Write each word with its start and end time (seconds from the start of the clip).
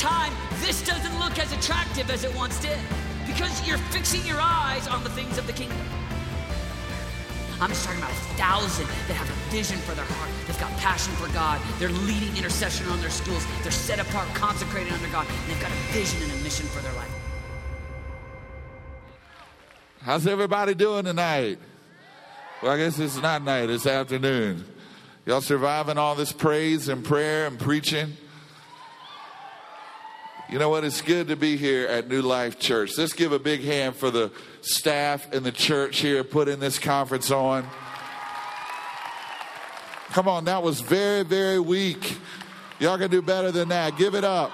time, 0.00 0.32
this 0.60 0.80
doesn't 0.82 1.18
look 1.18 1.38
as 1.38 1.52
attractive 1.52 2.10
as 2.10 2.24
it 2.24 2.34
once 2.34 2.58
did 2.60 2.78
because 3.26 3.66
you're 3.68 3.78
fixing 3.92 4.24
your 4.26 4.40
eyes 4.40 4.88
on 4.88 5.04
the 5.04 5.10
things 5.10 5.36
of 5.36 5.46
the 5.46 5.52
kingdom. 5.52 5.76
I'm 7.60 7.68
just 7.68 7.84
talking 7.84 8.00
about 8.00 8.10
a 8.10 8.22
thousand 8.40 8.86
that 8.86 9.14
have 9.14 9.28
a 9.28 9.50
vision 9.52 9.76
for 9.80 9.94
their 9.94 10.06
heart. 10.06 10.30
They've 10.46 10.58
got 10.58 10.70
passion 10.78 11.12
for 11.14 11.30
God. 11.34 11.60
They're 11.78 11.90
leading 11.90 12.34
intercession 12.34 12.86
on 12.86 12.98
their 13.02 13.10
schools. 13.10 13.44
They're 13.62 13.70
set 13.70 14.00
apart, 14.00 14.26
consecrated 14.28 14.90
under 14.90 15.08
God. 15.08 15.26
And 15.28 15.50
they've 15.50 15.60
got 15.60 15.70
a 15.70 15.92
vision 15.92 16.22
and 16.22 16.32
a 16.32 16.42
mission 16.42 16.64
for 16.68 16.80
their 16.80 16.94
life. 16.94 17.12
How's 20.00 20.26
everybody 20.26 20.74
doing 20.74 21.04
tonight? 21.04 21.58
Well, 22.62 22.72
I 22.72 22.78
guess 22.78 22.98
it's 22.98 23.20
not 23.20 23.42
night, 23.42 23.68
it's 23.68 23.86
afternoon. 23.86 24.64
Y'all 25.26 25.42
surviving 25.42 25.98
all 25.98 26.14
this 26.14 26.32
praise 26.32 26.88
and 26.88 27.04
prayer 27.04 27.46
and 27.46 27.58
preaching? 27.58 28.16
You 30.50 30.58
know 30.58 30.68
what? 30.68 30.82
It's 30.82 31.00
good 31.00 31.28
to 31.28 31.36
be 31.36 31.56
here 31.56 31.86
at 31.86 32.08
New 32.08 32.22
Life 32.22 32.58
Church. 32.58 32.98
Let's 32.98 33.12
give 33.12 33.30
a 33.30 33.38
big 33.38 33.62
hand 33.62 33.94
for 33.94 34.10
the 34.10 34.32
staff 34.62 35.32
and 35.32 35.46
the 35.46 35.52
church 35.52 36.00
here 36.00 36.24
putting 36.24 36.58
this 36.58 36.76
conference 36.76 37.30
on. 37.30 37.68
Come 40.08 40.26
on, 40.26 40.46
that 40.46 40.64
was 40.64 40.80
very, 40.80 41.22
very 41.22 41.60
weak. 41.60 42.18
Y'all 42.80 42.98
can 42.98 43.12
do 43.12 43.22
better 43.22 43.52
than 43.52 43.68
that. 43.68 43.96
Give 43.96 44.16
it 44.16 44.24
up. 44.24 44.50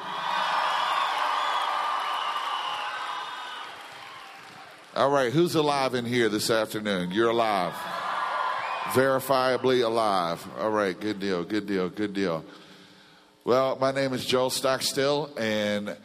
All 4.94 5.10
right, 5.10 5.32
who's 5.32 5.54
alive 5.54 5.94
in 5.94 6.04
here 6.04 6.28
this 6.28 6.50
afternoon? 6.50 7.10
You're 7.10 7.30
alive. 7.30 7.72
Verifiably 8.92 9.82
alive. 9.82 10.46
All 10.58 10.70
right, 10.70 10.98
good 11.00 11.20
deal, 11.20 11.42
good 11.42 11.66
deal, 11.66 11.88
good 11.88 12.12
deal. 12.12 12.44
Well, 13.46 13.78
my 13.80 13.92
name 13.92 14.12
is 14.12 14.26
Joel 14.26 14.50
Stockstill, 14.50 15.30
and 15.38 15.96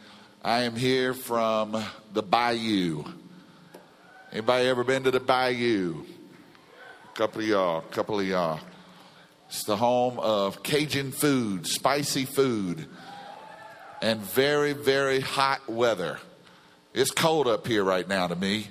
I 0.44 0.60
am 0.60 0.76
here 0.76 1.12
from 1.12 1.76
the 2.12 2.22
Bayou. 2.22 3.02
Anybody 4.30 4.68
ever 4.68 4.84
been 4.84 5.02
to 5.02 5.10
the 5.10 5.18
Bayou? 5.18 6.04
A 7.12 7.18
couple 7.18 7.40
of 7.40 7.48
y'all, 7.48 7.78
a 7.78 7.92
couple 7.92 8.20
of 8.20 8.26
y'all. 8.28 8.60
It's 9.48 9.64
the 9.64 9.76
home 9.76 10.20
of 10.20 10.62
Cajun 10.62 11.10
food, 11.10 11.66
spicy 11.66 12.26
food, 12.26 12.86
and 14.00 14.20
very, 14.20 14.72
very 14.72 15.18
hot 15.18 15.68
weather. 15.68 16.20
It's 16.94 17.10
cold 17.10 17.48
up 17.48 17.66
here 17.66 17.82
right 17.82 18.06
now 18.06 18.28
to 18.28 18.36
me. 18.36 18.68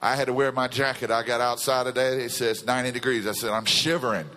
I 0.00 0.16
had 0.16 0.28
to 0.28 0.32
wear 0.32 0.52
my 0.52 0.68
jacket. 0.68 1.10
I 1.10 1.22
got 1.22 1.42
outside 1.42 1.84
today. 1.84 2.24
It 2.24 2.30
says 2.30 2.64
90 2.64 2.92
degrees. 2.92 3.26
I 3.26 3.32
said, 3.32 3.50
I'm 3.50 3.66
shivering. 3.66 4.30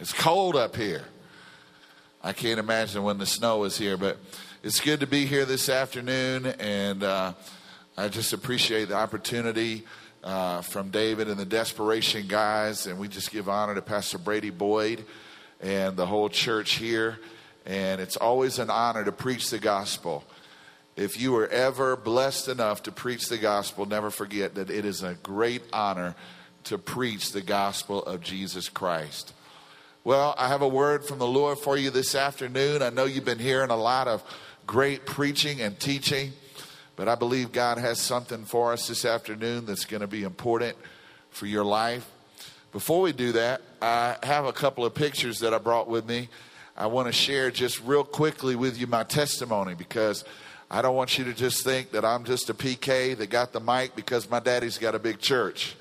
It's 0.00 0.12
cold 0.12 0.56
up 0.56 0.74
here. 0.74 1.04
I 2.22 2.34
can't 2.34 2.60
imagine 2.60 3.02
when 3.02 3.16
the 3.16 3.24
snow 3.24 3.64
is 3.64 3.78
here, 3.78 3.96
but 3.96 4.18
it's 4.62 4.78
good 4.78 5.00
to 5.00 5.06
be 5.06 5.24
here 5.24 5.46
this 5.46 5.70
afternoon, 5.70 6.44
and 6.44 7.02
uh, 7.02 7.32
I 7.96 8.08
just 8.08 8.34
appreciate 8.34 8.90
the 8.90 8.96
opportunity 8.96 9.84
uh, 10.22 10.60
from 10.60 10.90
David 10.90 11.28
and 11.28 11.40
the 11.40 11.46
Desperation 11.46 12.26
guys, 12.26 12.86
and 12.86 12.98
we 12.98 13.08
just 13.08 13.30
give 13.30 13.48
honor 13.48 13.74
to 13.74 13.80
Pastor 13.80 14.18
Brady 14.18 14.50
Boyd 14.50 15.02
and 15.62 15.96
the 15.96 16.04
whole 16.04 16.28
church 16.28 16.72
here. 16.72 17.18
And 17.64 18.02
it's 18.02 18.18
always 18.18 18.58
an 18.58 18.68
honor 18.68 19.02
to 19.02 19.12
preach 19.12 19.48
the 19.48 19.58
gospel. 19.58 20.22
If 20.96 21.18
you 21.18 21.32
were 21.32 21.48
ever 21.48 21.96
blessed 21.96 22.48
enough 22.48 22.82
to 22.82 22.92
preach 22.92 23.30
the 23.30 23.38
gospel, 23.38 23.86
never 23.86 24.10
forget 24.10 24.56
that 24.56 24.68
it 24.68 24.84
is 24.84 25.02
a 25.02 25.14
great 25.22 25.62
honor 25.72 26.14
to 26.64 26.76
preach 26.76 27.32
the 27.32 27.40
gospel 27.40 28.02
of 28.02 28.20
Jesus 28.20 28.68
Christ. 28.68 29.32
Well, 30.02 30.34
I 30.38 30.48
have 30.48 30.62
a 30.62 30.68
word 30.68 31.04
from 31.04 31.18
the 31.18 31.26
Lord 31.26 31.58
for 31.58 31.76
you 31.76 31.90
this 31.90 32.14
afternoon. 32.14 32.80
I 32.80 32.88
know 32.88 33.04
you've 33.04 33.26
been 33.26 33.38
hearing 33.38 33.68
a 33.68 33.76
lot 33.76 34.08
of 34.08 34.24
great 34.66 35.04
preaching 35.04 35.60
and 35.60 35.78
teaching, 35.78 36.32
but 36.96 37.06
I 37.06 37.16
believe 37.16 37.52
God 37.52 37.76
has 37.76 38.00
something 38.00 38.46
for 38.46 38.72
us 38.72 38.88
this 38.88 39.04
afternoon 39.04 39.66
that's 39.66 39.84
going 39.84 40.00
to 40.00 40.06
be 40.06 40.22
important 40.22 40.78
for 41.28 41.44
your 41.44 41.66
life. 41.66 42.08
Before 42.72 43.02
we 43.02 43.12
do 43.12 43.32
that, 43.32 43.60
I 43.82 44.16
have 44.22 44.46
a 44.46 44.54
couple 44.54 44.86
of 44.86 44.94
pictures 44.94 45.40
that 45.40 45.52
I 45.52 45.58
brought 45.58 45.86
with 45.86 46.08
me. 46.08 46.30
I 46.78 46.86
want 46.86 47.08
to 47.08 47.12
share 47.12 47.50
just 47.50 47.84
real 47.84 48.02
quickly 48.02 48.56
with 48.56 48.80
you 48.80 48.86
my 48.86 49.02
testimony 49.02 49.74
because 49.74 50.24
I 50.70 50.80
don't 50.80 50.96
want 50.96 51.18
you 51.18 51.24
to 51.24 51.34
just 51.34 51.62
think 51.62 51.90
that 51.90 52.06
I'm 52.06 52.24
just 52.24 52.48
a 52.48 52.54
PK 52.54 53.18
that 53.18 53.28
got 53.28 53.52
the 53.52 53.60
mic 53.60 53.94
because 53.94 54.30
my 54.30 54.40
daddy's 54.40 54.78
got 54.78 54.94
a 54.94 54.98
big 54.98 55.18
church. 55.18 55.76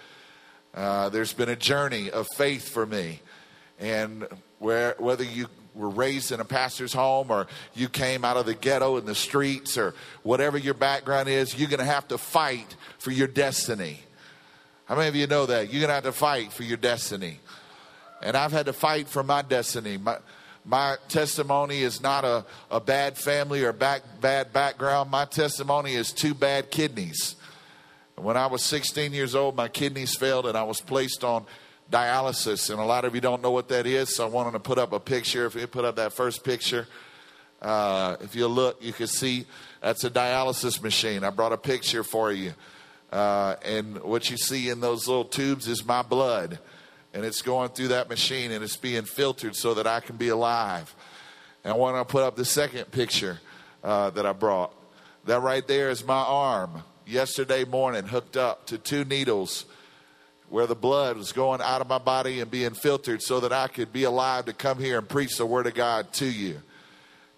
Uh, 0.75 1.07
there's 1.07 1.31
been 1.31 1.47
a 1.47 1.55
journey 1.55 2.11
of 2.11 2.27
faith 2.35 2.67
for 2.67 2.85
me. 2.85 3.21
And 3.79 4.27
where, 4.59 4.95
whether 4.99 5.23
you 5.23 5.47
were 5.73 5.89
raised 5.89 6.31
in 6.31 6.39
a 6.39 6.45
pastor's 6.45 6.93
home 6.93 7.31
or 7.31 7.47
you 7.73 7.87
came 7.87 8.25
out 8.25 8.37
of 8.37 8.45
the 8.45 8.53
ghetto 8.53 8.97
in 8.97 9.05
the 9.05 9.15
streets 9.15 9.77
or 9.77 9.93
whatever 10.23 10.57
your 10.57 10.73
background 10.73 11.29
is, 11.29 11.57
you're 11.57 11.69
going 11.69 11.79
to 11.79 11.85
have 11.85 12.07
to 12.09 12.17
fight 12.17 12.75
for 12.97 13.11
your 13.11 13.27
destiny. 13.27 14.01
How 14.85 14.95
many 14.95 15.07
of 15.07 15.15
you 15.15 15.27
know 15.27 15.45
that? 15.45 15.71
You're 15.71 15.81
going 15.81 15.89
to 15.89 15.93
have 15.93 16.03
to 16.03 16.11
fight 16.11 16.51
for 16.51 16.63
your 16.63 16.77
destiny. 16.77 17.39
And 18.21 18.35
I've 18.35 18.51
had 18.51 18.65
to 18.65 18.73
fight 18.73 19.07
for 19.07 19.23
my 19.23 19.41
destiny. 19.41 19.97
My, 19.97 20.17
my 20.65 20.97
testimony 21.07 21.81
is 21.81 22.01
not 22.01 22.25
a, 22.25 22.45
a 22.69 22.81
bad 22.81 23.17
family 23.17 23.63
or 23.63 23.71
back, 23.71 24.01
bad 24.19 24.51
background. 24.51 25.09
My 25.09 25.25
testimony 25.25 25.93
is 25.93 26.11
two 26.11 26.33
bad 26.33 26.71
kidneys. 26.71 27.35
When 28.15 28.35
I 28.35 28.47
was 28.47 28.61
16 28.63 29.13
years 29.13 29.35
old, 29.35 29.55
my 29.55 29.69
kidneys 29.69 30.15
failed 30.15 30.45
and 30.45 30.57
I 30.57 30.63
was 30.63 30.81
placed 30.81 31.23
on 31.23 31.45
dialysis, 31.91 32.69
and 32.69 32.79
a 32.79 32.83
lot 32.83 33.05
of 33.05 33.15
you 33.15 33.21
don't 33.21 33.41
know 33.41 33.51
what 33.51 33.69
that 33.69 33.87
is. 33.87 34.15
So 34.15 34.25
I 34.25 34.29
wanted 34.29 34.51
to 34.51 34.59
put 34.59 34.77
up 34.77 34.93
a 34.93 34.99
picture. 34.99 35.45
If 35.45 35.55
you 35.55 35.65
put 35.67 35.85
up 35.85 35.95
that 35.95 36.13
first 36.13 36.43
picture, 36.43 36.87
uh, 37.61 38.17
if 38.21 38.35
you 38.35 38.47
look, 38.47 38.83
you 38.83 38.93
can 38.93 39.07
see 39.07 39.45
that's 39.81 40.03
a 40.03 40.09
dialysis 40.09 40.81
machine. 40.81 41.23
I 41.23 41.29
brought 41.29 41.53
a 41.53 41.57
picture 41.57 42.03
for 42.03 42.31
you, 42.31 42.53
uh, 43.11 43.55
and 43.63 44.01
what 44.03 44.29
you 44.29 44.37
see 44.37 44.69
in 44.69 44.79
those 44.79 45.07
little 45.07 45.25
tubes 45.25 45.67
is 45.67 45.85
my 45.85 46.01
blood, 46.01 46.59
and 47.13 47.25
it's 47.25 47.41
going 47.41 47.69
through 47.69 47.89
that 47.89 48.09
machine 48.09 48.51
and 48.51 48.63
it's 48.63 48.77
being 48.77 49.03
filtered 49.03 49.55
so 49.55 49.73
that 49.73 49.87
I 49.87 49.99
can 49.99 50.15
be 50.15 50.29
alive. 50.29 50.93
And 51.63 51.73
I 51.73 51.75
want 51.75 51.95
to 51.97 52.09
put 52.09 52.23
up 52.23 52.35
the 52.35 52.45
second 52.45 52.91
picture 52.91 53.39
uh, 53.83 54.11
that 54.11 54.25
I 54.25 54.33
brought. 54.33 54.73
That 55.25 55.41
right 55.41 55.67
there 55.67 55.89
is 55.89 56.05
my 56.05 56.21
arm. 56.21 56.83
Yesterday 57.05 57.65
morning, 57.65 58.05
hooked 58.05 58.37
up 58.37 58.67
to 58.67 58.77
two 58.77 59.03
needles 59.03 59.65
where 60.49 60.67
the 60.67 60.75
blood 60.75 61.15
was 61.15 61.31
going 61.31 61.61
out 61.61 61.81
of 61.81 61.87
my 61.87 61.99
body 61.99 62.39
and 62.39 62.49
being 62.49 62.73
filtered 62.73 63.21
so 63.21 63.39
that 63.39 63.53
I 63.53 63.67
could 63.67 63.93
be 63.93 64.03
alive 64.03 64.45
to 64.45 64.53
come 64.53 64.79
here 64.79 64.97
and 64.97 65.07
preach 65.07 65.37
the 65.37 65.45
Word 65.45 65.67
of 65.67 65.75
God 65.75 66.11
to 66.13 66.25
you. 66.25 66.61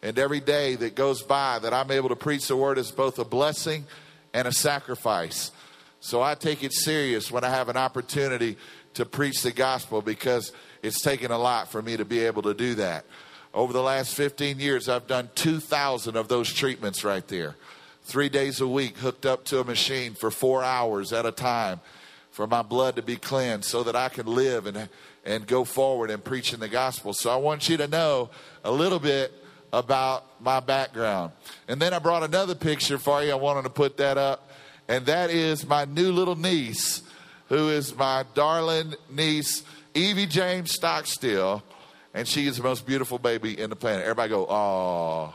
And 0.02 0.18
every 0.18 0.40
day 0.40 0.76
that 0.76 0.96
goes 0.96 1.22
by 1.22 1.60
that 1.60 1.74
I'm 1.74 1.92
able 1.92 2.10
to 2.10 2.16
preach 2.16 2.48
the 2.48 2.56
Word 2.56 2.78
is 2.78 2.92
both 2.92 3.20
a 3.20 3.26
blessing 3.26 3.86
and 4.34 4.48
a 4.48 4.54
sacrifice. 4.54 5.52
So 6.00 6.22
I 6.22 6.36
take 6.36 6.64
it 6.64 6.74
serious 6.74 7.32
when 7.32 7.44
I 7.44 7.50
have 7.50 7.70
an 7.70 7.78
opportunity 7.78 8.58
to 8.96 9.06
preach 9.06 9.44
the 9.44 9.52
gospel 9.52 10.02
because 10.02 10.52
it's 10.82 11.02
taken 11.02 11.32
a 11.32 11.38
lot 11.38 11.70
for 11.70 11.82
me 11.82 11.98
to 11.98 12.06
be 12.06 12.20
able 12.20 12.42
to 12.44 12.54
do 12.54 12.76
that. 12.76 13.06
Over 13.54 13.74
the 13.74 13.84
last 13.84 14.16
15 14.16 14.60
years, 14.60 14.88
I've 14.88 15.08
done 15.08 15.30
2,000 15.36 16.16
of 16.16 16.30
those 16.30 16.52
treatments 16.52 17.04
right 17.04 17.28
there. 17.28 17.56
Three 18.04 18.30
days 18.30 18.62
a 18.62 18.68
week, 18.68 18.98
hooked 18.98 19.26
up 19.26 19.44
to 19.46 19.60
a 19.60 19.64
machine 19.64 20.14
for 20.14 20.32
four 20.32 20.64
hours 20.64 21.14
at 21.14 21.26
a 21.26 21.32
time 21.32 21.82
for 22.32 22.48
my 22.48 22.62
blood 22.62 22.96
to 22.96 23.02
be 23.02 23.18
cleansed 23.18 23.70
so 23.70 23.84
that 23.84 23.96
I 23.96 24.10
can 24.10 24.26
live 24.26 24.66
and, 24.66 24.90
and 25.26 25.46
go 25.46 25.64
forward 25.64 26.10
in 26.10 26.20
preaching 26.20 26.60
the 26.60 26.70
gospel. 26.70 27.14
So 27.14 27.30
I 27.30 27.36
want 27.36 27.70
you 27.70 27.78
to 27.78 27.88
know 27.88 28.30
a 28.64 28.72
little 28.72 29.00
bit 29.00 29.34
about 29.74 30.42
my 30.42 30.60
background. 30.60 31.32
And 31.68 31.82
then 31.82 31.94
I 31.94 32.00
brought 32.00 32.24
another 32.24 32.56
picture 32.56 32.98
for 32.98 33.24
you. 33.24 33.32
I 33.32 33.36
wanted 33.36 33.64
to 33.64 33.70
put 33.70 33.98
that 33.98 34.18
up. 34.18 34.50
And 34.88 35.06
that 35.06 35.30
is 35.30 35.66
my 35.66 35.86
new 35.86 36.12
little 36.12 36.36
niece, 36.36 37.02
who 37.50 37.70
is 37.70 37.96
my 37.96 38.26
darling 38.34 38.96
niece, 39.10 39.64
Evie 39.94 40.26
James 40.26 40.72
Stockstill. 40.72 41.64
And 42.14 42.28
she 42.28 42.48
is 42.48 42.58
the 42.58 42.64
most 42.64 42.86
beautiful 42.86 43.18
baby 43.18 43.58
in 43.58 43.70
the 43.70 43.76
planet. 43.76 44.04
Everybody 44.04 44.30
go, 44.30 44.48
oh. 44.50 45.34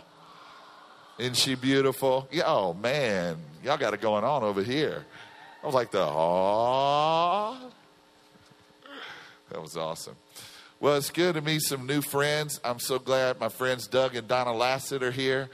Isn't 1.18 1.36
she 1.36 1.54
beautiful? 1.54 2.28
Yeah, 2.30 2.42
oh 2.46 2.74
man, 2.74 3.38
y'all 3.64 3.78
got 3.78 3.94
it 3.94 4.02
going 4.02 4.22
on 4.22 4.42
over 4.42 4.62
here. 4.62 5.06
I 5.66 5.68
was 5.68 5.74
like 5.74 5.90
the 5.90 6.00
ah. 6.00 7.58
That 9.50 9.60
was 9.60 9.76
awesome. 9.76 10.14
Well, 10.78 10.94
it's 10.94 11.10
good 11.10 11.34
to 11.34 11.40
meet 11.40 11.62
some 11.62 11.88
new 11.88 12.02
friends. 12.02 12.60
I'm 12.62 12.78
so 12.78 13.00
glad 13.00 13.40
my 13.40 13.48
friends 13.48 13.88
Doug 13.88 14.14
and 14.14 14.28
Donna 14.28 14.52
Lassett 14.52 15.02
are 15.02 15.10
here, 15.10 15.50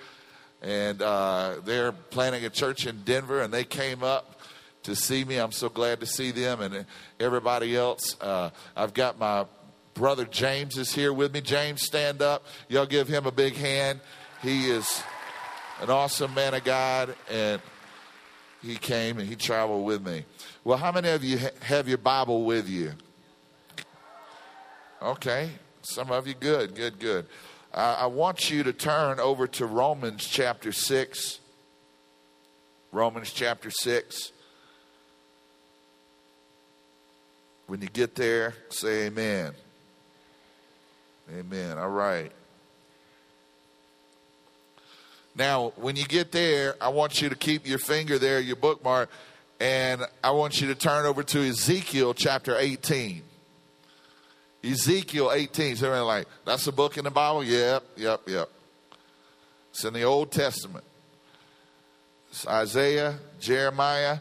and 0.61 1.01
uh, 1.01 1.55
they're 1.65 1.93
planning 1.93 2.45
a 2.45 2.51
church 2.51 2.87
in 2.87 3.05
Denver, 3.05 3.41
and 3.41 3.55
they 3.55 3.65
came 3.65 4.05
up 4.05 4.39
to 4.83 4.95
see 4.95 5.25
me. 5.25 5.39
I'm 5.39 5.51
so 5.51 5.71
glad 5.71 6.01
to 6.01 6.07
see 6.07 6.31
them 6.31 6.61
and 6.61 6.85
everybody 7.19 7.75
else. 7.75 8.15
Uh, 8.21 8.51
I've 8.77 8.93
got 8.93 9.19
my 9.19 9.47
brother 9.95 10.27
James 10.27 10.77
is 10.77 10.95
here 10.95 11.15
with 11.15 11.33
me. 11.33 11.41
James, 11.41 11.87
stand 11.87 12.21
up. 12.21 12.45
Y'all 12.69 12.85
give 12.85 13.09
him 13.09 13.25
a 13.25 13.33
big 13.33 13.55
hand. 13.55 14.01
He 14.43 14.69
is 14.69 15.03
an 15.81 15.89
awesome 15.89 16.35
man 16.35 16.53
of 16.53 16.65
God, 16.65 17.17
and 17.31 17.63
he 18.63 18.77
came 18.77 19.19
and 19.19 19.29
he 19.29 19.35
traveled 19.35 19.85
with 19.85 20.07
me. 20.07 20.25
Well, 20.65 20.79
how 20.79 20.93
many 20.93 21.09
of 21.11 21.25
you 21.25 21.39
have 21.63 21.89
your 21.89 21.99
Bible 21.99 22.45
with 22.45 22.69
you? 22.69 22.93
Okay, 25.03 25.51
some 25.83 26.13
of 26.13 26.29
you, 26.29 26.35
good, 26.35 26.75
good, 26.75 26.99
good. 26.99 27.27
I, 27.75 27.95
I 27.95 28.07
want 28.07 28.51
you 28.51 28.63
to 28.63 28.73
turn 28.73 29.19
over 29.19 29.47
to 29.49 29.67
Romans 29.67 30.27
chapter 30.27 30.71
6. 30.71 31.41
Romans 32.93 33.33
chapter 33.33 33.71
6. 33.71 34.33
When 37.67 37.81
you 37.81 37.89
get 37.89 38.15
there, 38.15 38.55
say 38.69 39.07
amen. 39.07 39.55
Amen. 41.37 41.79
All 41.79 41.89
right. 41.89 42.31
Now, 45.35 45.73
when 45.77 45.97
you 45.97 46.05
get 46.05 46.31
there, 46.33 46.75
I 46.81 46.91
want 46.91 47.23
you 47.23 47.29
to 47.29 47.35
keep 47.35 47.67
your 47.67 47.79
finger 47.79 48.19
there, 48.19 48.39
your 48.39 48.57
bookmark, 48.57 49.11
and 49.61 50.03
I 50.23 50.33
want 50.33 50.61
you 50.61 50.69
to 50.69 50.75
turn 50.75 51.07
over 51.07 51.23
to 51.23 51.41
Ezekiel 51.49 52.15
chapter 52.15 52.57
18. 52.59 53.23
Ezekiel 54.65 55.31
18. 55.33 55.77
So 55.77 55.87
everybody 55.87 56.05
like, 56.05 56.27
that's 56.45 56.67
a 56.67 56.73
book 56.73 56.99
in 56.99 57.05
the 57.05 57.11
Bible? 57.11 57.45
Yep, 57.45 57.83
yep, 57.97 58.21
yep. 58.27 58.51
It's 59.71 59.85
in 59.85 59.95
the 59.95 60.03
Old 60.03 60.33
Testament. 60.33 60.85
It's 62.31 62.47
Isaiah, 62.47 63.19
Jeremiah, 63.41 64.19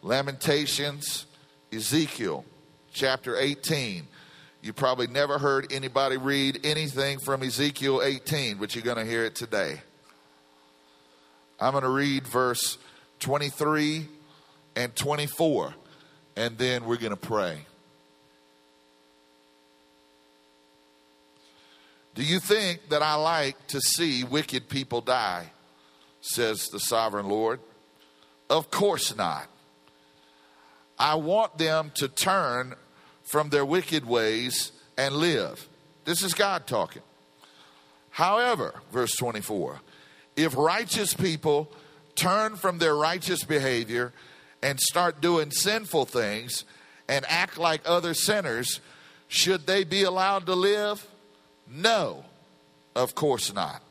Lamentations, 0.00 1.26
Ezekiel 1.72 2.44
chapter 2.92 3.36
18. 3.36 4.06
You 4.62 4.72
probably 4.72 5.08
never 5.08 5.38
heard 5.38 5.72
anybody 5.72 6.16
read 6.16 6.60
anything 6.64 7.18
from 7.18 7.42
Ezekiel 7.42 8.00
18, 8.02 8.58
but 8.58 8.74
you're 8.74 8.84
going 8.84 8.98
to 8.98 9.04
hear 9.04 9.24
it 9.24 9.34
today. 9.34 9.80
I'm 11.62 11.70
going 11.70 11.84
to 11.84 11.90
read 11.90 12.26
verse 12.26 12.76
23 13.20 14.08
and 14.74 14.96
24, 14.96 15.72
and 16.34 16.58
then 16.58 16.84
we're 16.86 16.96
going 16.96 17.10
to 17.10 17.16
pray. 17.16 17.56
Do 22.16 22.24
you 22.24 22.40
think 22.40 22.88
that 22.88 23.00
I 23.00 23.14
like 23.14 23.64
to 23.68 23.80
see 23.80 24.24
wicked 24.24 24.68
people 24.68 25.02
die? 25.02 25.52
says 26.20 26.68
the 26.68 26.80
sovereign 26.80 27.28
Lord. 27.28 27.60
Of 28.50 28.70
course 28.72 29.14
not. 29.16 29.46
I 30.98 31.14
want 31.14 31.58
them 31.58 31.92
to 31.94 32.08
turn 32.08 32.74
from 33.22 33.50
their 33.50 33.64
wicked 33.64 34.04
ways 34.04 34.72
and 34.98 35.14
live. 35.14 35.68
This 36.04 36.24
is 36.24 36.34
God 36.34 36.66
talking. 36.66 37.02
However, 38.10 38.74
verse 38.92 39.16
24, 39.16 39.80
if 40.36 40.56
righteous 40.56 41.14
people 41.14 41.70
turn 42.14 42.56
from 42.56 42.78
their 42.78 42.94
righteous 42.94 43.44
behavior 43.44 44.12
and 44.62 44.78
start 44.80 45.20
doing 45.20 45.50
sinful 45.50 46.06
things 46.06 46.64
and 47.08 47.24
act 47.28 47.58
like 47.58 47.80
other 47.84 48.14
sinners, 48.14 48.80
should 49.28 49.66
they 49.66 49.84
be 49.84 50.02
allowed 50.02 50.46
to 50.46 50.54
live? 50.54 51.06
No, 51.68 52.24
of 52.94 53.14
course 53.14 53.52
not. 53.52 53.82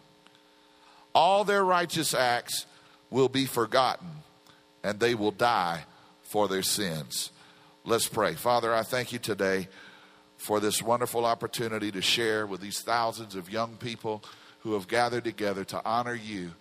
All 1.13 1.43
their 1.43 1.63
righteous 1.63 2.13
acts 2.13 2.65
will 3.09 3.29
be 3.29 3.45
forgotten 3.45 4.07
and 4.83 4.99
they 4.99 5.15
will 5.15 5.31
die 5.31 5.85
for 6.23 6.47
their 6.47 6.63
sins. 6.63 7.31
Let's 7.83 8.07
pray. 8.07 8.35
Father, 8.35 8.73
I 8.73 8.83
thank 8.83 9.11
you 9.11 9.19
today 9.19 9.67
for 10.37 10.59
this 10.59 10.81
wonderful 10.81 11.25
opportunity 11.25 11.91
to 11.91 12.01
share 12.01 12.47
with 12.47 12.61
these 12.61 12.81
thousands 12.81 13.35
of 13.35 13.49
young 13.49 13.75
people 13.77 14.23
who 14.61 14.73
have 14.73 14.87
gathered 14.87 15.23
together 15.23 15.63
to 15.65 15.81
honor 15.85 16.15
you 16.15 16.51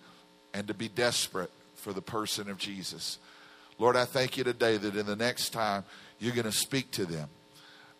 and 0.53 0.67
to 0.67 0.73
be 0.73 0.87
desperate 0.87 1.51
for 1.75 1.93
the 1.93 2.01
person 2.01 2.49
of 2.49 2.57
Jesus. 2.57 3.17
Lord, 3.77 3.95
I 3.95 4.05
thank 4.05 4.37
you 4.37 4.43
today 4.43 4.77
that 4.77 4.95
in 4.95 5.05
the 5.05 5.15
next 5.15 5.49
time 5.49 5.83
you're 6.19 6.35
going 6.35 6.45
to 6.45 6.51
speak 6.51 6.91
to 6.91 7.05
them. 7.05 7.29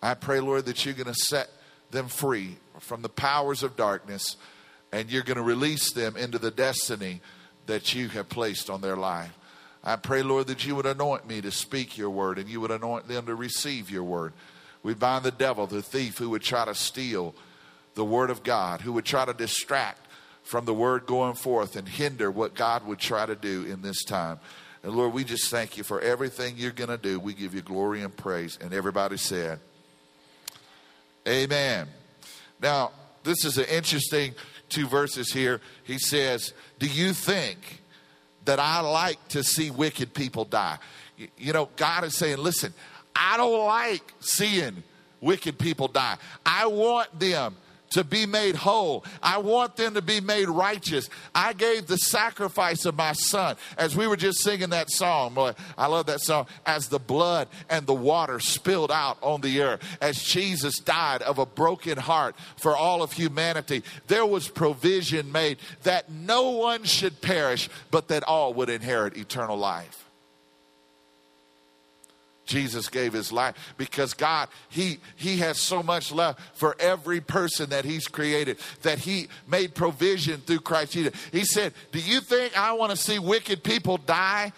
I 0.01 0.13
pray, 0.13 0.39
Lord, 0.39 0.65
that 0.65 0.85
you're 0.85 0.93
going 0.93 1.07
to 1.07 1.13
set 1.13 1.49
them 1.91 2.07
free 2.07 2.57
from 2.79 3.01
the 3.01 3.09
powers 3.09 3.63
of 3.63 3.75
darkness 3.75 4.37
and 4.91 5.09
you're 5.09 5.23
going 5.23 5.37
to 5.37 5.43
release 5.43 5.93
them 5.93 6.17
into 6.17 6.37
the 6.37 6.51
destiny 6.51 7.21
that 7.67 7.93
you 7.93 8.09
have 8.09 8.29
placed 8.29 8.69
on 8.69 8.81
their 8.81 8.97
life. 8.97 9.37
I 9.83 9.95
pray, 9.95 10.21
Lord, 10.21 10.47
that 10.47 10.65
you 10.65 10.75
would 10.75 10.85
anoint 10.85 11.27
me 11.27 11.41
to 11.41 11.51
speak 11.51 11.97
your 11.97 12.09
word 12.09 12.37
and 12.37 12.49
you 12.49 12.61
would 12.61 12.71
anoint 12.71 13.07
them 13.07 13.25
to 13.25 13.35
receive 13.35 13.89
your 13.89 14.03
word. 14.03 14.33
We 14.83 14.93
bind 14.93 15.23
the 15.23 15.31
devil, 15.31 15.67
the 15.67 15.81
thief 15.81 16.17
who 16.17 16.29
would 16.31 16.41
try 16.41 16.65
to 16.65 16.75
steal 16.75 17.33
the 17.95 18.05
word 18.05 18.29
of 18.29 18.43
God, 18.43 18.81
who 18.81 18.93
would 18.93 19.05
try 19.05 19.25
to 19.25 19.33
distract 19.33 20.07
from 20.43 20.65
the 20.65 20.73
word 20.73 21.05
going 21.05 21.33
forth 21.33 21.75
and 21.75 21.87
hinder 21.87 22.31
what 22.31 22.55
God 22.55 22.85
would 22.85 22.99
try 22.99 23.25
to 23.25 23.35
do 23.35 23.63
in 23.65 23.81
this 23.81 24.03
time. 24.03 24.39
And 24.83 24.93
Lord, 24.93 25.13
we 25.13 25.23
just 25.23 25.49
thank 25.51 25.77
you 25.77 25.83
for 25.83 26.01
everything 26.01 26.55
you're 26.57 26.71
going 26.71 26.89
to 26.89 26.97
do. 26.97 27.19
We 27.19 27.33
give 27.33 27.53
you 27.53 27.61
glory 27.61 28.01
and 28.01 28.15
praise. 28.15 28.57
And 28.59 28.73
everybody 28.73 29.17
said, 29.17 29.59
Amen. 31.27 31.87
Now, 32.61 32.91
this 33.23 33.45
is 33.45 33.57
an 33.57 33.65
interesting 33.65 34.33
two 34.69 34.87
verses 34.87 35.31
here. 35.31 35.61
He 35.83 35.99
says, 35.99 36.53
Do 36.79 36.87
you 36.87 37.13
think 37.13 37.81
that 38.45 38.59
I 38.59 38.79
like 38.79 39.25
to 39.29 39.43
see 39.43 39.69
wicked 39.69 40.15
people 40.15 40.45
die? 40.45 40.79
You 41.37 41.53
know, 41.53 41.69
God 41.75 42.03
is 42.03 42.17
saying, 42.17 42.37
Listen, 42.37 42.73
I 43.15 43.37
don't 43.37 43.65
like 43.67 44.13
seeing 44.19 44.81
wicked 45.19 45.59
people 45.59 45.87
die. 45.87 46.17
I 46.43 46.65
want 46.65 47.19
them 47.19 47.55
to 47.91 48.03
be 48.03 48.25
made 48.25 48.55
whole. 48.55 49.05
I 49.21 49.37
want 49.37 49.75
them 49.75 49.93
to 49.93 50.01
be 50.01 50.19
made 50.19 50.49
righteous. 50.49 51.09
I 51.33 51.53
gave 51.53 51.87
the 51.87 51.97
sacrifice 51.97 52.85
of 52.85 52.95
my 52.95 53.13
son. 53.13 53.55
As 53.77 53.95
we 53.95 54.07
were 54.07 54.17
just 54.17 54.39
singing 54.39 54.69
that 54.69 54.89
song, 54.89 55.33
boy, 55.33 55.53
I 55.77 55.87
love 55.87 56.07
that 56.07 56.21
song. 56.21 56.47
As 56.65 56.87
the 56.87 56.99
blood 56.99 57.47
and 57.69 57.85
the 57.85 57.93
water 57.93 58.39
spilled 58.39 58.91
out 58.91 59.17
on 59.21 59.41
the 59.41 59.61
earth, 59.61 59.81
as 60.01 60.21
Jesus 60.21 60.79
died 60.79 61.21
of 61.21 61.37
a 61.37 61.45
broken 61.45 61.97
heart 61.97 62.35
for 62.57 62.75
all 62.75 63.03
of 63.03 63.13
humanity, 63.13 63.83
there 64.07 64.25
was 64.25 64.47
provision 64.47 65.31
made 65.31 65.57
that 65.83 66.11
no 66.11 66.49
one 66.51 66.83
should 66.83 67.21
perish, 67.21 67.69
but 67.91 68.07
that 68.07 68.23
all 68.23 68.53
would 68.53 68.69
inherit 68.69 69.17
eternal 69.17 69.57
life. 69.57 70.10
Jesus 72.51 72.89
gave 72.89 73.13
his 73.13 73.31
life 73.31 73.73
because 73.77 74.13
God, 74.13 74.49
he, 74.69 74.99
he 75.15 75.37
has 75.37 75.57
so 75.57 75.81
much 75.81 76.11
love 76.11 76.37
for 76.53 76.75
every 76.79 77.21
person 77.21 77.69
that 77.69 77.85
he's 77.85 78.07
created 78.07 78.57
that 78.81 78.99
he 78.99 79.29
made 79.47 79.73
provision 79.73 80.41
through 80.41 80.59
Christ 80.59 80.91
Jesus. 80.91 81.13
He 81.31 81.45
said, 81.45 81.73
Do 81.93 81.99
you 81.99 82.19
think 82.19 82.57
I 82.57 82.73
want 82.73 82.91
to 82.91 82.97
see 82.97 83.19
wicked 83.19 83.63
people 83.63 83.97
die? 83.97 84.51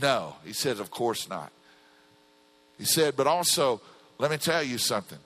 No. 0.00 0.36
He 0.44 0.52
said, 0.52 0.78
Of 0.78 0.90
course 0.90 1.28
not. 1.28 1.50
He 2.78 2.84
said, 2.84 3.16
But 3.16 3.26
also, 3.26 3.80
let 4.18 4.30
me 4.30 4.36
tell 4.36 4.62
you 4.62 4.76
something. 4.76 5.18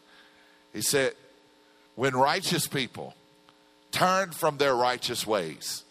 He 0.72 0.82
said, 0.82 1.14
When 1.96 2.14
righteous 2.14 2.68
people 2.68 3.14
turn 3.90 4.30
from 4.30 4.58
their 4.58 4.76
righteous 4.76 5.26
ways 5.26 5.82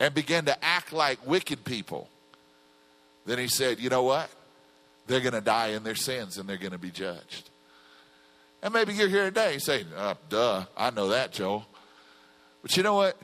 and 0.00 0.14
begin 0.14 0.46
to 0.46 0.64
act 0.64 0.92
like 0.92 1.26
wicked 1.26 1.64
people, 1.64 2.08
then 3.26 3.38
he 3.38 3.48
said, 3.48 3.78
You 3.78 3.90
know 3.90 4.04
what? 4.04 4.30
They're 5.06 5.20
going 5.20 5.34
to 5.34 5.40
die 5.40 5.68
in 5.68 5.82
their 5.82 5.94
sins 5.94 6.38
and 6.38 6.48
they're 6.48 6.56
going 6.56 6.72
to 6.72 6.78
be 6.78 6.90
judged. 6.90 7.50
And 8.62 8.72
maybe 8.72 8.94
you're 8.94 9.08
here 9.08 9.24
today 9.24 9.58
saying, 9.58 9.86
oh, 9.94 10.00
uh, 10.00 10.14
duh, 10.28 10.64
I 10.76 10.90
know 10.90 11.08
that, 11.08 11.32
Joe. 11.32 11.64
But 12.62 12.76
you 12.76 12.82
know 12.82 12.94
what? 12.94 13.18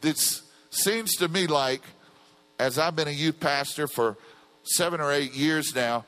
This 0.00 0.42
seems 0.70 1.16
to 1.16 1.28
me 1.28 1.46
like, 1.46 1.82
as 2.58 2.78
I've 2.78 2.96
been 2.96 3.08
a 3.08 3.12
youth 3.12 3.38
pastor 3.38 3.86
for 3.86 4.16
seven 4.62 5.00
or 5.00 5.12
eight 5.12 5.34
years 5.34 5.74
now, 5.74 6.06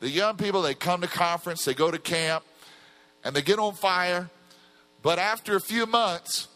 the 0.00 0.08
young 0.08 0.36
people, 0.36 0.62
they 0.62 0.74
come 0.74 1.00
to 1.02 1.06
conference, 1.06 1.64
they 1.64 1.74
go 1.74 1.90
to 1.90 1.98
camp, 1.98 2.44
and 3.24 3.34
they 3.34 3.42
get 3.42 3.58
on 3.58 3.74
fire. 3.74 4.28
But 5.02 5.18
after 5.18 5.56
a 5.56 5.60
few 5.60 5.86
months, 5.86 6.48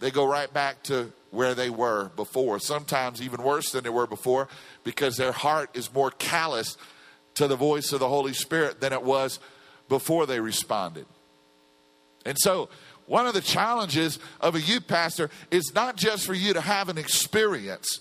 they 0.00 0.10
go 0.10 0.26
right 0.26 0.52
back 0.52 0.82
to 0.84 1.12
where 1.34 1.54
they 1.54 1.70
were 1.70 2.10
before, 2.16 2.58
sometimes 2.58 3.20
even 3.20 3.42
worse 3.42 3.70
than 3.72 3.84
they 3.84 3.90
were 3.90 4.06
before, 4.06 4.48
because 4.84 5.16
their 5.16 5.32
heart 5.32 5.70
is 5.74 5.92
more 5.92 6.10
callous 6.10 6.76
to 7.34 7.48
the 7.48 7.56
voice 7.56 7.92
of 7.92 8.00
the 8.00 8.08
Holy 8.08 8.32
Spirit 8.32 8.80
than 8.80 8.92
it 8.92 9.02
was 9.02 9.40
before 9.88 10.26
they 10.26 10.40
responded. 10.40 11.06
And 12.24 12.38
so, 12.38 12.68
one 13.06 13.26
of 13.26 13.34
the 13.34 13.40
challenges 13.40 14.18
of 14.40 14.54
a 14.54 14.60
youth 14.60 14.86
pastor 14.86 15.28
is 15.50 15.72
not 15.74 15.96
just 15.96 16.24
for 16.24 16.32
you 16.32 16.54
to 16.54 16.60
have 16.60 16.88
an 16.88 16.96
experience, 16.96 18.00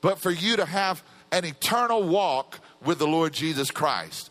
but 0.00 0.18
for 0.18 0.30
you 0.30 0.56
to 0.56 0.64
have 0.64 1.02
an 1.30 1.44
eternal 1.44 2.02
walk 2.02 2.60
with 2.82 2.98
the 2.98 3.06
Lord 3.06 3.34
Jesus 3.34 3.70
Christ. 3.70 4.29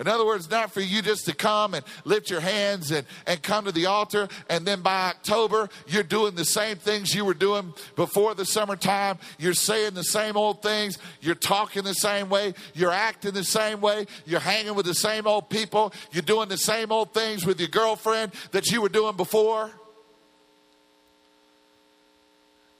In 0.00 0.08
other 0.08 0.24
words, 0.24 0.50
not 0.50 0.72
for 0.72 0.80
you 0.80 1.02
just 1.02 1.26
to 1.26 1.34
come 1.34 1.74
and 1.74 1.84
lift 2.06 2.30
your 2.30 2.40
hands 2.40 2.90
and, 2.90 3.06
and 3.26 3.42
come 3.42 3.66
to 3.66 3.72
the 3.72 3.84
altar, 3.84 4.28
and 4.48 4.64
then 4.64 4.80
by 4.80 5.10
October, 5.10 5.68
you're 5.86 6.02
doing 6.02 6.34
the 6.34 6.44
same 6.46 6.78
things 6.78 7.14
you 7.14 7.26
were 7.26 7.34
doing 7.34 7.74
before 7.96 8.34
the 8.34 8.46
summertime. 8.46 9.18
You're 9.38 9.52
saying 9.52 9.92
the 9.92 10.02
same 10.02 10.38
old 10.38 10.62
things. 10.62 10.96
You're 11.20 11.34
talking 11.34 11.84
the 11.84 11.92
same 11.92 12.30
way. 12.30 12.54
You're 12.72 12.90
acting 12.92 13.32
the 13.32 13.44
same 13.44 13.82
way. 13.82 14.06
You're 14.24 14.40
hanging 14.40 14.74
with 14.74 14.86
the 14.86 14.94
same 14.94 15.26
old 15.26 15.50
people. 15.50 15.92
You're 16.12 16.22
doing 16.22 16.48
the 16.48 16.56
same 16.56 16.90
old 16.90 17.12
things 17.12 17.44
with 17.44 17.60
your 17.60 17.68
girlfriend 17.68 18.32
that 18.52 18.70
you 18.70 18.80
were 18.80 18.88
doing 18.88 19.16
before. 19.16 19.70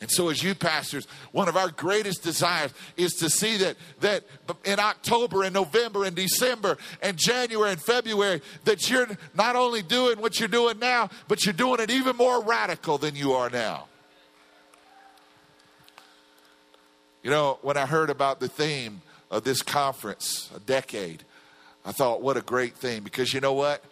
And 0.01 0.11
so, 0.11 0.31
as 0.31 0.43
you 0.43 0.55
pastors, 0.55 1.07
one 1.31 1.49
of 1.49 1.59
our 1.59 1.71
greatest 1.71 2.23
desires 2.23 2.73
is 2.97 3.13
to 3.17 3.29
see 3.29 3.59
that, 3.59 3.77
that 4.01 4.25
in 4.65 4.81
October 4.81 5.43
and 5.43 5.53
November 5.53 6.05
and 6.05 6.17
December 6.17 6.79
and 7.03 7.19
January 7.19 7.73
and 7.73 7.83
February, 7.83 8.41
that 8.65 8.89
you're 8.89 9.09
not 9.35 9.57
only 9.57 9.83
doing 9.83 10.19
what 10.19 10.41
you're 10.41 10.49
doing 10.49 10.79
now, 10.79 11.11
but 11.29 11.45
you're 11.45 11.53
doing 11.53 11.81
it 11.81 11.91
even 11.91 12.17
more 12.17 12.43
radical 12.43 12.97
than 12.97 13.15
you 13.15 13.35
are 13.35 13.51
now. 13.51 13.89
You 17.23 17.29
know, 17.29 17.59
when 17.61 17.77
I 17.77 17.85
heard 17.85 18.09
about 18.09 18.41
the 18.41 18.49
theme 18.49 19.03
of 19.31 19.45
this 19.45 19.61
conference, 19.61 20.51
a 20.57 20.61
decade, 20.61 21.25
I 21.85 21.93
thought, 21.93 22.23
what 22.23 22.39
a 22.39 22.41
great 22.41 22.75
thing. 22.75 23.03
Because 23.03 23.35
you 23.35 23.41
know 23.41 23.53
what? 23.53 23.85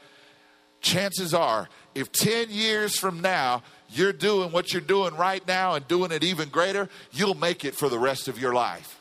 Chances 0.81 1.35
are, 1.35 1.69
if 1.95 2.11
10 2.13 2.49
years 2.49 2.99
from 2.99 3.21
now, 3.21 3.63
you're 3.91 4.13
doing 4.13 4.53
what 4.53 4.73
you're 4.73 4.83
doing 4.83 5.17
right 5.17 5.47
now 5.47 5.75
and 5.75 5.87
doing 5.89 6.13
it 6.13 6.23
even 6.23 6.49
greater, 6.49 6.89
you'll 7.13 7.35
make 7.35 7.65
it 7.65 7.75
for 7.75 7.89
the 7.89 7.99
rest 7.99 8.29
of 8.29 8.39
your 8.39 8.53
life. 8.53 8.99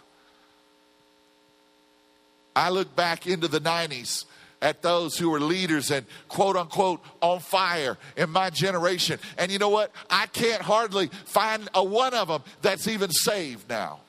I 2.56 2.70
look 2.70 2.96
back 2.96 3.28
into 3.28 3.48
the 3.48 3.62
90s 3.62 4.26
at 4.62 4.82
those 4.82 5.18
who 5.18 5.30
were 5.30 5.40
leaders 5.40 5.92
and 5.92 6.06
quote 6.28 6.56
unquote 6.56 7.02
on 7.22 7.40
fire 7.40 7.98
in 8.16 8.30
my 8.30 8.50
generation. 8.50 9.20
And 9.38 9.52
you 9.52 9.60
know 9.60 9.70
what? 9.70 9.92
I 10.10 10.26
can't 10.28 10.62
hardly 10.62 11.08
find 11.26 11.70
a 11.74 11.84
one 11.84 12.14
of 12.14 12.28
them 12.28 12.42
that's 12.62 12.88
even 12.88 13.12
saved 13.12 13.70
now. 13.70 14.00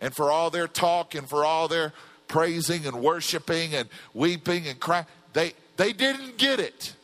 And 0.00 0.14
for 0.14 0.32
all 0.32 0.50
their 0.50 0.66
talk 0.66 1.14
and 1.14 1.28
for 1.28 1.44
all 1.44 1.68
their 1.68 1.92
praising 2.26 2.86
and 2.86 3.00
worshiping 3.00 3.74
and 3.74 3.88
weeping 4.14 4.66
and 4.66 4.80
crying, 4.80 5.06
they, 5.32 5.52
they 5.76 5.92
didn't 5.92 6.38
get 6.38 6.58
it. 6.58 6.94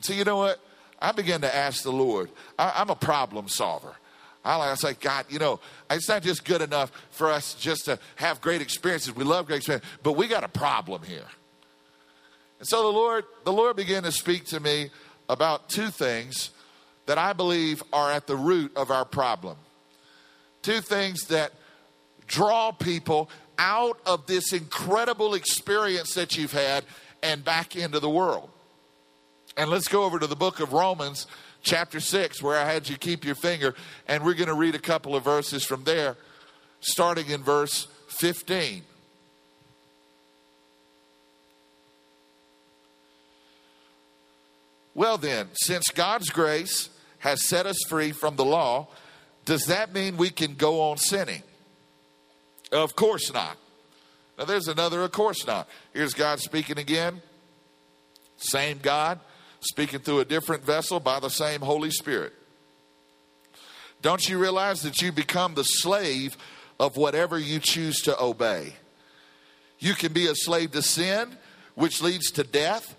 So, 0.00 0.12
you 0.12 0.24
know 0.24 0.36
what? 0.36 0.60
I 1.00 1.12
began 1.12 1.40
to 1.42 1.54
ask 1.54 1.82
the 1.82 1.92
Lord. 1.92 2.30
I, 2.58 2.80
am 2.80 2.90
a 2.90 2.96
problem 2.96 3.48
solver. 3.48 3.94
I 4.44 4.56
like 4.56 4.76
say, 4.78 4.94
God, 4.94 5.26
you 5.28 5.38
know, 5.38 5.60
it's 5.90 6.08
not 6.08 6.22
just 6.22 6.44
good 6.44 6.62
enough 6.62 6.92
for 7.10 7.30
us 7.30 7.54
just 7.54 7.86
to 7.86 7.98
have 8.14 8.40
great 8.40 8.62
experiences. 8.62 9.14
We 9.14 9.24
love 9.24 9.46
great 9.46 9.58
experiences, 9.58 9.90
but 10.02 10.12
we 10.12 10.28
got 10.28 10.44
a 10.44 10.48
problem 10.48 11.02
here. 11.02 11.26
And 12.60 12.68
so 12.68 12.82
the 12.82 12.96
Lord, 12.96 13.24
the 13.44 13.52
Lord 13.52 13.76
began 13.76 14.04
to 14.04 14.12
speak 14.12 14.44
to 14.46 14.60
me 14.60 14.90
about 15.28 15.68
two 15.68 15.88
things 15.88 16.50
that 17.06 17.18
I 17.18 17.32
believe 17.32 17.82
are 17.92 18.10
at 18.10 18.26
the 18.26 18.36
root 18.36 18.76
of 18.76 18.90
our 18.90 19.04
problem. 19.04 19.56
Two 20.62 20.80
things 20.80 21.26
that 21.26 21.52
draw 22.26 22.72
people 22.72 23.28
out 23.58 23.98
of 24.06 24.26
this 24.26 24.52
incredible 24.52 25.34
experience 25.34 26.14
that 26.14 26.36
you've 26.36 26.52
had 26.52 26.84
and 27.22 27.44
back 27.44 27.76
into 27.76 28.00
the 28.00 28.10
world. 28.10 28.48
And 29.56 29.70
let's 29.70 29.88
go 29.88 30.04
over 30.04 30.18
to 30.18 30.26
the 30.26 30.36
book 30.36 30.60
of 30.60 30.72
Romans, 30.72 31.26
chapter 31.62 31.98
6, 31.98 32.42
where 32.42 32.58
I 32.58 32.70
had 32.70 32.88
you 32.88 32.96
keep 32.96 33.24
your 33.24 33.34
finger, 33.34 33.74
and 34.06 34.24
we're 34.24 34.34
going 34.34 34.48
to 34.48 34.54
read 34.54 34.74
a 34.74 34.80
couple 34.80 35.16
of 35.16 35.24
verses 35.24 35.64
from 35.64 35.84
there, 35.84 36.16
starting 36.80 37.30
in 37.30 37.42
verse 37.42 37.88
15. 38.08 38.82
Well, 44.94 45.18
then, 45.18 45.48
since 45.52 45.88
God's 45.88 46.30
grace 46.30 46.88
has 47.18 47.46
set 47.48 47.66
us 47.66 47.76
free 47.88 48.12
from 48.12 48.36
the 48.36 48.44
law, 48.44 48.88
does 49.44 49.66
that 49.66 49.92
mean 49.92 50.16
we 50.16 50.30
can 50.30 50.54
go 50.54 50.80
on 50.80 50.96
sinning? 50.96 51.42
Of 52.72 52.96
course 52.96 53.32
not. 53.32 53.56
Now, 54.38 54.44
there's 54.44 54.68
another, 54.68 55.02
of 55.02 55.12
course 55.12 55.46
not. 55.46 55.68
Here's 55.94 56.14
God 56.14 56.40
speaking 56.40 56.78
again. 56.78 57.22
Same 58.36 58.78
God, 58.82 59.18
speaking 59.66 60.00
through 60.00 60.20
a 60.20 60.24
different 60.24 60.64
vessel 60.64 61.00
by 61.00 61.20
the 61.20 61.30
same 61.30 61.60
Holy 61.60 61.90
Spirit. 61.90 62.32
Don't 64.02 64.28
you 64.28 64.38
realize 64.38 64.82
that 64.82 65.00
you 65.00 65.12
become 65.12 65.54
the 65.54 65.64
slave 65.64 66.36
of 66.78 66.96
whatever 66.96 67.38
you 67.38 67.58
choose 67.58 68.00
to 68.02 68.20
obey? 68.20 68.74
You 69.78 69.94
can 69.94 70.12
be 70.12 70.26
a 70.26 70.34
slave 70.34 70.72
to 70.72 70.82
sin, 70.82 71.36
which 71.74 72.02
leads 72.02 72.30
to 72.32 72.44
death, 72.44 72.96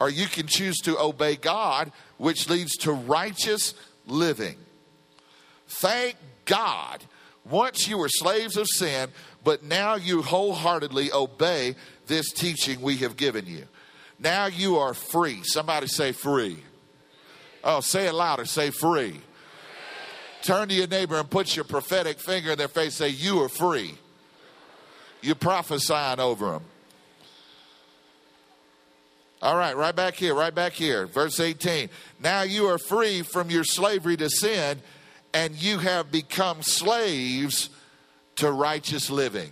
or 0.00 0.08
you 0.08 0.26
can 0.26 0.46
choose 0.46 0.78
to 0.78 0.98
obey 0.98 1.36
God, 1.36 1.92
which 2.18 2.48
leads 2.48 2.76
to 2.78 2.92
righteous 2.92 3.74
living. 4.06 4.56
Thank 5.66 6.16
God. 6.44 7.04
Once 7.48 7.88
you 7.88 7.98
were 7.98 8.08
slaves 8.08 8.56
of 8.56 8.66
sin, 8.68 9.08
but 9.42 9.62
now 9.62 9.94
you 9.94 10.22
wholeheartedly 10.22 11.12
obey 11.12 11.74
this 12.06 12.32
teaching 12.32 12.80
we 12.80 12.96
have 12.98 13.16
given 13.16 13.46
you. 13.46 13.66
Now 14.20 14.46
you 14.46 14.76
are 14.76 14.92
free. 14.92 15.42
Somebody 15.42 15.86
say 15.86 16.12
free. 16.12 16.62
Oh, 17.64 17.80
say 17.80 18.06
it 18.06 18.14
louder. 18.14 18.44
Say 18.44 18.70
free. 18.70 19.18
Turn 20.42 20.68
to 20.68 20.74
your 20.74 20.86
neighbor 20.86 21.18
and 21.18 21.28
put 21.28 21.56
your 21.56 21.64
prophetic 21.64 22.18
finger 22.18 22.52
in 22.52 22.58
their 22.58 22.68
face. 22.68 22.94
Say, 22.94 23.08
You 23.08 23.42
are 23.42 23.48
free. 23.48 23.94
You're 25.22 25.34
prophesying 25.34 26.20
over 26.20 26.52
them. 26.52 26.62
All 29.42 29.56
right, 29.56 29.74
right 29.74 29.96
back 29.96 30.14
here, 30.14 30.34
right 30.34 30.54
back 30.54 30.72
here. 30.72 31.06
Verse 31.06 31.40
18. 31.40 31.88
Now 32.22 32.42
you 32.42 32.66
are 32.66 32.78
free 32.78 33.22
from 33.22 33.48
your 33.50 33.64
slavery 33.64 34.16
to 34.18 34.28
sin, 34.28 34.80
and 35.32 35.54
you 35.54 35.78
have 35.78 36.12
become 36.12 36.62
slaves 36.62 37.70
to 38.36 38.50
righteous 38.50 39.08
living 39.08 39.50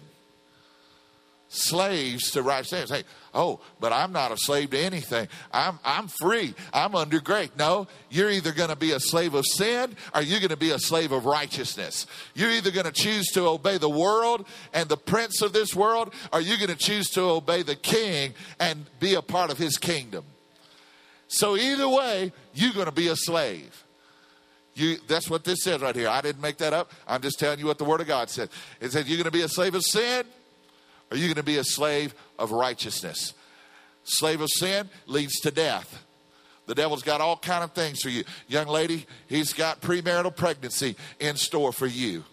slaves 1.48 2.30
to 2.32 2.42
righteousness. 2.42 2.90
Hey, 2.90 3.04
oh, 3.34 3.60
but 3.80 3.92
I'm 3.92 4.12
not 4.12 4.32
a 4.32 4.36
slave 4.36 4.70
to 4.70 4.78
anything. 4.78 5.28
I'm 5.52 5.78
I'm 5.84 6.08
free. 6.08 6.54
I'm 6.72 6.94
under 6.94 7.20
grace. 7.20 7.50
No, 7.58 7.86
you're 8.10 8.30
either 8.30 8.52
going 8.52 8.68
to 8.68 8.76
be 8.76 8.92
a 8.92 9.00
slave 9.00 9.34
of 9.34 9.44
sin 9.46 9.96
or 10.14 10.22
you're 10.22 10.40
going 10.40 10.50
to 10.50 10.56
be 10.56 10.70
a 10.70 10.78
slave 10.78 11.12
of 11.12 11.24
righteousness. 11.24 12.06
You're 12.34 12.50
either 12.50 12.70
going 12.70 12.86
to 12.86 12.92
choose 12.92 13.28
to 13.32 13.46
obey 13.46 13.78
the 13.78 13.88
world 13.88 14.46
and 14.72 14.88
the 14.88 14.96
prince 14.96 15.42
of 15.42 15.52
this 15.52 15.74
world, 15.74 16.12
or 16.32 16.40
you're 16.40 16.58
going 16.58 16.68
to 16.68 16.76
choose 16.76 17.08
to 17.10 17.22
obey 17.22 17.62
the 17.62 17.76
king 17.76 18.34
and 18.60 18.86
be 19.00 19.14
a 19.14 19.22
part 19.22 19.50
of 19.50 19.58
his 19.58 19.78
kingdom. 19.78 20.24
So 21.28 21.56
either 21.56 21.88
way, 21.88 22.32
you're 22.54 22.72
going 22.72 22.86
to 22.86 22.92
be 22.92 23.08
a 23.08 23.16
slave. 23.16 23.84
You, 24.74 24.96
that's 25.08 25.28
what 25.28 25.42
this 25.44 25.64
says 25.64 25.80
right 25.80 25.94
here. 25.94 26.08
I 26.08 26.20
didn't 26.20 26.40
make 26.40 26.58
that 26.58 26.72
up. 26.72 26.92
I'm 27.06 27.20
just 27.20 27.38
telling 27.38 27.58
you 27.58 27.66
what 27.66 27.78
the 27.78 27.84
Word 27.84 28.00
of 28.00 28.06
God 28.06 28.30
said. 28.30 28.48
It 28.80 28.92
said 28.92 29.06
you're 29.06 29.16
going 29.16 29.24
to 29.24 29.30
be 29.30 29.42
a 29.42 29.48
slave 29.48 29.74
of 29.74 29.82
sin 29.82 30.24
are 31.10 31.16
you 31.16 31.26
going 31.26 31.36
to 31.36 31.42
be 31.42 31.58
a 31.58 31.64
slave 31.64 32.14
of 32.38 32.52
righteousness? 32.52 33.34
Slave 34.04 34.40
of 34.40 34.48
sin 34.50 34.88
leads 35.06 35.40
to 35.40 35.50
death. 35.50 36.04
The 36.66 36.74
devil's 36.74 37.02
got 37.02 37.20
all 37.20 37.36
kind 37.36 37.64
of 37.64 37.72
things 37.72 38.02
for 38.02 38.10
you. 38.10 38.24
Young 38.46 38.66
lady, 38.66 39.06
he's 39.26 39.52
got 39.52 39.80
premarital 39.80 40.36
pregnancy 40.36 40.96
in 41.18 41.36
store 41.36 41.72
for 41.72 41.86
you. 41.86 42.24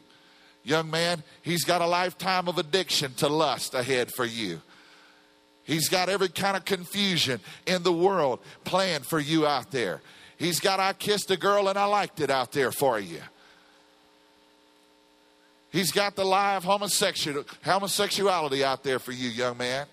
Young 0.63 0.89
man, 0.89 1.23
he's 1.41 1.63
got 1.63 1.81
a 1.81 1.85
lifetime 1.85 2.47
of 2.47 2.57
addiction 2.57 3.13
to 3.15 3.27
lust 3.27 3.73
ahead 3.73 4.11
for 4.11 4.25
you. 4.25 4.61
He's 5.63 5.89
got 5.89 6.09
every 6.09 6.29
kind 6.29 6.57
of 6.57 6.65
confusion 6.65 7.39
in 7.65 7.83
the 7.83 7.93
world 7.93 8.39
planned 8.65 9.05
for 9.05 9.19
you 9.19 9.47
out 9.47 9.71
there. 9.71 10.01
He's 10.37 10.59
got 10.59 10.79
I 10.79 10.93
kissed 10.93 11.31
a 11.31 11.37
girl 11.37 11.69
and 11.69 11.77
I 11.77 11.85
liked 11.85 12.19
it 12.19 12.29
out 12.29 12.51
there 12.51 12.71
for 12.71 12.99
you. 12.99 13.21
He's 15.75 15.91
got 15.91 16.15
the 16.15 16.23
lie 16.23 16.55
of 16.55 16.63
homosexual, 16.63 17.43
homosexuality 17.65 18.63
out 18.63 18.81
there 18.81 18.97
for 18.97 19.11
you, 19.11 19.27
young 19.27 19.57
man. 19.57 19.85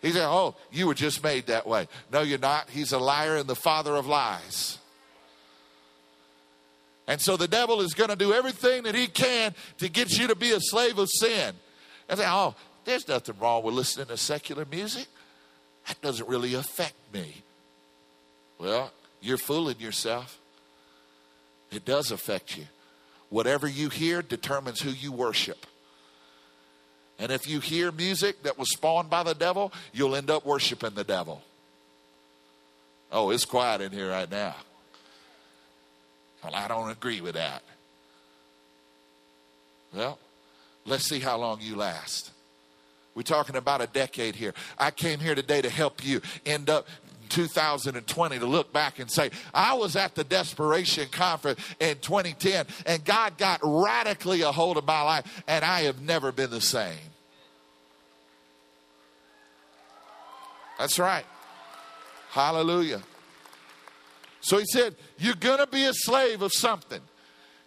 He 0.00 0.10
said, 0.10 0.26
Oh, 0.26 0.56
you 0.72 0.86
were 0.86 0.94
just 0.94 1.22
made 1.22 1.48
that 1.48 1.66
way. 1.66 1.86
No, 2.10 2.22
you're 2.22 2.38
not. 2.38 2.70
He's 2.70 2.92
a 2.92 2.98
liar 2.98 3.36
and 3.36 3.46
the 3.46 3.54
father 3.54 3.94
of 3.94 4.06
lies. 4.06 4.78
And 7.06 7.20
so 7.20 7.36
the 7.36 7.46
devil 7.46 7.82
is 7.82 7.92
going 7.92 8.08
to 8.08 8.16
do 8.16 8.32
everything 8.32 8.84
that 8.84 8.94
he 8.94 9.06
can 9.06 9.54
to 9.80 9.90
get 9.90 10.16
you 10.16 10.28
to 10.28 10.34
be 10.34 10.52
a 10.52 10.60
slave 10.60 10.98
of 10.98 11.10
sin. 11.10 11.52
And 12.08 12.18
say, 12.18 12.24
Oh, 12.26 12.54
there's 12.86 13.06
nothing 13.06 13.34
wrong 13.38 13.62
with 13.64 13.74
listening 13.74 14.06
to 14.06 14.16
secular 14.16 14.64
music. 14.64 15.08
That 15.88 16.00
doesn't 16.00 16.26
really 16.26 16.54
affect 16.54 16.96
me. 17.12 17.42
Well, 18.58 18.92
you're 19.20 19.36
fooling 19.36 19.78
yourself. 19.78 20.38
It 21.70 21.84
does 21.84 22.10
affect 22.12 22.56
you. 22.56 22.64
Whatever 23.30 23.68
you 23.68 23.88
hear 23.88 24.22
determines 24.22 24.80
who 24.80 24.90
you 24.90 25.12
worship. 25.12 25.66
And 27.18 27.32
if 27.32 27.48
you 27.48 27.60
hear 27.60 27.90
music 27.90 28.42
that 28.44 28.58
was 28.58 28.70
spawned 28.70 29.10
by 29.10 29.22
the 29.22 29.34
devil, 29.34 29.72
you'll 29.92 30.14
end 30.14 30.30
up 30.30 30.46
worshiping 30.46 30.94
the 30.94 31.04
devil. 31.04 31.42
Oh, 33.10 33.30
it's 33.30 33.44
quiet 33.44 33.80
in 33.80 33.92
here 33.92 34.10
right 34.10 34.30
now. 34.30 34.54
Well, 36.42 36.54
I 36.54 36.68
don't 36.68 36.90
agree 36.90 37.20
with 37.20 37.34
that. 37.34 37.62
Well, 39.94 40.18
let's 40.84 41.04
see 41.04 41.18
how 41.18 41.38
long 41.38 41.58
you 41.60 41.74
last. 41.74 42.30
We're 43.14 43.22
talking 43.22 43.56
about 43.56 43.80
a 43.80 43.88
decade 43.88 44.36
here. 44.36 44.54
I 44.78 44.92
came 44.92 45.18
here 45.18 45.34
today 45.34 45.60
to 45.62 45.70
help 45.70 46.04
you 46.04 46.20
end 46.46 46.70
up 46.70 46.86
2020 47.28 48.38
to 48.38 48.46
look 48.46 48.72
back 48.72 48.98
and 48.98 49.10
say, 49.10 49.30
I 49.54 49.74
was 49.74 49.96
at 49.96 50.14
the 50.14 50.24
Desperation 50.24 51.08
Conference 51.10 51.60
in 51.80 51.98
2010 51.98 52.66
and 52.86 53.04
God 53.04 53.38
got 53.38 53.60
radically 53.62 54.42
a 54.42 54.52
hold 54.52 54.76
of 54.76 54.86
my 54.86 55.02
life 55.02 55.42
and 55.46 55.64
I 55.64 55.82
have 55.82 56.00
never 56.00 56.32
been 56.32 56.50
the 56.50 56.60
same. 56.60 56.96
That's 60.78 60.98
right. 60.98 61.24
Hallelujah. 62.30 63.02
So 64.40 64.58
he 64.58 64.64
said, 64.66 64.94
You're 65.18 65.34
going 65.34 65.58
to 65.58 65.66
be 65.66 65.84
a 65.84 65.92
slave 65.92 66.42
of 66.42 66.52
something. 66.52 67.00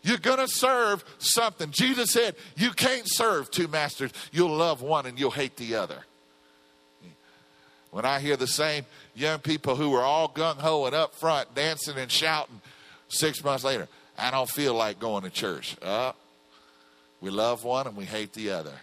You're 0.04 0.18
going 0.18 0.40
to 0.40 0.48
serve 0.48 1.04
something. 1.20 1.72
Jesus 1.72 2.12
said, 2.12 2.36
You 2.56 2.72
can't 2.72 3.06
serve 3.06 3.52
two 3.52 3.68
masters. 3.68 4.12
You'll 4.32 4.56
love 4.56 4.82
one 4.82 5.06
and 5.06 5.20
you'll 5.20 5.32
hate 5.32 5.58
the 5.58 5.76
other. 5.76 6.06
When 7.92 8.06
I 8.06 8.20
hear 8.20 8.38
the 8.38 8.48
same 8.48 8.86
young 9.14 9.40
people 9.40 9.76
who 9.76 9.90
were 9.90 10.02
all 10.02 10.30
gung 10.30 10.56
ho 10.56 10.86
and 10.86 10.96
up 10.96 11.14
front, 11.14 11.54
dancing 11.54 11.98
and 11.98 12.10
shouting, 12.10 12.62
six 13.10 13.44
months 13.44 13.64
later, 13.64 13.88
I 14.18 14.32
don't 14.32 14.50
feel 14.50 14.74
like 14.74 15.00
going 15.00 15.24
to 15.24 15.30
church. 15.30 15.76
Uh, 15.82 16.14
we 17.20 17.30
love 17.30 17.64
one 17.64 17.88
and 17.88 17.96
we 17.96 18.06
hate 18.06 18.34
the 18.34 18.52
other. 18.52 18.74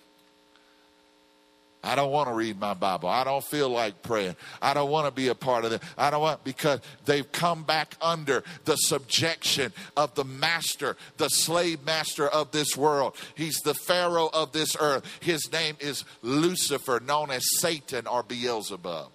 I 1.83 1.95
don't 1.95 2.11
want 2.11 2.29
to 2.29 2.35
read 2.35 2.59
my 2.59 2.75
Bible. 2.75 3.09
I 3.09 3.25
don't 3.25 3.45
feel 3.45 3.69
like 3.69 4.03
praying. 4.03 4.37
I 4.61 4.75
don't 4.75 4.91
want 4.91 5.07
to 5.07 5.13
be 5.13 5.29
a 5.29 5.35
part 5.35 5.65
of 5.65 5.73
it. 5.73 5.83
I 5.97 6.11
don't 6.11 6.21
want 6.21 6.43
because 6.43 6.81
they've 7.05 7.31
come 7.31 7.63
back 7.63 7.95
under 8.03 8.43
the 8.65 8.77
subjection 8.77 9.73
of 9.97 10.15
the 10.15 10.25
master, 10.25 10.97
the 11.19 11.29
slave 11.29 11.85
master 11.85 12.27
of 12.27 12.51
this 12.51 12.77
world. 12.77 13.17
He's 13.37 13.59
the 13.59 13.75
Pharaoh 13.75 14.29
of 14.33 14.53
this 14.53 14.77
earth. 14.81 15.05
His 15.21 15.51
name 15.53 15.77
is 15.79 16.05
Lucifer, 16.23 17.01
known 17.01 17.31
as 17.31 17.45
Satan 17.61 18.07
or 18.07 18.23
Beelzebub. 18.23 19.13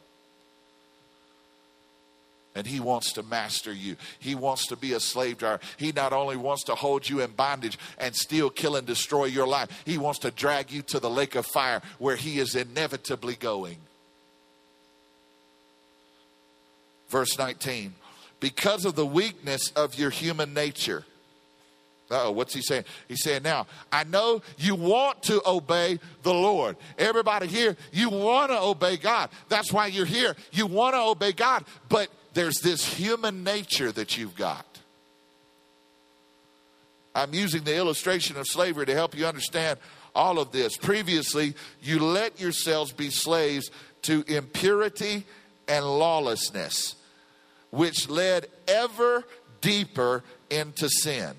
And 2.55 2.67
he 2.67 2.79
wants 2.79 3.13
to 3.13 3.23
master 3.23 3.73
you. 3.73 3.95
He 4.19 4.35
wants 4.35 4.67
to 4.67 4.75
be 4.75 4.93
a 4.93 4.99
slave 4.99 5.39
driver. 5.39 5.59
He 5.77 5.91
not 5.91 6.13
only 6.13 6.37
wants 6.37 6.63
to 6.65 6.75
hold 6.75 7.09
you 7.09 7.21
in 7.21 7.31
bondage 7.31 7.79
and 7.97 8.15
steal, 8.15 8.49
kill, 8.49 8.75
and 8.75 8.85
destroy 8.85 9.25
your 9.25 9.47
life, 9.47 9.69
he 9.85 9.97
wants 9.97 10.19
to 10.19 10.31
drag 10.31 10.71
you 10.71 10.83
to 10.83 10.99
the 10.99 11.09
lake 11.09 11.35
of 11.35 11.45
fire 11.47 11.81
where 11.97 12.15
he 12.15 12.39
is 12.39 12.55
inevitably 12.55 13.35
going. 13.35 13.77
Verse 17.09 17.37
19 17.37 17.93
because 18.43 18.83
of 18.83 18.95
the 18.95 19.05
weakness 19.05 19.71
of 19.71 19.95
your 19.95 20.09
human 20.09 20.53
nature. 20.53 21.05
Oh, 22.11 22.31
what's 22.31 22.53
he 22.53 22.61
saying? 22.61 22.83
He's 23.07 23.23
saying, 23.23 23.41
now, 23.41 23.67
I 23.89 24.03
know 24.03 24.41
you 24.57 24.75
want 24.75 25.23
to 25.23 25.41
obey 25.47 25.97
the 26.23 26.33
Lord. 26.33 26.75
Everybody 26.97 27.47
here, 27.47 27.77
you 27.93 28.09
want 28.09 28.51
to 28.51 28.59
obey 28.59 28.97
God. 28.97 29.29
That's 29.47 29.71
why 29.71 29.87
you're 29.87 30.05
here. 30.05 30.35
You 30.51 30.67
want 30.67 30.93
to 30.93 30.99
obey 30.99 31.31
God, 31.31 31.63
but 31.87 32.09
there's 32.33 32.59
this 32.59 32.85
human 32.85 33.43
nature 33.43 33.91
that 33.91 34.17
you've 34.17 34.35
got. 34.35 34.65
I'm 37.15 37.33
using 37.33 37.63
the 37.63 37.75
illustration 37.75 38.37
of 38.37 38.47
slavery 38.47 38.87
to 38.87 38.93
help 38.93 39.15
you 39.15 39.25
understand 39.25 39.79
all 40.15 40.39
of 40.39 40.51
this. 40.51 40.77
Previously, 40.77 41.53
you 41.81 41.99
let 41.99 42.39
yourselves 42.39 42.91
be 42.91 43.09
slaves 43.09 43.69
to 44.03 44.23
impurity 44.27 45.23
and 45.67 45.85
lawlessness, 45.85 46.95
which 47.69 48.09
led 48.09 48.47
ever 48.67 49.23
deeper 49.61 50.23
into 50.49 50.89
sin. 50.89 51.33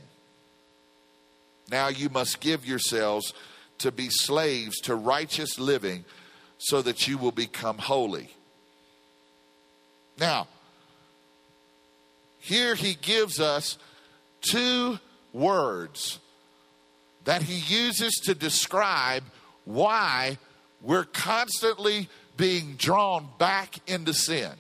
Now 1.70 1.88
you 1.88 2.08
must 2.08 2.40
give 2.40 2.64
yourselves 2.66 3.34
to 3.78 3.90
be 3.90 4.08
slaves 4.10 4.78
to 4.82 4.94
righteous 4.94 5.58
living 5.58 6.04
so 6.58 6.82
that 6.82 7.08
you 7.08 7.18
will 7.18 7.32
become 7.32 7.78
holy. 7.78 8.30
Now, 10.18 10.46
here 12.44 12.74
he 12.74 12.92
gives 13.00 13.40
us 13.40 13.78
two 14.42 14.98
words 15.32 16.18
that 17.24 17.40
he 17.40 17.54
uses 17.74 18.12
to 18.26 18.34
describe 18.34 19.22
why 19.64 20.36
we're 20.82 21.04
constantly 21.04 22.06
being 22.36 22.74
drawn 22.74 23.26
back 23.38 23.76
into 23.86 24.12
sin. 24.12 24.50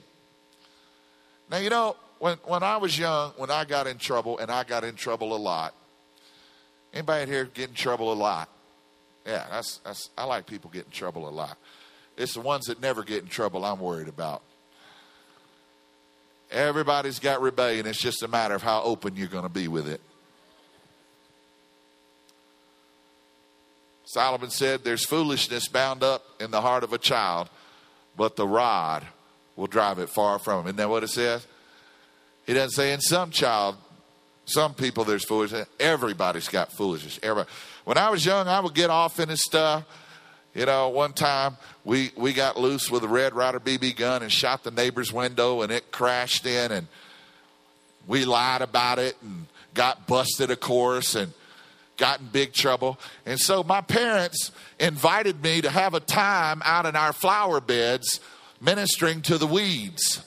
Now, 1.50 1.58
you 1.58 1.68
know, 1.68 1.96
when, 2.20 2.38
when 2.44 2.62
I 2.62 2.78
was 2.78 2.98
young, 2.98 3.32
when 3.36 3.50
I 3.50 3.66
got 3.66 3.86
in 3.86 3.98
trouble, 3.98 4.38
and 4.38 4.50
I 4.50 4.64
got 4.64 4.82
in 4.82 4.94
trouble 4.94 5.36
a 5.36 5.38
lot, 5.38 5.74
anybody 6.94 7.30
here 7.30 7.44
get 7.44 7.68
in 7.68 7.74
trouble 7.74 8.10
a 8.10 8.14
lot? 8.14 8.48
Yeah, 9.26 9.44
that's, 9.50 9.76
that's, 9.84 10.08
I 10.16 10.24
like 10.24 10.46
people 10.46 10.70
get 10.70 10.86
in 10.86 10.90
trouble 10.90 11.28
a 11.28 11.30
lot. 11.30 11.58
It's 12.16 12.32
the 12.32 12.40
ones 12.40 12.64
that 12.64 12.80
never 12.80 13.02
get 13.02 13.24
in 13.24 13.28
trouble 13.28 13.62
I'm 13.62 13.80
worried 13.80 14.08
about. 14.08 14.42
Everybody's 16.54 17.18
got 17.18 17.40
rebellion. 17.40 17.84
It's 17.84 18.00
just 18.00 18.22
a 18.22 18.28
matter 18.28 18.54
of 18.54 18.62
how 18.62 18.80
open 18.82 19.16
you're 19.16 19.26
going 19.26 19.42
to 19.42 19.48
be 19.48 19.66
with 19.66 19.88
it. 19.88 20.00
Solomon 24.04 24.50
said, 24.50 24.84
There's 24.84 25.04
foolishness 25.04 25.66
bound 25.66 26.04
up 26.04 26.24
in 26.38 26.52
the 26.52 26.60
heart 26.60 26.84
of 26.84 26.92
a 26.92 26.98
child, 26.98 27.50
but 28.16 28.36
the 28.36 28.46
rod 28.46 29.04
will 29.56 29.66
drive 29.66 29.98
it 29.98 30.08
far 30.08 30.38
from 30.38 30.60
him. 30.60 30.66
Isn't 30.66 30.76
that 30.76 30.88
what 30.88 31.02
it 31.02 31.08
says? 31.08 31.44
He 32.46 32.54
doesn't 32.54 32.70
say 32.70 32.92
in 32.92 33.00
some 33.00 33.30
child, 33.30 33.76
some 34.44 34.74
people 34.74 35.02
there's 35.02 35.24
foolishness. 35.24 35.66
Everybody's 35.80 36.48
got 36.48 36.70
foolishness. 36.70 37.18
Everybody. 37.22 37.50
When 37.84 37.98
I 37.98 38.10
was 38.10 38.24
young, 38.24 38.46
I 38.46 38.60
would 38.60 38.74
get 38.74 38.90
off 38.90 39.18
in 39.18 39.28
this 39.28 39.40
stuff. 39.40 39.84
You 40.54 40.66
know, 40.66 40.88
one 40.88 41.12
time 41.12 41.56
we, 41.84 42.12
we 42.16 42.32
got 42.32 42.56
loose 42.56 42.88
with 42.88 43.02
a 43.02 43.08
Red 43.08 43.34
Ryder 43.34 43.58
BB 43.58 43.96
gun 43.96 44.22
and 44.22 44.30
shot 44.30 44.62
the 44.62 44.70
neighbor's 44.70 45.12
window 45.12 45.62
and 45.62 45.72
it 45.72 45.90
crashed 45.90 46.46
in 46.46 46.70
and 46.70 46.86
we 48.06 48.24
lied 48.24 48.62
about 48.62 49.00
it 49.00 49.16
and 49.20 49.46
got 49.74 50.06
busted, 50.06 50.52
of 50.52 50.60
course, 50.60 51.16
and 51.16 51.32
got 51.96 52.20
in 52.20 52.26
big 52.26 52.52
trouble. 52.52 53.00
And 53.26 53.40
so 53.40 53.64
my 53.64 53.80
parents 53.80 54.52
invited 54.78 55.42
me 55.42 55.60
to 55.62 55.70
have 55.70 55.94
a 55.94 56.00
time 56.00 56.62
out 56.64 56.86
in 56.86 56.94
our 56.94 57.12
flower 57.12 57.60
beds 57.60 58.20
ministering 58.60 59.22
to 59.22 59.38
the 59.38 59.46
weeds. 59.46 60.22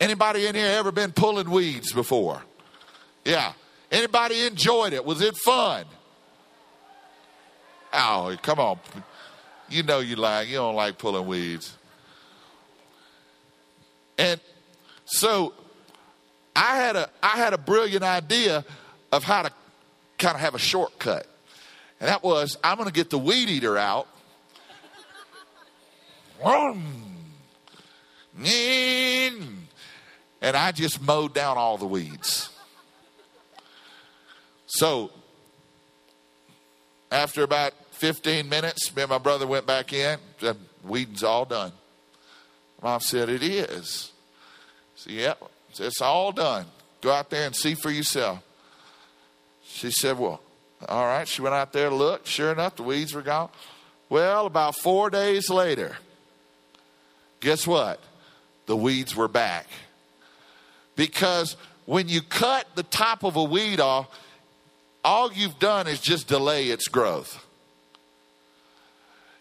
Anybody 0.00 0.46
in 0.46 0.54
here 0.54 0.70
ever 0.72 0.92
been 0.92 1.12
pulling 1.12 1.50
weeds 1.50 1.92
before? 1.92 2.42
Yeah. 3.24 3.52
Anybody 3.90 4.44
enjoyed 4.44 4.92
it? 4.92 5.04
Was 5.04 5.22
it 5.22 5.36
fun? 5.36 5.86
Oh, 7.94 8.36
come 8.42 8.58
on. 8.58 8.78
You 9.68 9.84
know 9.84 10.00
you 10.00 10.16
like 10.16 10.48
you 10.48 10.56
don't 10.56 10.74
like 10.74 10.98
pulling 10.98 11.26
weeds. 11.26 11.76
And 14.18 14.40
so 15.04 15.54
I 16.54 16.76
had 16.76 16.96
a 16.96 17.08
I 17.22 17.36
had 17.36 17.52
a 17.52 17.58
brilliant 17.58 18.02
idea 18.02 18.64
of 19.12 19.22
how 19.22 19.42
to 19.42 19.50
kind 20.18 20.34
of 20.34 20.40
have 20.40 20.54
a 20.54 20.58
shortcut. 20.58 21.26
And 22.00 22.08
that 22.08 22.22
was 22.22 22.58
I'm 22.62 22.76
going 22.76 22.88
to 22.88 22.92
get 22.92 23.10
the 23.10 23.18
weed 23.18 23.48
eater 23.48 23.78
out. 23.78 24.08
And 30.42 30.56
I 30.56 30.72
just 30.72 31.00
mowed 31.00 31.32
down 31.32 31.56
all 31.56 31.78
the 31.78 31.86
weeds. 31.86 32.50
So 34.66 35.10
after 37.10 37.44
about 37.44 37.72
15 38.04 38.50
minutes, 38.50 38.94
me 38.94 39.00
and 39.00 39.08
my 39.08 39.16
brother 39.16 39.46
went 39.46 39.66
back 39.66 39.90
in. 39.90 40.18
Said, 40.38 40.58
Weeding's 40.82 41.22
all 41.22 41.46
done. 41.46 41.72
Mom 42.82 43.00
said, 43.00 43.30
It 43.30 43.42
is. 43.42 44.12
I 44.12 45.00
said, 45.00 45.12
Yep. 45.14 45.42
It's 45.78 46.02
all 46.02 46.30
done. 46.30 46.66
Go 47.00 47.10
out 47.10 47.30
there 47.30 47.46
and 47.46 47.56
see 47.56 47.74
for 47.74 47.90
yourself. 47.90 48.40
She 49.64 49.90
said, 49.90 50.18
Well, 50.18 50.42
all 50.86 51.06
right. 51.06 51.26
She 51.26 51.40
went 51.40 51.54
out 51.54 51.72
there 51.72 51.88
to 51.88 51.94
look. 51.94 52.26
Sure 52.26 52.52
enough, 52.52 52.76
the 52.76 52.82
weeds 52.82 53.14
were 53.14 53.22
gone. 53.22 53.48
Well, 54.10 54.44
about 54.44 54.76
four 54.76 55.08
days 55.08 55.48
later, 55.48 55.96
guess 57.40 57.66
what? 57.66 58.00
The 58.66 58.76
weeds 58.76 59.16
were 59.16 59.28
back. 59.28 59.66
Because 60.94 61.56
when 61.86 62.10
you 62.10 62.20
cut 62.20 62.66
the 62.74 62.82
top 62.82 63.24
of 63.24 63.36
a 63.36 63.44
weed 63.44 63.80
off, 63.80 64.08
all 65.02 65.32
you've 65.32 65.58
done 65.58 65.86
is 65.86 66.02
just 66.02 66.28
delay 66.28 66.66
its 66.66 66.86
growth 66.86 67.40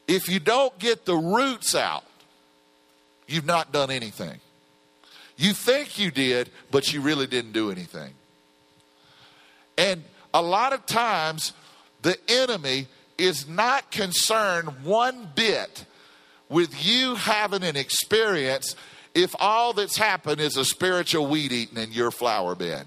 if 0.08 0.28
you 0.30 0.39
don't 0.39 0.78
get 0.80 1.06
the 1.06 1.16
roots 1.16 1.76
out, 1.76 2.04
you've 3.28 3.46
not 3.46 3.72
done 3.72 3.92
anything. 3.92 4.39
You 5.38 5.54
think 5.54 5.98
you 5.98 6.12
did, 6.12 6.50
but 6.72 6.94
you 6.94 7.02
really 7.02 7.28
didn't 7.28 7.54
do 7.54 7.72
anything. 7.72 8.13
And 9.78 10.04
a 10.34 10.42
lot 10.42 10.74
of 10.74 10.86
times, 10.86 11.54
the 12.02 12.18
enemy 12.28 12.88
is 13.18 13.48
not 13.48 13.92
concerned 13.92 14.84
one 14.84 15.30
bit 15.36 15.86
with 16.50 16.86
you 16.86 17.16
having 17.16 17.63
an 17.63 17.76
experience 17.76 18.76
if 19.16 19.36
all 19.39 19.74
that's 19.74 19.98
happened 19.98 20.42
is 20.42 20.58
a 20.58 20.66
spiritual 20.66 21.28
weed 21.28 21.52
eating 21.52 21.78
in 21.78 21.92
your 21.92 22.12
flower 22.12 22.56
bed. 22.56 22.86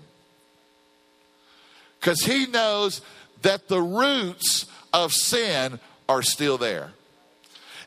Because 1.99 2.21
he 2.21 2.47
knows 2.47 3.01
that 3.43 3.69
the 3.69 3.81
roots 3.81 4.67
of 4.93 5.13
sin 5.13 5.81
are 6.09 6.23
still 6.23 6.59
there. 6.59 6.91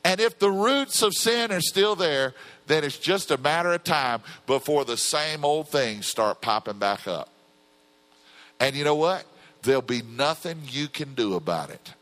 And 0.03 0.19
if 0.19 0.39
the 0.39 0.51
roots 0.51 1.01
of 1.01 1.13
sin 1.13 1.51
are 1.51 1.61
still 1.61 1.95
there, 1.95 2.33
then 2.67 2.83
it's 2.83 2.97
just 2.97 3.31
a 3.31 3.37
matter 3.37 3.73
of 3.73 3.83
time 3.83 4.21
before 4.47 4.85
the 4.85 4.97
same 4.97 5.43
old 5.43 5.69
things 5.69 6.07
start 6.07 6.41
popping 6.41 6.79
back 6.79 7.07
up. 7.07 7.29
And 8.59 8.75
you 8.75 8.83
know 8.83 8.95
what? 8.95 9.25
There'll 9.63 9.81
be 9.81 10.01
nothing 10.01 10.61
you 10.67 10.87
can 10.87 11.15
do 11.15 11.35
about 11.35 11.69
it. 11.69 11.93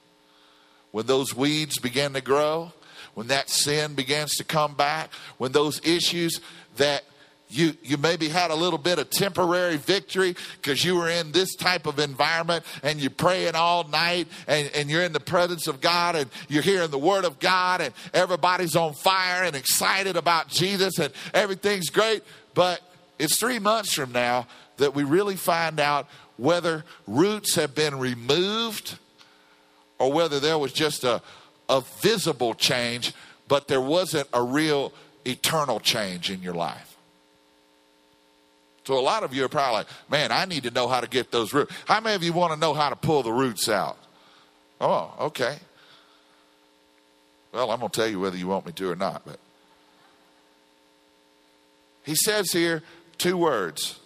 When 0.92 1.06
those 1.06 1.36
weeds 1.36 1.80
begin 1.80 2.14
to 2.14 2.22
grow, 2.22 2.72
when 3.14 3.28
that 3.28 3.50
sin 3.50 3.96
begins 3.96 4.36
to 4.36 4.44
come 4.44 4.76
back, 4.76 5.10
when 5.38 5.52
those 5.52 5.82
issues 5.86 6.40
that 6.78 7.04
you, 7.50 7.74
you 7.82 7.98
maybe 7.98 8.28
had 8.28 8.52
a 8.52 8.56
little 8.56 8.78
bit 8.78 9.00
of 9.00 9.10
temporary 9.10 9.78
victory 9.78 10.36
because 10.62 10.84
you 10.84 10.96
were 10.96 11.10
in 11.10 11.32
this 11.32 11.56
type 11.56 11.86
of 11.86 11.98
environment 11.98 12.66
and 12.84 13.00
you're 13.00 13.10
praying 13.10 13.56
all 13.56 13.86
night 13.86 14.28
and, 14.48 14.70
and 14.76 14.90
you're 14.90 15.04
in 15.04 15.14
the 15.14 15.20
presence 15.20 15.68
of 15.68 15.80
God 15.80 16.16
and 16.16 16.30
you're 16.50 16.64
hearing 16.64 16.92
the 16.92 16.98
word 16.98 17.24
of 17.24 17.40
God 17.40 17.80
and 17.80 17.94
everybody's 18.14 18.76
on 18.76 18.94
fire 18.94 19.44
and 19.44 19.56
excited 19.56 20.18
about 20.18 20.50
Jesus 20.50 21.00
and 21.00 21.14
everything's 21.34 21.90
great. 21.90 22.22
But 22.54 22.82
it's 23.18 23.40
three 23.40 23.60
months 23.60 23.94
from 23.94 24.12
now 24.12 24.48
that 24.78 24.94
we 24.94 25.04
really 25.04 25.36
find 25.36 25.80
out 25.80 26.08
whether 26.36 26.84
roots 27.08 27.56
have 27.56 27.74
been 27.74 27.98
removed 27.98 28.98
or 30.00 30.12
whether 30.12 30.40
there 30.40 30.58
was 30.58 30.74
just 30.74 31.04
a, 31.04 31.22
a 31.70 31.82
visible 32.02 32.54
change, 32.54 33.14
but 33.48 33.68
there 33.68 33.82
wasn't 33.82 34.28
a 34.34 34.44
real 34.44 34.94
eternal 35.26 35.80
change 35.80 36.30
in 36.30 36.42
your 36.42 36.54
life. 36.54 36.87
So 38.88 38.98
a 38.98 39.02
lot 39.02 39.24
of 39.24 39.34
you 39.34 39.44
are 39.44 39.50
probably 39.50 39.80
like, 39.80 39.88
man, 40.10 40.32
I 40.32 40.46
need 40.46 40.64
to 40.64 40.72
know 40.72 40.88
how 40.88 41.02
to 41.02 41.10
get 41.10 41.30
those 41.30 41.54
roots. 41.54 41.76
How 41.84 42.00
many 42.00 42.16
of 42.16 42.24
you 42.24 42.32
want 42.32 42.54
to 42.54 42.58
know 42.58 42.74
how 42.74 42.88
to 42.88 42.96
pull 42.96 43.22
the 43.22 43.34
roots 43.34 43.68
out? 43.68 43.98
Oh, 44.80 45.14
okay. 45.20 45.58
Well, 47.52 47.70
I'm 47.70 47.80
going 47.80 47.92
to 47.92 48.00
tell 48.00 48.08
you 48.08 48.22
whether 48.22 48.38
you 48.38 48.48
want 48.48 48.66
me 48.66 48.72
to 48.72 48.90
or 48.90 48.96
not. 48.96 49.24
But 49.26 49.40
he 52.06 52.16
says 52.16 52.54
here 52.54 52.82
two 53.18 53.36
words. 53.36 54.00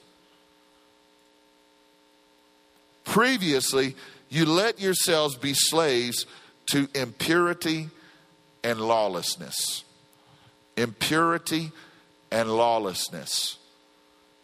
Previously, 3.03 3.95
you 4.29 4.47
let 4.47 4.81
yourselves 4.81 5.35
be 5.35 5.53
slaves 5.53 6.25
to 6.71 6.89
impurity 6.95 7.91
and 8.63 8.81
lawlessness. 8.81 9.83
Impurity 10.75 11.71
and 12.31 12.51
lawlessness 12.51 13.59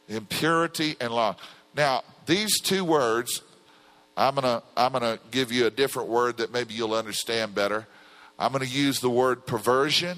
impurity 0.07 0.95
and 0.99 1.13
law. 1.13 1.35
Now, 1.75 2.03
these 2.25 2.59
two 2.59 2.83
words, 2.83 3.41
I'm 4.15 4.35
gonna 4.35 4.63
I'm 4.75 4.91
gonna 4.91 5.19
give 5.31 5.51
you 5.51 5.67
a 5.67 5.69
different 5.69 6.09
word 6.09 6.37
that 6.37 6.51
maybe 6.51 6.73
you'll 6.73 6.95
understand 6.95 7.53
better. 7.53 7.87
I'm 8.39 8.51
gonna 8.51 8.65
use 8.65 8.99
the 8.99 9.09
word 9.09 9.45
perversion 9.45 10.17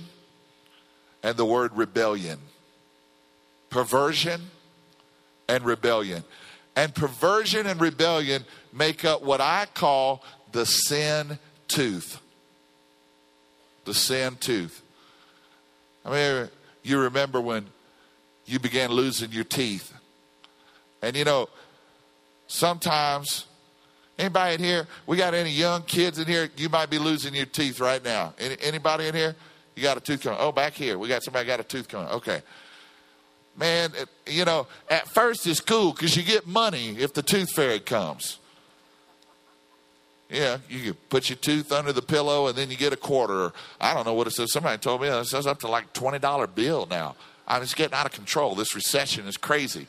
and 1.23 1.35
the 1.35 1.45
word 1.45 1.75
rebellion. 1.75 2.39
Perversion 3.69 4.41
and 5.47 5.63
rebellion. 5.65 6.23
And 6.75 6.95
perversion 6.95 7.67
and 7.67 7.81
rebellion 7.81 8.45
make 8.71 9.03
up 9.03 9.21
what 9.21 9.41
I 9.41 9.67
call 9.73 10.23
the 10.51 10.65
sin 10.65 11.39
tooth. 11.67 12.19
The 13.85 13.93
sin 13.93 14.37
tooth. 14.39 14.81
I 16.05 16.11
mean, 16.11 16.49
you 16.83 16.99
remember 16.99 17.41
when 17.41 17.67
you 18.49 18.59
began 18.59 18.89
losing 18.89 19.31
your 19.31 19.43
teeth. 19.43 19.93
And 21.03 21.15
you 21.15 21.23
know, 21.23 21.49
sometimes, 22.47 23.45
anybody 24.17 24.55
in 24.55 24.63
here, 24.63 24.87
we 25.05 25.17
got 25.17 25.35
any 25.35 25.51
young 25.51 25.83
kids 25.83 26.17
in 26.17 26.27
here, 26.27 26.49
you 26.57 26.67
might 26.67 26.89
be 26.89 26.97
losing 26.97 27.35
your 27.35 27.45
teeth 27.45 27.79
right 27.79 28.03
now. 28.03 28.33
Any, 28.39 28.57
anybody 28.61 29.07
in 29.07 29.13
here? 29.13 29.35
You 29.75 29.83
got 29.83 29.97
a 29.97 30.01
tooth 30.01 30.23
coming. 30.23 30.39
Oh, 30.41 30.51
back 30.51 30.73
here. 30.73 30.97
We 30.97 31.07
got 31.07 31.23
somebody 31.23 31.45
got 31.45 31.59
a 31.59 31.63
tooth 31.63 31.87
coming. 31.87 32.09
Okay. 32.09 32.41
Man, 33.55 33.91
it, 33.95 34.09
you 34.25 34.45
know, 34.45 34.67
at 34.89 35.07
first 35.07 35.45
it's 35.45 35.61
cool 35.61 35.91
because 35.91 36.17
you 36.17 36.23
get 36.23 36.47
money 36.47 36.95
if 36.97 37.13
the 37.13 37.21
tooth 37.21 37.51
fairy 37.51 37.79
comes. 37.79 38.39
Yeah, 40.29 40.57
you 40.69 40.93
put 40.93 41.29
your 41.29 41.37
tooth 41.37 41.71
under 41.71 41.91
the 41.91 42.01
pillow 42.01 42.47
and 42.47 42.57
then 42.57 42.69
you 42.69 42.77
get 42.77 42.93
a 42.93 42.97
quarter. 42.97 43.51
I 43.79 43.93
don't 43.93 44.05
know 44.05 44.13
what 44.13 44.27
it 44.27 44.31
says. 44.31 44.51
Somebody 44.51 44.77
told 44.77 45.01
me 45.01 45.07
uh, 45.07 45.21
it 45.21 45.25
says 45.25 45.47
up 45.47 45.59
to 45.61 45.67
like 45.67 45.93
$20 45.93 46.55
bill 46.55 46.87
now. 46.89 47.15
I 47.49 47.59
it's 47.59 47.73
getting 47.73 47.95
out 47.95 48.05
of 48.05 48.11
control. 48.11 48.55
This 48.55 48.75
recession 48.75 49.27
is 49.27 49.35
crazy. 49.35 49.87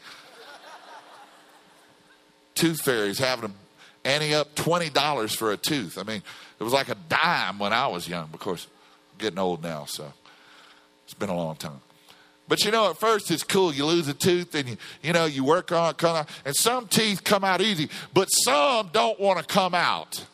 Tooth 2.54 2.80
fairies 2.80 3.18
having 3.18 3.50
a 3.50 4.08
ante 4.08 4.34
up 4.34 4.54
$20 4.54 5.36
for 5.36 5.52
a 5.52 5.56
tooth. 5.56 5.98
I 5.98 6.02
mean, 6.02 6.22
it 6.58 6.62
was 6.64 6.72
like 6.72 6.88
a 6.88 6.96
dime 7.08 7.58
when 7.58 7.72
I 7.72 7.86
was 7.86 8.08
young. 8.08 8.30
Of 8.32 8.40
course, 8.40 8.66
I'm 9.12 9.18
getting 9.18 9.38
old 9.38 9.62
now, 9.62 9.84
so 9.84 10.12
it's 11.04 11.14
been 11.14 11.28
a 11.28 11.36
long 11.36 11.56
time. 11.56 11.80
But 12.48 12.64
you 12.64 12.72
know, 12.72 12.90
at 12.90 12.98
first 12.98 13.30
it's 13.30 13.44
cool. 13.44 13.72
You 13.72 13.86
lose 13.86 14.08
a 14.08 14.14
tooth 14.14 14.54
and 14.56 14.70
you, 14.70 14.76
you 15.02 15.12
know, 15.12 15.26
you 15.26 15.44
work 15.44 15.70
on 15.70 15.90
it, 15.90 15.98
come 15.98 16.16
out, 16.16 16.28
and 16.44 16.56
some 16.56 16.88
teeth 16.88 17.22
come 17.22 17.44
out 17.44 17.60
easy, 17.60 17.88
but 18.12 18.26
some 18.26 18.90
don't 18.92 19.20
want 19.20 19.38
to 19.38 19.44
come 19.44 19.74
out. 19.74 20.24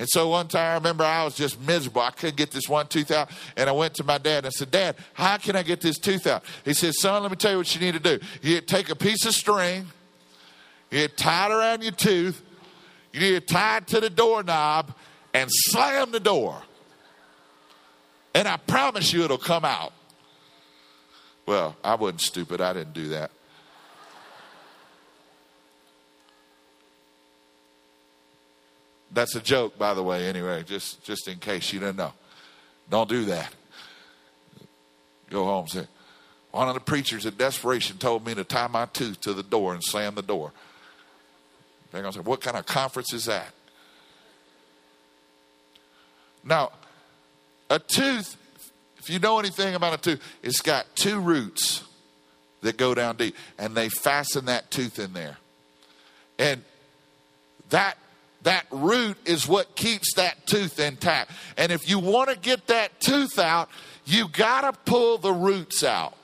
And 0.00 0.08
so 0.08 0.30
one 0.30 0.48
time 0.48 0.70
I 0.70 0.74
remember 0.76 1.04
I 1.04 1.24
was 1.24 1.34
just 1.34 1.60
miserable. 1.60 2.00
I 2.00 2.10
couldn't 2.10 2.38
get 2.38 2.50
this 2.50 2.70
one 2.70 2.86
tooth 2.86 3.10
out. 3.10 3.30
And 3.54 3.68
I 3.68 3.72
went 3.72 3.92
to 3.96 4.02
my 4.02 4.16
dad 4.16 4.38
and 4.38 4.46
I 4.46 4.48
said, 4.48 4.70
Dad, 4.70 4.96
how 5.12 5.36
can 5.36 5.56
I 5.56 5.62
get 5.62 5.82
this 5.82 5.98
tooth 5.98 6.26
out? 6.26 6.42
He 6.64 6.72
said, 6.72 6.94
Son, 6.94 7.20
let 7.20 7.30
me 7.30 7.36
tell 7.36 7.50
you 7.50 7.58
what 7.58 7.74
you 7.74 7.82
need 7.82 8.02
to 8.02 8.18
do. 8.18 8.18
You 8.40 8.62
take 8.62 8.88
a 8.88 8.96
piece 8.96 9.26
of 9.26 9.34
string, 9.34 9.88
you 10.90 11.06
tie 11.06 11.50
it 11.50 11.52
around 11.52 11.82
your 11.82 11.92
tooth, 11.92 12.40
you 13.12 13.20
need 13.20 13.46
to 13.46 13.54
tie 13.54 13.76
it 13.76 13.88
to 13.88 14.00
the 14.00 14.08
doorknob 14.08 14.94
and 15.34 15.50
slam 15.52 16.12
the 16.12 16.20
door. 16.20 16.62
And 18.34 18.48
I 18.48 18.56
promise 18.56 19.12
you 19.12 19.22
it'll 19.24 19.36
come 19.36 19.66
out. 19.66 19.92
Well, 21.44 21.76
I 21.84 21.96
wasn't 21.96 22.22
stupid. 22.22 22.62
I 22.62 22.72
didn't 22.72 22.94
do 22.94 23.08
that. 23.08 23.32
That's 29.12 29.34
a 29.34 29.40
joke, 29.40 29.76
by 29.76 29.94
the 29.94 30.02
way, 30.02 30.26
anyway, 30.26 30.62
just, 30.64 31.02
just 31.02 31.26
in 31.26 31.38
case 31.38 31.72
you 31.72 31.80
didn't 31.80 31.96
know. 31.96 32.12
Don't 32.88 33.08
do 33.08 33.24
that. 33.26 33.52
Go 35.30 35.44
home 35.44 35.68
say, 35.68 35.86
one 36.50 36.68
of 36.68 36.74
the 36.74 36.80
preachers 36.80 37.26
in 37.26 37.36
desperation 37.36 37.98
told 37.98 38.26
me 38.26 38.34
to 38.34 38.44
tie 38.44 38.66
my 38.66 38.86
tooth 38.86 39.20
to 39.22 39.32
the 39.32 39.42
door 39.42 39.72
and 39.74 39.82
slam 39.82 40.14
the 40.14 40.22
door. 40.22 40.52
They're 41.90 42.02
going 42.02 42.12
to 42.12 42.18
say, 42.18 42.24
What 42.24 42.40
kind 42.40 42.56
of 42.56 42.66
conference 42.66 43.12
is 43.12 43.26
that? 43.26 43.48
Now, 46.42 46.72
a 47.68 47.78
tooth, 47.78 48.36
if 48.98 49.10
you 49.10 49.18
know 49.18 49.38
anything 49.38 49.74
about 49.74 49.94
a 49.94 49.98
tooth, 49.98 50.22
it's 50.42 50.60
got 50.60 50.86
two 50.96 51.20
roots 51.20 51.84
that 52.62 52.76
go 52.76 52.94
down 52.94 53.16
deep, 53.16 53.36
and 53.58 53.74
they 53.74 53.88
fasten 53.88 54.46
that 54.46 54.70
tooth 54.70 54.98
in 54.98 55.12
there. 55.12 55.36
And 56.38 56.64
that 57.70 57.96
that 58.42 58.64
root 58.70 59.16
is 59.24 59.46
what 59.46 59.76
keeps 59.76 60.14
that 60.14 60.46
tooth 60.46 60.78
intact. 60.80 61.30
And 61.56 61.70
if 61.70 61.88
you 61.88 61.98
want 61.98 62.30
to 62.30 62.38
get 62.38 62.66
that 62.68 63.00
tooth 63.00 63.38
out, 63.38 63.68
you 64.04 64.28
got 64.28 64.62
to 64.62 64.72
pull 64.90 65.18
the 65.18 65.32
roots 65.32 65.84
out. 65.84 66.14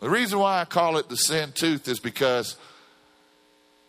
The 0.00 0.08
reason 0.08 0.38
why 0.38 0.60
I 0.60 0.64
call 0.64 0.96
it 0.96 1.08
the 1.08 1.16
sin 1.16 1.52
tooth 1.52 1.86
is 1.88 2.00
because 2.00 2.56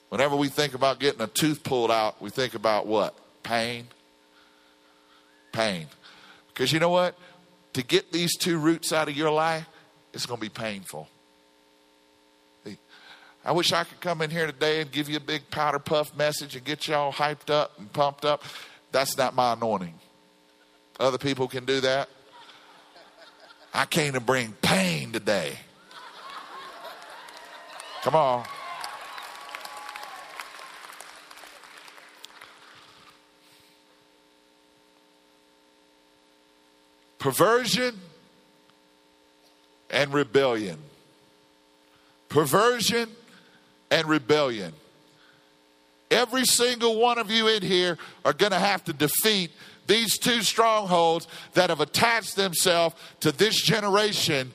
whenever 0.10 0.36
we 0.36 0.50
think 0.50 0.74
about 0.74 1.00
getting 1.00 1.22
a 1.22 1.28
tooth 1.28 1.64
pulled 1.64 1.92
out, 1.92 2.22
we 2.22 2.30
think 2.30 2.54
about 2.54 2.86
what? 2.86 3.16
Pain. 3.44 3.88
Pain. 5.54 5.88
Because 6.50 6.74
you 6.74 6.80
know 6.80 6.90
what? 6.90 7.16
To 7.74 7.84
get 7.84 8.12
these 8.12 8.36
two 8.38 8.58
roots 8.58 8.92
out 8.92 9.08
of 9.08 9.16
your 9.16 9.32
life, 9.32 9.66
it's 10.14 10.26
going 10.26 10.38
to 10.38 10.42
be 10.42 10.50
painful. 10.50 11.08
I 13.44 13.54
wish 13.54 13.74
I 13.74 13.84
could 13.84 14.00
come 14.00 14.22
in 14.22 14.30
here 14.30 14.46
today 14.46 14.82
and 14.82 14.92
give 14.92 15.10
you 15.10 15.18
a 15.18 15.22
big 15.22 15.50
powder 15.50 15.80
puff 15.80 16.16
message 16.16 16.56
and 16.56 16.64
get 16.64 16.88
you 16.88 16.94
all 16.94 17.12
hyped 17.12 17.50
up 17.50 17.78
and 17.80 17.92
pumped 17.92 18.24
up. 18.24 18.44
That's 18.92 19.18
not 19.18 19.34
my 19.34 19.54
anointing. 19.54 19.96
Other 21.00 21.18
people 21.18 21.48
can 21.48 21.66
do 21.66 21.82
that. 21.82 22.08
I 23.74 23.86
came 23.86 24.14
to 24.14 24.20
bring 24.20 24.52
pain 24.62 25.12
today. 25.12 25.58
Come 28.04 28.16
on. 28.16 28.46
Perversion 37.18 38.00
and 39.90 40.14
rebellion. 40.14 40.78
Perversion 42.30 43.10
and 43.92 44.08
rebellion. 44.08 44.74
Every 46.10 46.46
single 46.46 47.00
one 47.00 47.20
of 47.20 47.30
you 47.30 47.48
in 47.48 47.62
here 47.62 47.98
are 48.26 48.34
going 48.34 48.52
to 48.52 48.60
have 48.60 48.84
to 48.86 48.94
defeat 48.94 49.52
these 49.88 50.18
two 50.18 50.42
strongholds 50.42 51.28
that 51.54 51.70
have 51.70 51.82
attached 51.82 52.36
themselves 52.36 52.96
to 53.20 53.32
this 53.32 53.62
generation, 53.62 54.54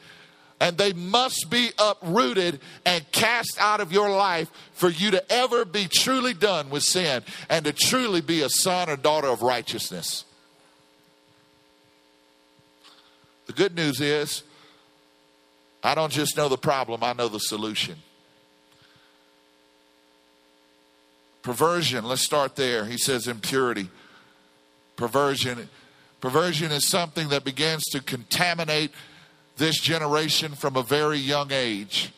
and 0.60 0.78
they 0.78 0.92
must 0.94 1.46
be 1.50 1.70
uprooted 1.78 2.60
and 2.84 3.10
cast 3.12 3.56
out 3.60 3.80
of 3.80 3.92
your 3.92 4.10
life 4.10 4.50
for 4.72 4.88
you 4.88 5.10
to 5.10 5.32
ever 5.32 5.64
be 5.64 5.86
truly 5.88 6.32
done 6.32 6.70
with 6.70 6.82
sin 6.82 7.22
and 7.50 7.64
to 7.66 7.72
truly 7.72 8.20
be 8.20 8.42
a 8.42 8.48
son 8.48 8.88
or 8.88 8.96
daughter 8.96 9.28
of 9.28 9.42
righteousness. 9.42 10.24
The 13.46 13.52
good 13.52 13.74
news 13.74 14.00
is, 14.00 14.42
I 15.82 15.94
don't 15.94 16.12
just 16.12 16.36
know 16.36 16.48
the 16.48 16.58
problem, 16.58 17.04
I 17.04 17.12
know 17.12 17.28
the 17.28 17.38
solution. 17.38 17.96
Perversion, 21.46 22.04
let's 22.04 22.22
start 22.22 22.56
there. 22.56 22.86
He 22.86 22.98
says 22.98 23.28
impurity. 23.28 23.88
Perversion. 24.96 25.68
Perversion 26.20 26.72
is 26.72 26.88
something 26.88 27.28
that 27.28 27.44
begins 27.44 27.84
to 27.92 28.02
contaminate 28.02 28.90
this 29.56 29.80
generation 29.80 30.56
from 30.56 30.74
a 30.74 30.82
very 30.82 31.18
young 31.18 31.52
age. 31.52 32.10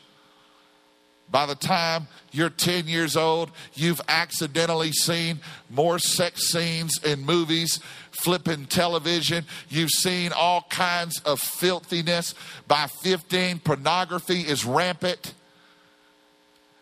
By 1.31 1.45
the 1.45 1.55
time 1.55 2.09
you're 2.33 2.49
10 2.49 2.89
years 2.89 3.19
old, 3.19 3.51
you've 3.75 4.01
accidentally 4.09 4.93
seen 4.93 5.41
more 5.69 5.99
sex 5.99 6.49
scenes 6.49 6.99
in 7.05 7.27
movies, 7.27 7.81
flipping 8.13 8.65
television. 8.65 9.45
You've 9.69 9.91
seen 9.91 10.33
all 10.33 10.65
kinds 10.71 11.21
of 11.27 11.39
filthiness. 11.39 12.35
By 12.67 12.87
15, 12.87 13.59
pornography 13.59 14.41
is 14.41 14.65
rampant. 14.65 15.35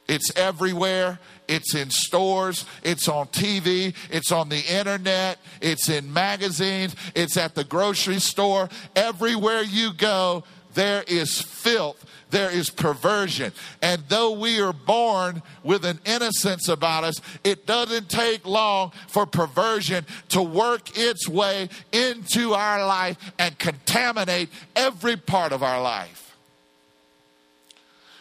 It's 0.08 0.30
everywhere. 0.36 1.18
It's 1.48 1.74
in 1.74 1.90
stores. 1.90 2.64
It's 2.82 3.08
on 3.08 3.26
TV. 3.28 3.94
It's 4.10 4.32
on 4.32 4.48
the 4.48 4.60
internet. 4.60 5.38
It's 5.60 5.88
in 5.88 6.12
magazines. 6.12 6.94
It's 7.14 7.36
at 7.36 7.54
the 7.54 7.64
grocery 7.64 8.20
store. 8.20 8.68
Everywhere 8.94 9.62
you 9.62 9.92
go, 9.92 10.44
there 10.74 11.04
is 11.06 11.40
filth. 11.40 12.04
There 12.30 12.50
is 12.50 12.70
perversion. 12.70 13.52
And 13.80 14.02
though 14.08 14.32
we 14.32 14.60
are 14.60 14.72
born 14.72 15.42
with 15.62 15.84
an 15.84 16.00
innocence 16.04 16.68
about 16.68 17.04
us, 17.04 17.20
it 17.44 17.66
doesn't 17.66 18.08
take 18.08 18.44
long 18.44 18.92
for 19.08 19.26
perversion 19.26 20.04
to 20.30 20.42
work 20.42 20.98
its 20.98 21.28
way 21.28 21.68
into 21.92 22.52
our 22.52 22.84
life 22.84 23.16
and 23.38 23.56
contaminate 23.58 24.48
every 24.74 25.16
part 25.16 25.52
of 25.52 25.62
our 25.62 25.80
life. 25.80 26.25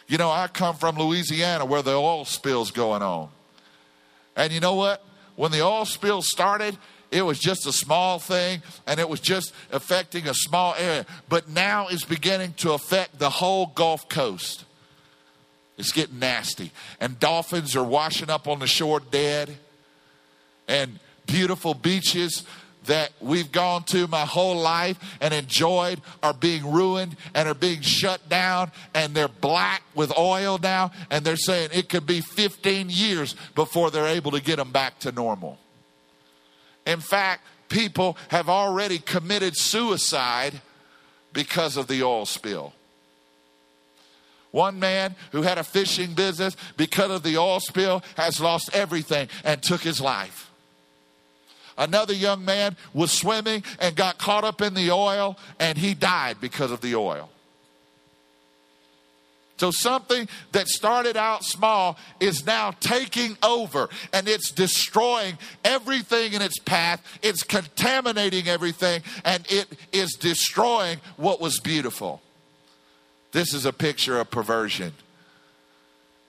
You 0.07 0.17
know, 0.17 0.29
I 0.29 0.47
come 0.47 0.75
from 0.75 0.97
Louisiana 0.97 1.65
where 1.65 1.81
the 1.81 1.93
oil 1.93 2.25
spill's 2.25 2.71
going 2.71 3.01
on. 3.01 3.29
And 4.35 4.51
you 4.53 4.59
know 4.59 4.75
what? 4.75 5.03
When 5.35 5.51
the 5.51 5.61
oil 5.61 5.85
spill 5.85 6.21
started, 6.21 6.77
it 7.11 7.23
was 7.23 7.39
just 7.39 7.65
a 7.65 7.71
small 7.71 8.19
thing 8.19 8.61
and 8.85 8.99
it 8.99 9.07
was 9.07 9.19
just 9.19 9.53
affecting 9.71 10.27
a 10.27 10.33
small 10.33 10.75
area. 10.77 11.05
But 11.29 11.49
now 11.49 11.87
it's 11.87 12.05
beginning 12.05 12.53
to 12.57 12.73
affect 12.73 13.19
the 13.19 13.29
whole 13.29 13.67
Gulf 13.67 14.07
Coast. 14.09 14.65
It's 15.77 15.91
getting 15.91 16.19
nasty. 16.19 16.71
And 16.99 17.19
dolphins 17.19 17.75
are 17.75 17.83
washing 17.83 18.29
up 18.29 18.47
on 18.47 18.59
the 18.59 18.67
shore 18.67 18.99
dead. 18.99 19.57
And 20.67 20.99
beautiful 21.25 21.73
beaches 21.73 22.43
that 22.85 23.11
we've 23.19 23.51
gone 23.51 23.83
to 23.83 24.07
my 24.07 24.25
whole 24.25 24.57
life 24.57 24.97
and 25.21 25.33
enjoyed 25.33 26.01
are 26.23 26.33
being 26.33 26.71
ruined 26.71 27.15
and 27.33 27.47
are 27.47 27.53
being 27.55 27.81
shut 27.81 28.27
down 28.29 28.71
and 28.93 29.13
they're 29.13 29.27
black 29.27 29.83
with 29.93 30.15
oil 30.17 30.57
now 30.61 30.91
and 31.09 31.25
they're 31.25 31.35
saying 31.35 31.69
it 31.73 31.89
could 31.89 32.05
be 32.05 32.21
15 32.21 32.89
years 32.89 33.35
before 33.55 33.91
they're 33.91 34.07
able 34.07 34.31
to 34.31 34.41
get 34.41 34.57
them 34.57 34.71
back 34.71 34.99
to 34.99 35.11
normal. 35.11 35.57
In 36.85 36.99
fact, 36.99 37.43
people 37.69 38.17
have 38.29 38.49
already 38.49 38.99
committed 38.99 39.57
suicide 39.57 40.61
because 41.33 41.77
of 41.77 41.87
the 41.87 42.03
oil 42.03 42.25
spill. 42.25 42.73
One 44.51 44.79
man 44.79 45.15
who 45.33 45.41
had 45.41 45.57
a 45.57 45.65
fishing 45.65 46.13
business 46.13 46.55
because 46.77 47.11
of 47.11 47.23
the 47.23 47.37
oil 47.37 47.59
spill 47.59 48.03
has 48.15 48.39
lost 48.39 48.69
everything 48.73 49.27
and 49.43 49.61
took 49.61 49.81
his 49.81 49.99
life. 49.99 50.44
Another 51.77 52.13
young 52.13 52.45
man 52.45 52.77
was 52.93 53.11
swimming 53.11 53.63
and 53.79 53.95
got 53.95 54.17
caught 54.17 54.43
up 54.43 54.61
in 54.61 54.73
the 54.73 54.91
oil 54.91 55.37
and 55.59 55.77
he 55.77 55.93
died 55.93 56.37
because 56.39 56.71
of 56.71 56.81
the 56.81 56.95
oil. 56.95 57.29
So 59.57 59.71
something 59.71 60.27
that 60.51 60.67
started 60.67 61.15
out 61.15 61.43
small 61.43 61.97
is 62.19 62.45
now 62.45 62.71
taking 62.79 63.37
over 63.41 63.89
and 64.11 64.27
it's 64.27 64.51
destroying 64.51 65.37
everything 65.63 66.33
in 66.33 66.41
its 66.41 66.59
path. 66.59 67.01
It's 67.21 67.43
contaminating 67.43 68.47
everything 68.47 69.01
and 69.23 69.45
it 69.49 69.67
is 69.93 70.13
destroying 70.13 70.99
what 71.15 71.39
was 71.39 71.59
beautiful. 71.59 72.21
This 73.31 73.53
is 73.53 73.65
a 73.65 73.73
picture 73.73 74.19
of 74.19 74.29
perversion. 74.29 74.93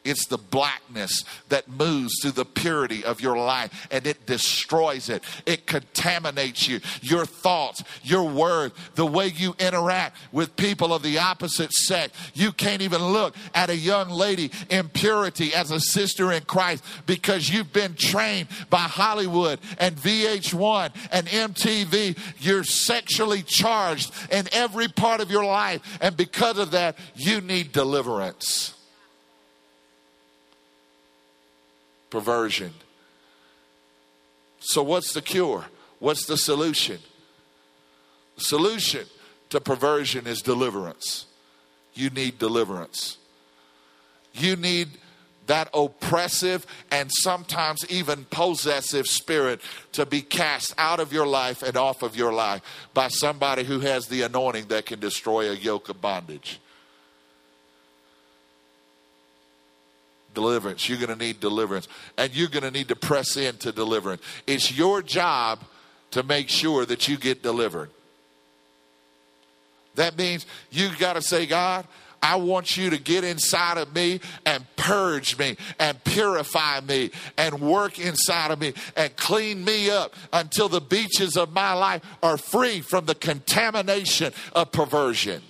It's 0.07 0.27
the 0.27 0.39
blackness 0.39 1.25
that 1.49 1.69
moves 1.69 2.15
through 2.21 2.33
the 2.33 2.45
purity 2.45 3.05
of 3.05 3.21
your 3.21 3.37
life 3.37 3.89
and 3.91 4.07
it 4.07 4.27
destroys 4.27 5.09
it. 5.09 5.25
It 5.45 5.67
contaminates 5.67 6.69
you, 6.69 6.81
your 7.01 7.27
thoughts, 7.27 7.83
your 8.03 8.25
word, 8.25 8.73
the 8.95 9.07
way 9.07 9.29
you 9.29 9.55
interact 9.59 10.17
with 10.33 10.57
people 10.57 10.95
of 10.95 11.03
the 11.03 11.19
opposite 11.19 11.73
sex. 11.73 12.17
You 12.35 12.53
can't 12.53 12.83
even 12.83 13.03
look 13.03 13.35
at 13.55 13.71
a 13.71 13.77
young 13.77 14.09
lady 14.09 14.51
in 14.71 14.89
purity 14.89 15.55
as 15.55 15.71
a 15.71 15.81
sister 15.81 16.33
in 16.33 16.45
Christ 16.45 16.85
because 17.07 17.51
you've 17.51 17.73
been 17.73 17.95
trained 17.95 18.49
by 18.71 18.79
Hollywood 18.79 19.59
and 19.79 19.97
VH1 19.97 20.95
and 21.11 21.27
MTV. 21.27 22.17
You're 22.39 22.65
sexually 22.65 23.43
charged 23.43 24.13
in 24.31 24.49
every 24.53 24.89
part 24.89 25.21
of 25.21 25.31
your 25.31 25.45
life. 25.45 25.99
And 26.01 26.17
because 26.17 26.59
of 26.59 26.71
that, 26.73 26.97
you 27.15 27.41
need 27.41 27.73
deliverance. 27.73 28.76
Perversion. 32.11 32.73
So, 34.61 34.83
what's 34.83 35.13
the 35.13 35.23
cure? 35.23 35.67
What's 35.99 36.27
the 36.27 36.37
solution? 36.37 36.99
The 38.37 38.45
solution 38.45 39.07
to 39.51 39.61
perversion 39.61 40.27
is 40.27 40.43
deliverance. 40.43 41.27
You 41.95 42.11
need 42.11 42.39
deliverance. 42.39 43.17
You 44.35 44.57
need 44.57 44.89
that 45.47 45.69
oppressive 45.73 46.67
and 46.91 47.11
sometimes 47.11 47.89
even 47.89 48.25
possessive 48.27 49.07
spirit 49.07 49.61
to 49.93 50.05
be 50.05 50.21
cast 50.21 50.75
out 50.77 51.01
of 51.01 51.13
your 51.13 51.27
life 51.27 51.63
and 51.63 51.77
off 51.77 52.03
of 52.03 52.17
your 52.17 52.33
life 52.33 52.63
by 52.93 53.09
somebody 53.09 53.65
who 53.65 53.81
has 53.81 54.09
the 54.09 54.23
anointing 54.23 54.67
that 54.67 54.87
can 54.87 55.01
destroy 55.01 55.51
a 55.51 55.55
yoke 55.55 55.89
of 55.89 56.01
bondage. 56.01 56.61
Deliverance. 60.37 60.89
You're 60.89 60.99
going 60.99 61.19
to 61.19 61.25
need 61.25 61.41
deliverance. 61.41 61.89
And 62.17 62.33
you're 62.33 62.49
going 62.49 62.63
to 62.63 62.71
need 62.71 62.87
to 62.89 62.97
press 62.97 63.37
into 63.37 63.73
deliverance. 63.73 64.23
It's 64.47 64.77
your 64.77 65.03
job 65.03 65.59
to 66.13 66.23
make 66.23 66.49
sure 66.49 66.87
that 66.87 67.09
you 67.09 67.17
get 67.17 67.43
delivered. 67.43 67.91
That 69.97 70.17
means 70.17 70.47
you 70.71 70.91
got 70.99 71.15
to 71.15 71.23
say, 71.23 71.47
God, 71.47 71.87
I 72.23 72.37
want 72.37 72.77
you 72.77 72.91
to 72.91 72.99
get 72.99 73.25
inside 73.25 73.79
of 73.79 73.95
me 73.95 74.21
and 74.45 74.65
purge 74.77 75.39
me 75.39 75.57
and 75.79 76.03
purify 76.05 76.81
me 76.81 77.11
and 77.37 77.61
work 77.61 77.99
inside 77.99 78.51
of 78.51 78.61
me 78.61 78.75
and 78.97 79.17
clean 79.17 79.65
me 79.65 79.91
up 79.91 80.15
until 80.33 80.69
the 80.69 80.81
beaches 80.81 81.37
of 81.37 81.53
my 81.53 81.73
life 81.73 82.03
are 82.23 82.37
free 82.37 82.81
from 82.81 83.07
the 83.07 83.15
contamination 83.15 84.33
of 84.53 84.71
perversion. 84.71 85.43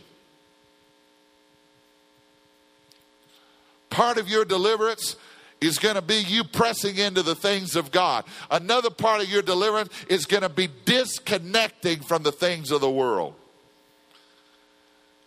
Part 3.90 4.18
of 4.18 4.28
your 4.28 4.44
deliverance 4.44 5.16
is 5.60 5.78
going 5.78 5.94
to 5.94 6.02
be 6.02 6.16
you 6.16 6.44
pressing 6.44 6.96
into 6.96 7.22
the 7.22 7.34
things 7.34 7.76
of 7.76 7.90
God. 7.90 8.24
Another 8.50 8.90
part 8.90 9.22
of 9.22 9.30
your 9.30 9.42
deliverance 9.42 9.90
is 10.08 10.26
going 10.26 10.42
to 10.42 10.48
be 10.48 10.68
disconnecting 10.84 12.00
from 12.00 12.22
the 12.22 12.32
things 12.32 12.70
of 12.70 12.80
the 12.80 12.90
world. 12.90 13.34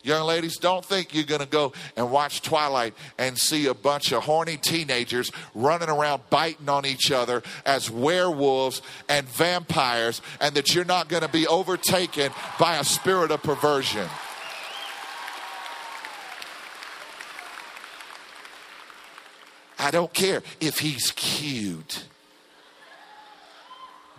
Young 0.02 0.26
ladies, 0.26 0.58
don't 0.58 0.86
think 0.86 1.13
you're 1.13 1.26
going 1.26 1.41
to 1.41 1.48
go 1.48 1.74
and 1.98 2.10
watch 2.10 2.41
Twilight 2.41 2.93
and 3.17 3.38
see 3.38 3.65
a 3.65 3.74
bunch 3.74 4.13
of 4.13 4.24
horny 4.24 4.56
teenagers 4.56 5.30
running 5.54 5.89
around 5.89 6.22
biting 6.30 6.69
on 6.69 6.86
each 6.86 7.12
other 7.12 7.43
as 7.65 7.91
werewolves 7.91 8.82
and 9.10 9.28
vampires, 9.28 10.22
and 10.39 10.56
that 10.56 10.74
you're 10.74 10.86
not 10.86 11.10
going 11.10 11.24
to 11.24 11.28
be 11.30 11.45
overtaken 11.48 12.32
by 12.58 12.78
a 12.78 12.84
spirit 12.86 13.30
of 13.30 13.43
perversion. 13.43 14.08
I 19.80 19.92
don't 19.92 20.13
care 20.13 20.44
if 20.60 20.80
he's 20.80 21.12
cute. 21.12 22.04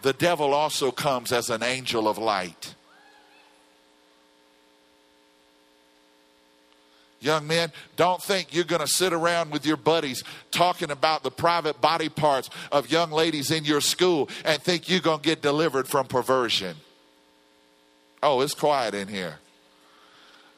The 0.03 0.15
devil 0.15 0.55
also 0.55 0.91
comes 0.91 1.31
as 1.31 1.51
an 1.51 1.63
angel 1.63 2.09
of 2.09 2.17
light. 2.17 2.75
Young 7.21 7.47
men, 7.47 7.71
don't 7.97 8.23
think 8.23 8.55
you're 8.55 8.65
going 8.65 8.81
to 8.81 8.89
sit 8.89 9.13
around 9.13 9.53
with 9.53 9.67
your 9.67 9.77
buddies 9.77 10.25
talking 10.51 10.91
about 10.91 11.23
the 11.23 11.31
private 11.31 11.79
body 11.79 12.09
parts 12.09 12.49
of 12.73 12.91
young 12.91 13.11
ladies 13.11 13.51
in 13.51 13.67
your 13.67 13.83
school 13.83 14.31
and 14.43 14.63
think 14.63 14.89
you're 14.89 15.01
going 15.01 15.21
to 15.21 15.25
get 15.25 15.43
delivered 15.43 15.87
from 15.87 16.07
perversion. 16.07 16.77
Oh, 18.23 18.41
it's 18.41 18.55
quiet 18.55 18.95
in 18.95 19.09
here. 19.09 19.39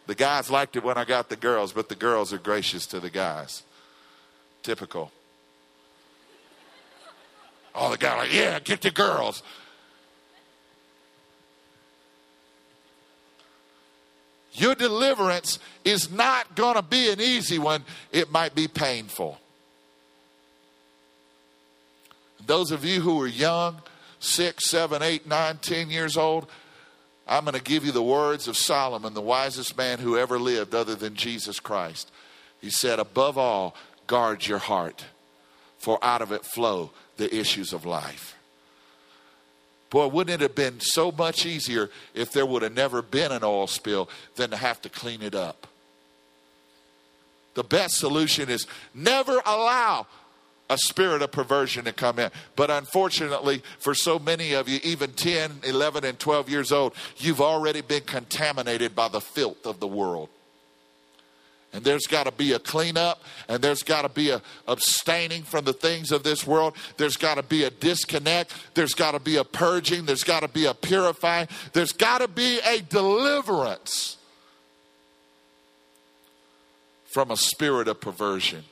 The 0.06 0.14
guys 0.14 0.50
liked 0.50 0.76
it 0.76 0.84
when 0.84 0.96
I 0.96 1.04
got 1.04 1.28
the 1.28 1.36
girls, 1.36 1.72
but 1.72 1.88
the 1.88 1.96
girls 1.96 2.32
are 2.32 2.38
gracious 2.38 2.86
to 2.86 3.00
the 3.00 3.10
guys. 3.10 3.64
Typical. 4.62 5.10
All 7.74 7.90
the 7.90 7.96
guys 7.96 8.18
like, 8.18 8.34
yeah, 8.34 8.58
get 8.60 8.82
the 8.82 8.90
girls. 8.90 9.42
Your 14.52 14.74
deliverance 14.74 15.58
is 15.84 16.10
not 16.10 16.54
going 16.54 16.76
to 16.76 16.82
be 16.82 17.10
an 17.10 17.20
easy 17.20 17.58
one. 17.58 17.84
It 18.12 18.30
might 18.30 18.54
be 18.54 18.68
painful. 18.68 19.38
Those 22.46 22.70
of 22.70 22.84
you 22.84 23.00
who 23.00 23.20
are 23.22 23.26
young, 23.26 23.80
six, 24.18 24.68
seven, 24.68 25.02
eight, 25.02 25.26
nine, 25.26 25.58
ten 25.58 25.88
years 25.88 26.16
old, 26.16 26.48
I'm 27.26 27.44
going 27.44 27.54
to 27.54 27.62
give 27.62 27.84
you 27.84 27.92
the 27.92 28.02
words 28.02 28.46
of 28.46 28.56
Solomon, 28.56 29.14
the 29.14 29.22
wisest 29.22 29.76
man 29.76 30.00
who 30.00 30.18
ever 30.18 30.38
lived 30.38 30.74
other 30.74 30.94
than 30.94 31.14
Jesus 31.14 31.60
Christ. 31.60 32.10
He 32.60 32.68
said, 32.68 32.98
Above 32.98 33.38
all, 33.38 33.74
guard 34.12 34.46
your 34.46 34.58
heart, 34.58 35.06
for 35.78 35.98
out 36.04 36.20
of 36.20 36.32
it 36.32 36.44
flow 36.44 36.90
the 37.16 37.34
issues 37.34 37.72
of 37.72 37.86
life. 37.86 38.36
Boy, 39.88 40.06
wouldn't 40.06 40.34
it 40.34 40.42
have 40.42 40.54
been 40.54 40.80
so 40.80 41.10
much 41.10 41.46
easier 41.46 41.88
if 42.12 42.30
there 42.30 42.44
would 42.44 42.60
have 42.60 42.74
never 42.74 43.00
been 43.00 43.32
an 43.32 43.42
oil 43.42 43.66
spill 43.66 44.10
than 44.36 44.50
to 44.50 44.56
have 44.58 44.82
to 44.82 44.90
clean 44.90 45.22
it 45.22 45.34
up? 45.34 45.66
The 47.54 47.64
best 47.64 47.94
solution 47.94 48.50
is 48.50 48.66
never 48.92 49.40
allow 49.46 50.06
a 50.68 50.76
spirit 50.76 51.22
of 51.22 51.32
perversion 51.32 51.86
to 51.86 51.92
come 51.94 52.18
in. 52.18 52.30
But 52.54 52.70
unfortunately, 52.70 53.62
for 53.78 53.94
so 53.94 54.18
many 54.18 54.52
of 54.52 54.68
you, 54.68 54.78
even 54.84 55.12
10, 55.12 55.60
11, 55.64 56.04
and 56.04 56.18
12 56.18 56.50
years 56.50 56.70
old, 56.70 56.94
you've 57.16 57.40
already 57.40 57.80
been 57.80 58.02
contaminated 58.02 58.94
by 58.94 59.08
the 59.08 59.22
filth 59.22 59.64
of 59.64 59.80
the 59.80 59.88
world. 59.88 60.28
And 61.72 61.82
there's 61.84 62.06
got 62.06 62.24
to 62.24 62.32
be 62.32 62.52
a 62.52 62.58
cleanup, 62.58 63.22
and 63.48 63.62
there's 63.62 63.82
got 63.82 64.02
to 64.02 64.10
be 64.10 64.28
a 64.28 64.42
abstaining 64.68 65.42
from 65.42 65.64
the 65.64 65.72
things 65.72 66.12
of 66.12 66.22
this 66.22 66.46
world. 66.46 66.76
There's 66.98 67.16
got 67.16 67.36
to 67.36 67.42
be 67.42 67.64
a 67.64 67.70
disconnect. 67.70 68.52
There's 68.74 68.92
got 68.92 69.12
to 69.12 69.20
be 69.20 69.36
a 69.36 69.44
purging. 69.44 70.04
There's 70.04 70.24
got 70.24 70.40
to 70.40 70.48
be 70.48 70.66
a 70.66 70.74
purifying. 70.74 71.48
There's 71.72 71.92
got 71.92 72.18
to 72.18 72.28
be 72.28 72.60
a 72.60 72.80
deliverance 72.82 74.18
from 77.12 77.30
a 77.30 77.36
spirit 77.36 77.88
of 77.88 78.00
perversion. 78.00 78.64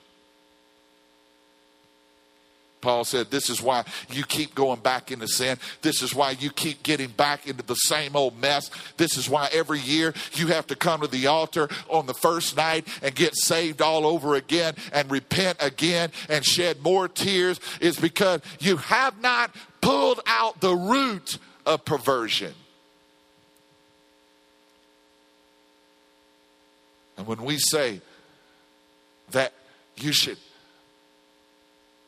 Paul 2.81 3.05
said, 3.05 3.31
This 3.31 3.51
is 3.51 3.61
why 3.63 3.85
you 4.11 4.25
keep 4.25 4.55
going 4.55 4.81
back 4.81 5.11
into 5.11 5.29
sin. 5.29 5.59
This 5.83 6.03
is 6.03 6.15
why 6.15 6.33
you 6.33 6.51
keep 6.51 6.83
getting 6.83 7.11
back 7.11 7.47
into 7.47 7.63
the 7.63 7.75
same 7.75 8.17
old 8.17 8.39
mess. 8.41 8.71
This 8.97 9.17
is 9.17 9.29
why 9.29 9.49
every 9.53 9.81
year 9.81 10.15
you 10.33 10.49
have 10.49 10.67
to 10.69 10.77
come 10.77 11.01
to 11.03 11.07
the 11.07 11.27
altar 11.27 11.69
on 11.89 12.07
the 12.07 12.15
first 12.15 12.57
night 12.57 12.87
and 13.03 13.15
get 13.15 13.35
saved 13.37 13.83
all 13.83 14.07
over 14.07 14.35
again 14.35 14.75
and 14.93 15.11
repent 15.11 15.59
again 15.61 16.11
and 16.29 16.45
shed 16.45 16.83
more 16.83 17.09
tears. 17.09 17.61
Is 17.81 17.99
because 17.99 18.41
you 18.59 18.77
have 18.77 19.21
not 19.21 19.55
pulled 19.81 20.21
out 20.27 20.61
the 20.61 20.75
root 20.75 21.39
of 21.67 21.85
perversion. 21.85 22.55
And 27.17 27.27
when 27.27 27.43
we 27.43 27.59
say 27.59 28.01
that 29.33 29.53
you 29.97 30.11
should 30.13 30.39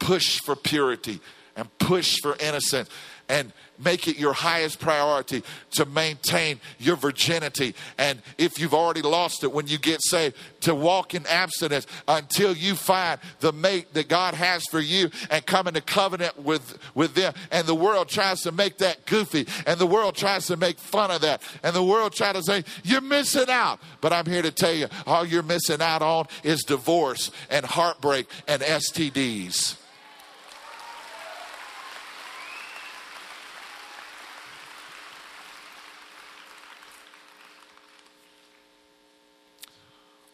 push 0.02 0.40
for 0.40 0.56
purity 0.56 1.20
and 1.56 1.68
push 1.78 2.16
for 2.20 2.36
innocence 2.40 2.88
and 3.28 3.52
make 3.78 4.08
it 4.08 4.18
your 4.18 4.32
highest 4.32 4.78
priority 4.78 5.42
to 5.70 5.84
maintain 5.86 6.60
your 6.78 6.96
virginity. 6.96 7.74
And 7.98 8.20
if 8.36 8.58
you've 8.58 8.74
already 8.74 9.02
lost 9.02 9.42
it 9.44 9.52
when 9.52 9.66
you 9.66 9.78
get 9.78 10.02
saved, 10.02 10.36
to 10.62 10.74
walk 10.74 11.14
in 11.14 11.26
abstinence 11.26 11.86
until 12.06 12.54
you 12.54 12.74
find 12.74 13.20
the 13.40 13.52
mate 13.52 13.94
that 13.94 14.08
God 14.08 14.34
has 14.34 14.64
for 14.70 14.80
you 14.80 15.10
and 15.30 15.44
come 15.46 15.66
into 15.66 15.80
covenant 15.80 16.38
with, 16.42 16.78
with 16.94 17.14
them. 17.14 17.32
And 17.50 17.66
the 17.66 17.74
world 17.74 18.08
tries 18.08 18.42
to 18.42 18.52
make 18.52 18.78
that 18.78 19.06
goofy, 19.06 19.46
and 19.66 19.78
the 19.78 19.86
world 19.86 20.14
tries 20.14 20.46
to 20.48 20.56
make 20.56 20.78
fun 20.78 21.10
of 21.10 21.22
that, 21.22 21.42
and 21.62 21.74
the 21.74 21.82
world 21.82 22.12
tries 22.12 22.34
to 22.34 22.42
say, 22.42 22.64
You're 22.84 23.00
missing 23.00 23.48
out. 23.48 23.80
But 24.00 24.12
I'm 24.12 24.26
here 24.26 24.42
to 24.42 24.50
tell 24.50 24.74
you, 24.74 24.88
all 25.06 25.24
you're 25.24 25.42
missing 25.42 25.80
out 25.80 26.02
on 26.02 26.26
is 26.42 26.62
divorce 26.62 27.30
and 27.50 27.64
heartbreak 27.64 28.26
and 28.46 28.62
STDs. 28.62 29.81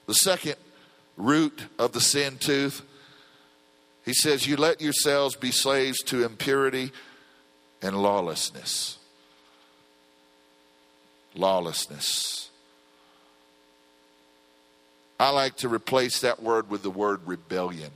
The 0.09 0.14
second 0.14 0.57
root 1.18 1.66
of 1.79 1.92
the 1.92 2.01
sin 2.01 2.38
tooth, 2.38 2.83
he 4.07 4.14
says, 4.14 4.47
You 4.47 4.57
let 4.57 4.81
yourselves 4.81 5.37
be 5.37 5.51
slaves 5.51 6.03
to 6.05 6.25
impurity 6.25 6.92
and 7.83 7.94
lawlessness. 7.94 8.97
Lawlessness. 11.35 12.49
I 15.21 15.29
like 15.29 15.57
to 15.59 15.68
replace 15.68 16.23
that 16.23 16.42
word 16.42 16.71
with 16.71 16.83
the 16.83 16.90
word 16.90 17.21
rebellion. 17.27 17.90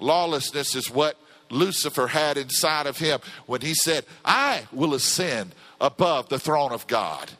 Lawlessness 0.00 0.74
is 0.74 0.90
what 0.90 1.16
Lucifer 1.48 2.08
had 2.08 2.38
inside 2.38 2.88
of 2.88 2.98
him 2.98 3.20
when 3.46 3.60
he 3.60 3.72
said, 3.72 4.04
I 4.24 4.66
will 4.72 4.94
ascend 4.94 5.54
above 5.80 6.28
the 6.28 6.40
throne 6.40 6.72
of 6.72 6.88
God. 6.88 7.30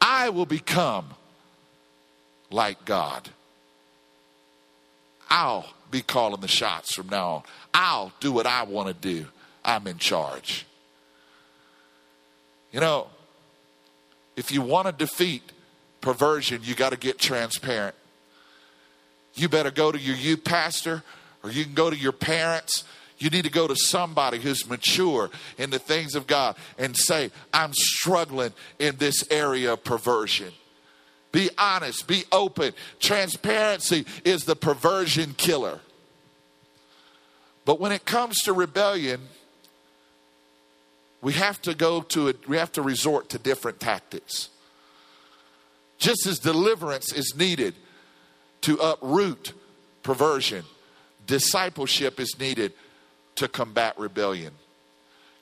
I 0.00 0.30
will 0.30 0.46
become 0.46 1.14
like 2.50 2.84
God. 2.84 3.30
I'll 5.28 5.66
be 5.90 6.02
calling 6.02 6.40
the 6.40 6.48
shots 6.48 6.94
from 6.94 7.08
now 7.08 7.28
on. 7.28 7.42
I'll 7.74 8.12
do 8.20 8.32
what 8.32 8.46
I 8.46 8.62
want 8.62 8.88
to 8.88 8.94
do. 8.94 9.26
I'm 9.64 9.86
in 9.86 9.98
charge. 9.98 10.66
You 12.72 12.80
know, 12.80 13.08
if 14.36 14.52
you 14.52 14.62
want 14.62 14.86
to 14.86 14.92
defeat 14.92 15.42
perversion, 16.00 16.60
you 16.62 16.74
got 16.74 16.90
to 16.90 16.98
get 16.98 17.18
transparent. 17.18 17.94
You 19.34 19.48
better 19.48 19.70
go 19.70 19.90
to 19.90 19.98
your 19.98 20.16
youth 20.16 20.44
pastor 20.44 21.02
or 21.42 21.50
you 21.50 21.64
can 21.64 21.74
go 21.74 21.90
to 21.90 21.96
your 21.96 22.12
parents. 22.12 22.84
You 23.18 23.30
need 23.30 23.44
to 23.44 23.50
go 23.50 23.66
to 23.66 23.76
somebody 23.76 24.38
who's 24.38 24.68
mature 24.68 25.30
in 25.58 25.70
the 25.70 25.78
things 25.78 26.14
of 26.14 26.26
God 26.26 26.56
and 26.78 26.96
say, 26.96 27.30
I'm 27.52 27.72
struggling 27.72 28.52
in 28.78 28.96
this 28.96 29.24
area 29.30 29.72
of 29.72 29.84
perversion. 29.84 30.52
Be 31.36 31.50
honest, 31.58 32.06
be 32.06 32.24
open. 32.32 32.72
Transparency 32.98 34.06
is 34.24 34.44
the 34.44 34.56
perversion 34.56 35.34
killer. 35.34 35.80
But 37.66 37.78
when 37.78 37.92
it 37.92 38.06
comes 38.06 38.38
to 38.44 38.54
rebellion, 38.54 39.20
we 41.20 41.34
have 41.34 41.60
to 41.60 41.74
go 41.74 42.00
to 42.00 42.28
it, 42.28 42.48
we 42.48 42.56
have 42.56 42.72
to 42.72 42.80
resort 42.80 43.28
to 43.28 43.38
different 43.38 43.80
tactics. 43.80 44.48
Just 45.98 46.26
as 46.26 46.38
deliverance 46.38 47.12
is 47.12 47.34
needed 47.36 47.74
to 48.62 48.76
uproot 48.76 49.52
perversion, 50.02 50.64
discipleship 51.26 52.18
is 52.18 52.40
needed 52.40 52.72
to 53.34 53.46
combat 53.46 53.98
rebellion. 53.98 54.54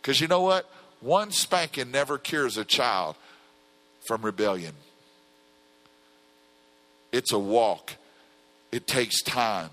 Because 0.02 0.20
you 0.20 0.26
know 0.26 0.42
what? 0.42 0.68
One 1.00 1.30
spanking 1.30 1.92
never 1.92 2.18
cures 2.18 2.57
a 2.57 2.64
child 2.64 3.14
from 4.09 4.22
rebellion. 4.22 4.74
It's 7.14 7.31
a 7.31 7.38
walk, 7.38 7.94
it 8.72 8.88
takes 8.88 9.22
time. 9.22 9.70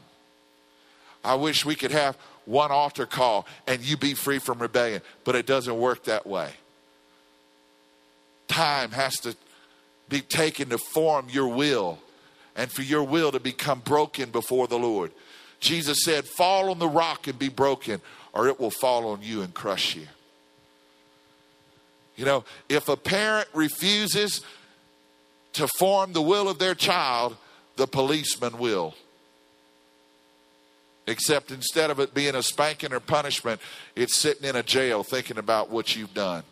I 1.23 1.33
wish 1.33 1.65
we 1.65 1.73
could 1.73 1.91
have 1.91 2.15
one 2.45 2.69
altar 2.69 3.07
call 3.07 3.47
and 3.65 3.81
you 3.81 3.97
be 3.97 4.13
free 4.13 4.37
from 4.37 4.59
rebellion, 4.59 5.01
but 5.23 5.33
it 5.33 5.47
doesn't 5.47 5.75
work 5.75 6.03
that 6.03 6.27
way. 6.27 6.51
Time 8.47 8.91
has 8.91 9.15
to 9.21 9.35
be 10.07 10.21
taken 10.21 10.69
to 10.69 10.77
form 10.77 11.29
your 11.31 11.47
will 11.47 11.97
and 12.55 12.71
for 12.71 12.83
your 12.83 13.03
will 13.03 13.31
to 13.31 13.39
become 13.39 13.79
broken 13.79 14.29
before 14.29 14.67
the 14.67 14.77
Lord. 14.77 15.11
Jesus 15.59 16.03
said, 16.03 16.25
Fall 16.25 16.69
on 16.69 16.77
the 16.77 16.87
rock 16.87 17.25
and 17.27 17.39
be 17.39 17.49
broken, 17.49 18.01
or 18.33 18.49
it 18.49 18.59
will 18.59 18.69
fall 18.69 19.07
on 19.07 19.23
you 19.23 19.41
and 19.41 19.51
crush 19.51 19.95
you. 19.95 20.05
You 22.15 22.25
know, 22.25 22.43
if 22.69 22.87
a 22.87 22.97
parent 22.97 23.47
refuses 23.51 24.41
to 25.53 25.67
form 25.77 26.13
the 26.13 26.21
will 26.21 26.47
of 26.47 26.59
their 26.59 26.75
child, 26.75 27.35
the 27.75 27.87
policeman 27.87 28.57
will. 28.57 28.95
Except 31.07 31.51
instead 31.51 31.89
of 31.89 31.99
it 31.99 32.13
being 32.13 32.35
a 32.35 32.43
spanking 32.43 32.93
or 32.93 32.99
punishment, 32.99 33.59
it's 33.95 34.17
sitting 34.17 34.47
in 34.47 34.55
a 34.55 34.63
jail 34.63 35.03
thinking 35.03 35.37
about 35.37 35.69
what 35.69 35.95
you've 35.95 36.13
done. 36.13 36.43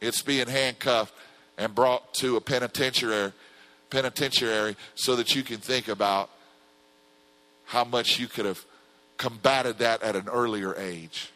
It's 0.00 0.22
being 0.22 0.46
handcuffed 0.46 1.14
and 1.56 1.74
brought 1.74 2.12
to 2.14 2.36
a 2.36 2.40
penitentiary, 2.40 3.32
penitentiary 3.90 4.76
so 4.94 5.16
that 5.16 5.34
you 5.34 5.42
can 5.42 5.58
think 5.58 5.88
about 5.88 6.30
how 7.64 7.84
much 7.84 8.18
you 8.18 8.26
could 8.26 8.44
have 8.44 8.64
combated 9.16 9.78
that 9.78 10.02
at 10.02 10.14
an 10.14 10.28
earlier 10.28 10.74
age 10.74 11.30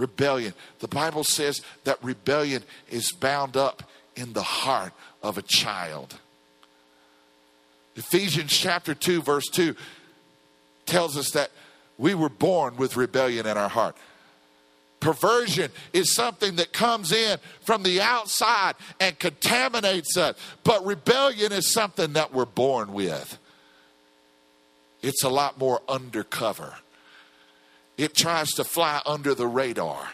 rebellion. 0.00 0.54
The 0.80 0.88
Bible 0.88 1.24
says 1.24 1.62
that 1.84 2.02
rebellion 2.02 2.62
is 2.90 3.12
bound 3.12 3.56
up 3.56 3.84
in 4.16 4.32
the 4.32 4.42
heart 4.42 4.92
of 5.22 5.38
a 5.38 5.42
child. 5.42 6.18
Ephesians 7.96 8.52
chapter 8.52 8.94
2, 8.94 9.22
verse 9.22 9.48
2 9.48 9.74
tells 10.86 11.16
us 11.16 11.30
that 11.32 11.50
we 11.98 12.14
were 12.14 12.28
born 12.28 12.76
with 12.76 12.96
rebellion 12.96 13.46
in 13.46 13.56
our 13.56 13.68
heart. 13.68 13.96
Perversion 15.00 15.70
is 15.92 16.14
something 16.14 16.56
that 16.56 16.72
comes 16.72 17.10
in 17.10 17.38
from 17.62 17.82
the 17.82 18.00
outside 18.00 18.74
and 19.00 19.18
contaminates 19.18 20.16
us, 20.16 20.36
but 20.62 20.84
rebellion 20.84 21.52
is 21.52 21.72
something 21.72 22.12
that 22.12 22.34
we're 22.34 22.44
born 22.44 22.92
with. 22.92 23.38
It's 25.02 25.24
a 25.24 25.30
lot 25.30 25.58
more 25.58 25.80
undercover. 25.88 26.74
It 28.00 28.14
tries 28.14 28.48
to 28.52 28.64
fly 28.64 29.02
under 29.04 29.34
the 29.34 29.46
radar. 29.46 30.08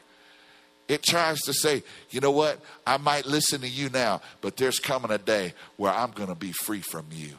It 0.89 1.05
tries 1.05 1.39
to 1.43 1.53
say, 1.53 1.84
you 2.11 2.20
know 2.20 2.32
what? 2.32 2.59
I 2.84 2.97
might 2.97 3.26
listen 3.26 3.61
to 3.61 3.68
you 3.68 3.91
now, 3.91 4.22
but 4.41 4.57
there's 4.57 4.80
coming 4.80 5.12
a 5.12 5.18
day 5.18 5.55
where 5.76 5.93
I'm 5.93 6.11
going 6.11 6.28
to 6.28 6.34
be 6.34 6.51
free 6.51 6.80
from 6.80 7.07
you. 7.12 7.30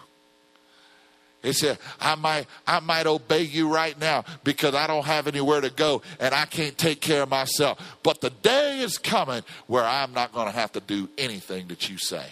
It 1.43 1.51
said, 1.51 1.79
I 1.99 2.15
might, 2.15 2.47
I 2.65 2.79
might 2.79 3.07
obey 3.07 3.41
you 3.41 3.67
right 3.67 3.99
now 3.99 4.23
because 4.45 4.73
I 4.73 4.87
don't 4.87 5.05
have 5.05 5.27
anywhere 5.27 5.59
to 5.59 5.69
go 5.69 6.01
and 6.17 6.33
I 6.33 6.45
can't 6.45 6.77
take 6.77 7.01
care 7.01 7.23
of 7.23 7.29
myself. 7.29 7.97
But 8.01 8.21
the 8.21 8.29
day 8.29 8.79
is 8.79 8.97
coming 8.97 9.43
where 9.67 9.83
I'm 9.83 10.13
not 10.13 10.31
going 10.31 10.47
to 10.47 10.53
have 10.53 10.71
to 10.71 10.79
do 10.79 11.09
anything 11.17 11.67
that 11.67 11.89
you 11.89 11.97
say. 11.97 12.25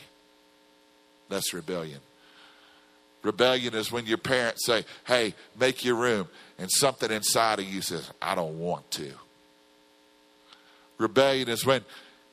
That's 1.27 1.53
rebellion. 1.53 1.99
Rebellion 3.25 3.73
is 3.73 3.91
when 3.91 4.05
your 4.05 4.19
parents 4.19 4.67
say, 4.67 4.85
hey, 5.05 5.33
make 5.59 5.83
your 5.83 5.95
room, 5.95 6.27
and 6.59 6.69
something 6.69 7.09
inside 7.09 7.57
of 7.57 7.65
you 7.65 7.81
says, 7.81 8.11
I 8.21 8.35
don't 8.35 8.59
want 8.59 8.89
to. 8.91 9.11
Rebellion 10.99 11.49
is 11.49 11.65
when 11.65 11.83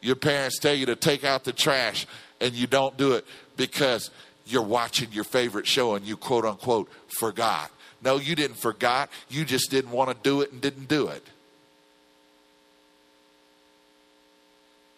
your 0.03 0.17
parents 0.17 0.59
tell 0.59 0.75
you 0.75 0.85
to 0.85 0.95
take 0.95 1.25
out 1.25 1.45
the 1.45 1.53
trash 1.55 2.07
and 2.43 2.53
you 2.53 2.67
don't 2.67 2.95
do 2.99 3.13
it 3.13 3.25
because 3.57 4.11
you're 4.45 4.61
watching 4.61 5.11
your 5.13 5.25
favorite 5.25 5.67
show 5.67 5.95
and 5.95 6.05
you 6.05 6.15
quote 6.15 6.45
unquote 6.45 6.91
forgot. 7.09 7.71
No, 8.03 8.19
you 8.19 8.35
didn't 8.35 8.59
forgot. 8.59 9.09
You 9.31 9.47
just 9.47 9.71
didn't 9.71 9.93
want 9.93 10.11
to 10.11 10.17
do 10.23 10.43
it 10.43 10.53
and 10.53 10.61
didn't 10.61 10.89
do 10.89 11.09
it. 11.09 11.27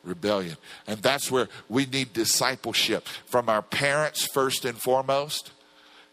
Rebellion. 0.03 0.57
And 0.89 0.99
that's 0.99 1.31
where 1.31 1.49
we 1.69 1.87
need 1.87 2.13
discipleship 2.13 3.07
from 3.27 3.49
our 3.49 3.63
parents 3.63 4.27
first 4.27 4.65
and 4.65 4.77
foremost. 4.77 5.53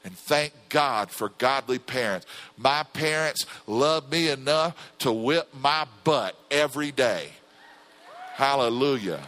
And 0.04 0.18
thank 0.18 0.54
God 0.70 1.12
for 1.12 1.30
godly 1.38 1.78
parents. 1.78 2.26
My 2.58 2.84
parents 2.84 3.46
loved 3.68 4.12
me 4.12 4.30
enough 4.30 4.76
to 5.00 5.12
whip 5.12 5.54
my 5.54 5.86
butt 6.04 6.36
every 6.50 6.92
day. 6.92 7.30
Hallelujah. 8.34 9.22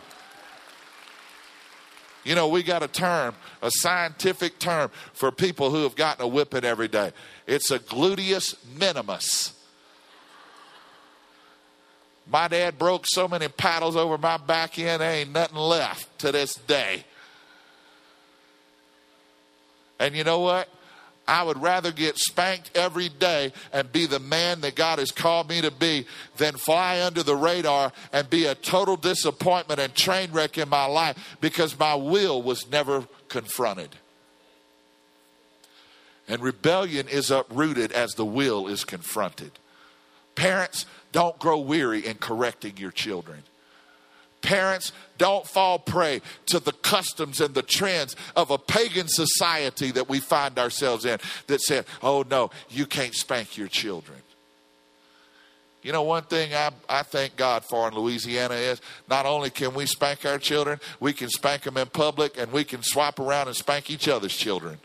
You 2.24 2.36
know, 2.36 2.48
we 2.48 2.64
got 2.64 2.82
a 2.82 2.88
term, 2.88 3.36
a 3.62 3.70
scientific 3.70 4.58
term 4.58 4.90
for 5.14 5.32
people 5.32 5.70
who 5.70 5.84
have 5.84 5.96
gotten 5.96 6.24
a 6.24 6.28
whipping 6.28 6.64
every 6.64 6.88
day. 6.88 7.12
It's 7.46 7.70
a 7.70 7.80
gluteus 7.80 8.56
minimus. 8.80 9.60
My 12.26 12.48
dad 12.48 12.80
broke 12.80 13.06
so 13.06 13.28
many 13.28 13.50
paddles 13.50 13.98
over 13.98 14.18
my 14.18 14.38
back 14.38 14.80
end, 14.80 15.02
there 15.02 15.12
ain't 15.12 15.32
nothing 15.32 15.58
left 15.58 16.20
to 16.20 16.32
this 16.32 16.56
day. 16.56 17.04
And 20.04 20.18
you 20.18 20.26
know 20.26 20.42
what? 20.42 20.68
I 21.26 21.44
would 21.44 21.62
rather 21.62 21.94
get 21.94 22.18
spanked 22.18 22.72
every 22.76 23.08
day 23.08 23.54
and 23.72 23.90
be 23.90 24.06
the 24.06 24.20
man 24.20 24.60
that 24.60 24.76
God 24.76 25.00
has 25.00 25.12
called 25.12 25.48
me 25.48 25.62
to 25.62 25.72
be 25.72 26.06
than 26.36 26.58
fly 26.58 27.02
under 27.02 27.24
the 27.24 27.38
radar 27.38 27.94
and 28.12 28.30
be 28.30 28.46
a 28.46 28.54
total 28.54 28.98
disappointment 28.98 29.80
and 29.80 29.96
train 29.96 30.34
wreck 30.34 30.58
in 30.58 30.68
my 30.68 30.84
life 30.84 31.38
because 31.40 31.80
my 31.80 31.96
will 31.96 32.42
was 32.42 32.70
never 32.70 33.08
confronted. 33.30 33.96
And 36.28 36.42
rebellion 36.42 37.08
is 37.08 37.32
uprooted 37.32 37.94
as 37.94 38.16
the 38.16 38.26
will 38.26 38.68
is 38.68 38.84
confronted. 38.84 39.52
Parents, 40.36 40.86
don't 41.14 41.40
grow 41.40 41.60
weary 41.60 42.06
in 42.06 42.16
correcting 42.16 42.76
your 42.76 42.92
children. 42.92 43.44
Parents, 44.44 44.92
don't 45.18 45.48
fall 45.48 45.80
prey 45.80 46.22
to 46.48 46.60
the 46.60 46.74
customs 46.74 47.40
and 47.40 47.56
the 47.56 47.62
trends 47.62 48.16
of 48.36 48.52
a 48.52 48.58
pagan 48.58 49.08
society 49.08 49.90
that 49.92 50.10
we 50.10 50.20
find 50.20 50.60
ourselves 50.60 51.06
in 51.06 51.18
that 51.48 51.62
said, 51.62 51.86
oh 52.04 52.26
no, 52.30 52.52
you 52.70 52.86
can't 52.86 53.16
spank 53.16 53.58
your 53.58 53.70
children. 53.70 54.20
You 55.82 55.94
know, 55.94 56.04
one 56.04 56.24
thing 56.24 56.54
I, 56.54 56.72
I 56.90 57.04
thank 57.04 57.38
God 57.38 57.64
for 57.64 57.88
in 57.88 57.94
Louisiana 57.94 58.56
is 58.56 58.82
not 59.10 59.26
only 59.26 59.50
can 59.50 59.74
we 59.74 59.86
spank 59.86 60.26
our 60.26 60.38
children, 60.38 60.80
we 61.00 61.14
can 61.14 61.30
spank 61.30 61.64
them 61.64 61.78
in 61.78 61.88
public 61.88 62.38
and 62.38 62.52
we 62.52 62.66
can 62.66 62.84
swap 62.84 63.20
around 63.20 63.48
and 63.48 63.56
spank 63.56 63.90
each 63.90 64.10
other's 64.10 64.36
children. 64.36 64.78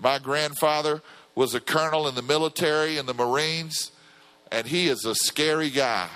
My 0.00 0.18
grandfather 0.18 1.02
was 1.38 1.54
a 1.54 1.60
colonel 1.60 2.08
in 2.08 2.16
the 2.16 2.22
military 2.22 2.96
in 2.96 3.06
the 3.06 3.14
Marines, 3.14 3.92
and 4.50 4.66
he 4.66 4.88
is 4.88 5.04
a 5.04 5.14
scary 5.14 5.70
guy. 5.70 6.08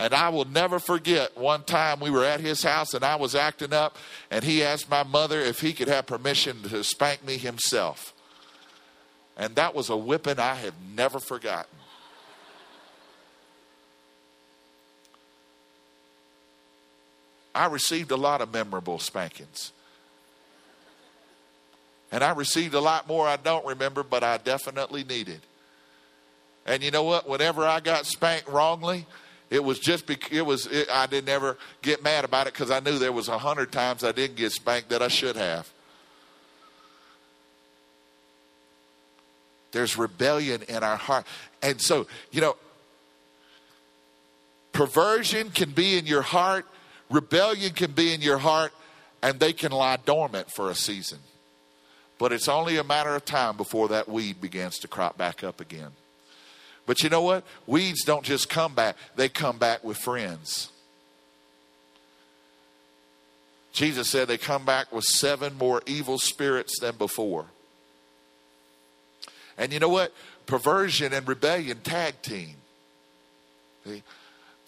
And 0.00 0.12
I 0.12 0.28
will 0.30 0.44
never 0.44 0.80
forget 0.80 1.38
one 1.38 1.62
time 1.62 2.00
we 2.00 2.10
were 2.10 2.24
at 2.24 2.40
his 2.40 2.64
house 2.64 2.94
and 2.94 3.04
I 3.04 3.14
was 3.14 3.36
acting 3.36 3.72
up, 3.72 3.96
and 4.28 4.42
he 4.42 4.64
asked 4.64 4.90
my 4.90 5.04
mother 5.04 5.38
if 5.38 5.60
he 5.60 5.72
could 5.72 5.86
have 5.86 6.06
permission 6.06 6.60
to 6.64 6.82
spank 6.82 7.24
me 7.24 7.36
himself. 7.36 8.12
And 9.36 9.54
that 9.54 9.72
was 9.72 9.88
a 9.88 9.96
whipping 9.96 10.40
I 10.40 10.56
have 10.56 10.74
never 10.96 11.20
forgotten. 11.20 11.70
I 17.54 17.66
received 17.66 18.10
a 18.10 18.16
lot 18.16 18.40
of 18.40 18.52
memorable 18.52 18.98
spankings. 18.98 19.70
And 22.10 22.24
I 22.24 22.32
received 22.32 22.74
a 22.74 22.80
lot 22.80 23.06
more 23.06 23.26
I 23.26 23.36
don't 23.36 23.66
remember, 23.66 24.02
but 24.02 24.24
I 24.24 24.38
definitely 24.38 25.04
needed. 25.04 25.40
And 26.66 26.82
you 26.82 26.90
know 26.90 27.02
what? 27.02 27.28
Whenever 27.28 27.64
I 27.64 27.80
got 27.80 28.06
spanked 28.06 28.48
wrongly, 28.48 29.06
it 29.50 29.64
was 29.64 29.78
just 29.78 30.06
because 30.06 30.30
it 30.30 30.44
was. 30.44 30.66
It, 30.66 30.88
I 30.90 31.06
didn't 31.06 31.30
ever 31.30 31.56
get 31.80 32.02
mad 32.02 32.24
about 32.24 32.46
it 32.46 32.52
because 32.52 32.70
I 32.70 32.80
knew 32.80 32.98
there 32.98 33.12
was 33.12 33.28
a 33.28 33.38
hundred 33.38 33.72
times 33.72 34.04
I 34.04 34.12
didn't 34.12 34.36
get 34.36 34.52
spanked 34.52 34.90
that 34.90 35.00
I 35.00 35.08
should 35.08 35.36
have. 35.36 35.70
There's 39.72 39.96
rebellion 39.96 40.62
in 40.68 40.82
our 40.82 40.96
heart, 40.96 41.26
and 41.62 41.80
so 41.80 42.06
you 42.30 42.42
know, 42.42 42.56
perversion 44.72 45.50
can 45.50 45.70
be 45.70 45.96
in 45.96 46.04
your 46.04 46.22
heart, 46.22 46.66
rebellion 47.10 47.72
can 47.72 47.92
be 47.92 48.12
in 48.12 48.20
your 48.20 48.38
heart, 48.38 48.72
and 49.22 49.40
they 49.40 49.54
can 49.54 49.72
lie 49.72 49.96
dormant 49.96 50.50
for 50.50 50.70
a 50.70 50.74
season. 50.74 51.18
But 52.18 52.32
it's 52.32 52.48
only 52.48 52.76
a 52.76 52.84
matter 52.84 53.14
of 53.14 53.24
time 53.24 53.56
before 53.56 53.88
that 53.88 54.08
weed 54.08 54.40
begins 54.40 54.78
to 54.78 54.88
crop 54.88 55.16
back 55.16 55.44
up 55.44 55.60
again. 55.60 55.92
But 56.84 57.02
you 57.02 57.10
know 57.10 57.22
what? 57.22 57.44
Weeds 57.66 58.02
don't 58.04 58.24
just 58.24 58.48
come 58.48 58.74
back, 58.74 58.96
they 59.14 59.28
come 59.28 59.58
back 59.58 59.84
with 59.84 59.98
friends. 59.98 60.70
Jesus 63.72 64.10
said 64.10 64.26
they 64.26 64.38
come 64.38 64.64
back 64.64 64.92
with 64.92 65.04
seven 65.04 65.56
more 65.56 65.82
evil 65.86 66.18
spirits 66.18 66.80
than 66.80 66.96
before. 66.96 67.46
And 69.56 69.72
you 69.72 69.78
know 69.78 69.88
what? 69.88 70.12
Perversion 70.46 71.12
and 71.12 71.28
rebellion 71.28 71.80
tag 71.80 72.20
team. 72.22 72.56
See? 73.84 74.02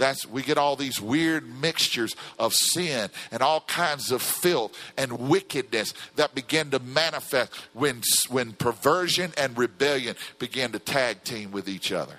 That's 0.01 0.27
we 0.27 0.43
get 0.43 0.57
all 0.57 0.77
these 0.77 0.99
weird 0.99 1.47
mixtures 1.47 2.17
of 2.39 2.55
sin 2.55 3.11
and 3.31 3.43
all 3.43 3.61
kinds 3.61 4.11
of 4.11 4.23
filth 4.23 4.75
and 4.97 5.29
wickedness 5.29 5.93
that 6.17 6.35
begin 6.35 6.71
to 6.71 6.79
manifest 6.79 7.55
when 7.75 8.01
when 8.31 8.53
perversion 8.53 9.33
and 9.37 9.57
rebellion 9.59 10.17
begin 10.39 10.73
to 10.73 10.79
tag 10.79 11.23
team 11.23 11.53
with 11.53 11.69
each 11.69 11.93
other. 11.93 12.19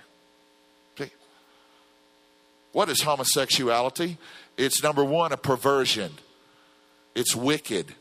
See? 1.00 1.10
What 2.72 2.88
is 2.90 3.02
homosexuality? 3.02 4.20
It's 4.58 4.84
number 4.84 5.04
one, 5.04 5.32
a 5.32 5.38
perversion. 5.38 6.12
It's 7.16 7.36
wicked. 7.36 7.96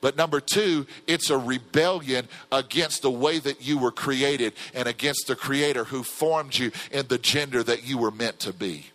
But 0.00 0.16
number 0.16 0.40
two, 0.40 0.86
it's 1.08 1.30
a 1.30 1.38
rebellion 1.38 2.28
against 2.52 3.02
the 3.02 3.10
way 3.10 3.40
that 3.40 3.66
you 3.66 3.76
were 3.78 3.90
created 3.90 4.52
and 4.72 4.86
against 4.86 5.26
the 5.26 5.34
Creator 5.34 5.84
who 5.84 6.04
formed 6.04 6.56
you 6.56 6.70
in 6.92 7.08
the 7.08 7.18
gender 7.18 7.64
that 7.64 7.84
you 7.84 7.98
were 7.98 8.12
meant 8.12 8.38
to 8.40 8.52
be. 8.52 8.86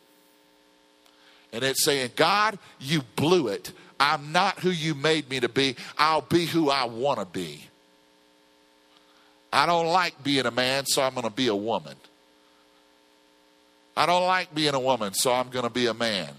And 1.53 1.63
it's 1.63 1.83
saying, 1.83 2.11
God, 2.15 2.57
you 2.79 3.01
blew 3.15 3.47
it. 3.49 3.71
I'm 3.99 4.31
not 4.31 4.59
who 4.59 4.69
you 4.69 4.95
made 4.95 5.29
me 5.29 5.39
to 5.41 5.49
be. 5.49 5.75
I'll 5.97 6.21
be 6.21 6.45
who 6.45 6.69
I 6.69 6.85
want 6.85 7.19
to 7.19 7.25
be. 7.25 7.65
I 9.53 9.65
don't 9.65 9.87
like 9.87 10.23
being 10.23 10.45
a 10.45 10.51
man, 10.51 10.85
so 10.85 11.01
I'm 11.01 11.13
going 11.13 11.27
to 11.27 11.29
be 11.29 11.47
a 11.47 11.55
woman. 11.55 11.95
I 13.95 14.05
don't 14.05 14.25
like 14.25 14.55
being 14.55 14.73
a 14.73 14.79
woman, 14.79 15.13
so 15.13 15.33
I'm 15.33 15.49
going 15.49 15.65
to 15.65 15.69
be 15.69 15.87
a 15.87 15.93
man. 15.93 16.29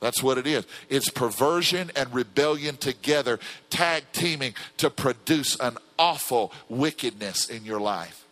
That's 0.00 0.22
what 0.22 0.36
it 0.36 0.46
is. 0.46 0.66
It's 0.88 1.08
perversion 1.08 1.90
and 1.96 2.12
rebellion 2.12 2.76
together, 2.76 3.38
tag 3.70 4.04
teaming 4.12 4.54
to 4.78 4.90
produce 4.90 5.56
an 5.58 5.78
awful 5.98 6.52
wickedness 6.68 7.48
in 7.48 7.64
your 7.64 7.80
life. 7.80 8.26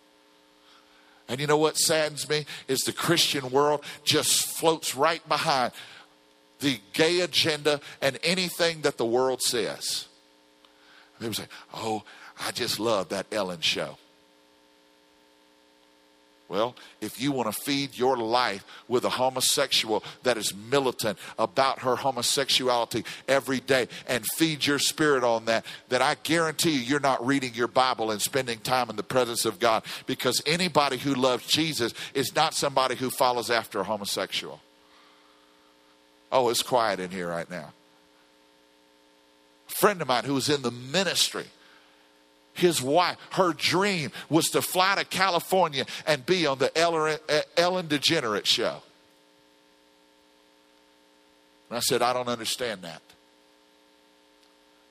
And 1.30 1.38
you 1.38 1.46
know 1.46 1.56
what 1.56 1.78
saddens 1.78 2.28
me 2.28 2.44
is 2.66 2.80
the 2.80 2.92
Christian 2.92 3.50
world 3.50 3.84
just 4.02 4.48
floats 4.58 4.96
right 4.96 5.26
behind 5.28 5.72
the 6.58 6.80
gay 6.92 7.20
agenda 7.20 7.80
and 8.02 8.18
anything 8.24 8.80
that 8.80 8.98
the 8.98 9.04
world 9.04 9.40
says. 9.40 10.08
People 11.20 11.34
say, 11.34 11.46
"Oh, 11.72 12.02
I 12.40 12.50
just 12.50 12.80
love 12.80 13.10
that 13.10 13.26
Ellen 13.30 13.60
show." 13.60 13.96
Well, 16.50 16.74
if 17.00 17.20
you 17.20 17.30
want 17.30 17.54
to 17.54 17.62
feed 17.62 17.96
your 17.96 18.16
life 18.16 18.64
with 18.88 19.04
a 19.04 19.08
homosexual 19.08 20.02
that 20.24 20.36
is 20.36 20.52
militant 20.52 21.16
about 21.38 21.78
her 21.82 21.94
homosexuality 21.94 23.04
every 23.28 23.60
day 23.60 23.86
and 24.08 24.26
feed 24.36 24.66
your 24.66 24.80
spirit 24.80 25.22
on 25.22 25.44
that, 25.44 25.64
then 25.90 26.02
I 26.02 26.16
guarantee 26.20 26.72
you, 26.72 26.80
you're 26.80 26.98
not 26.98 27.24
reading 27.24 27.54
your 27.54 27.68
Bible 27.68 28.10
and 28.10 28.20
spending 28.20 28.58
time 28.58 28.90
in 28.90 28.96
the 28.96 29.04
presence 29.04 29.44
of 29.44 29.60
God 29.60 29.84
because 30.06 30.42
anybody 30.44 30.98
who 30.98 31.14
loves 31.14 31.46
Jesus 31.46 31.94
is 32.14 32.34
not 32.34 32.52
somebody 32.52 32.96
who 32.96 33.10
follows 33.10 33.48
after 33.48 33.78
a 33.78 33.84
homosexual. 33.84 34.60
Oh, 36.32 36.48
it's 36.48 36.64
quiet 36.64 36.98
in 36.98 37.12
here 37.12 37.28
right 37.28 37.48
now. 37.48 37.72
A 39.68 39.72
friend 39.72 40.02
of 40.02 40.08
mine 40.08 40.24
who 40.24 40.34
was 40.34 40.48
in 40.48 40.62
the 40.62 40.72
ministry 40.72 41.46
his 42.52 42.82
wife, 42.82 43.16
her 43.32 43.52
dream 43.52 44.12
was 44.28 44.46
to 44.50 44.62
fly 44.62 44.96
to 44.96 45.04
California 45.04 45.86
and 46.06 46.26
be 46.26 46.46
on 46.46 46.58
the 46.58 46.76
Ellen 46.76 47.88
DeGeneres 47.88 48.46
show. 48.46 48.82
And 51.68 51.76
I 51.76 51.80
said, 51.80 52.02
I 52.02 52.12
don't 52.12 52.28
understand 52.28 52.82
that. 52.82 53.02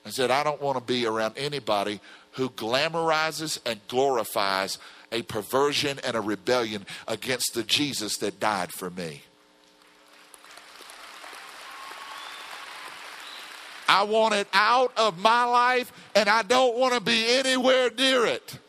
I 0.05 0.12
said, 0.12 0.32
I 0.32 0.43
don't 0.43 0.62
want 0.62 0.78
to 0.78 0.84
be 0.84 1.05
around 1.05 1.38
anybody 1.38 1.99
who 2.34 2.49
glamorizes 2.49 3.60
and 3.66 3.80
glorifies 3.88 4.80
a 5.12 5.22
perversion 5.24 5.99
and 6.03 6.16
a 6.16 6.22
rebellion 6.22 6.86
against 7.07 7.53
the 7.53 7.64
Jesus 7.64 8.18
that 8.18 8.39
died 8.39 8.72
for 8.72 8.89
me. 8.89 9.24
I 13.90 14.04
want 14.04 14.36
it 14.36 14.48
out 14.54 14.94
of 14.98 15.18
my 15.18 15.46
life 15.46 15.92
and 16.14 16.30
I 16.30 16.44
don't 16.44 16.78
want 16.78 16.94
to 16.94 17.02
be 17.02 17.26
anywhere 17.28 17.90
near 17.90 18.24
it. 18.28 18.60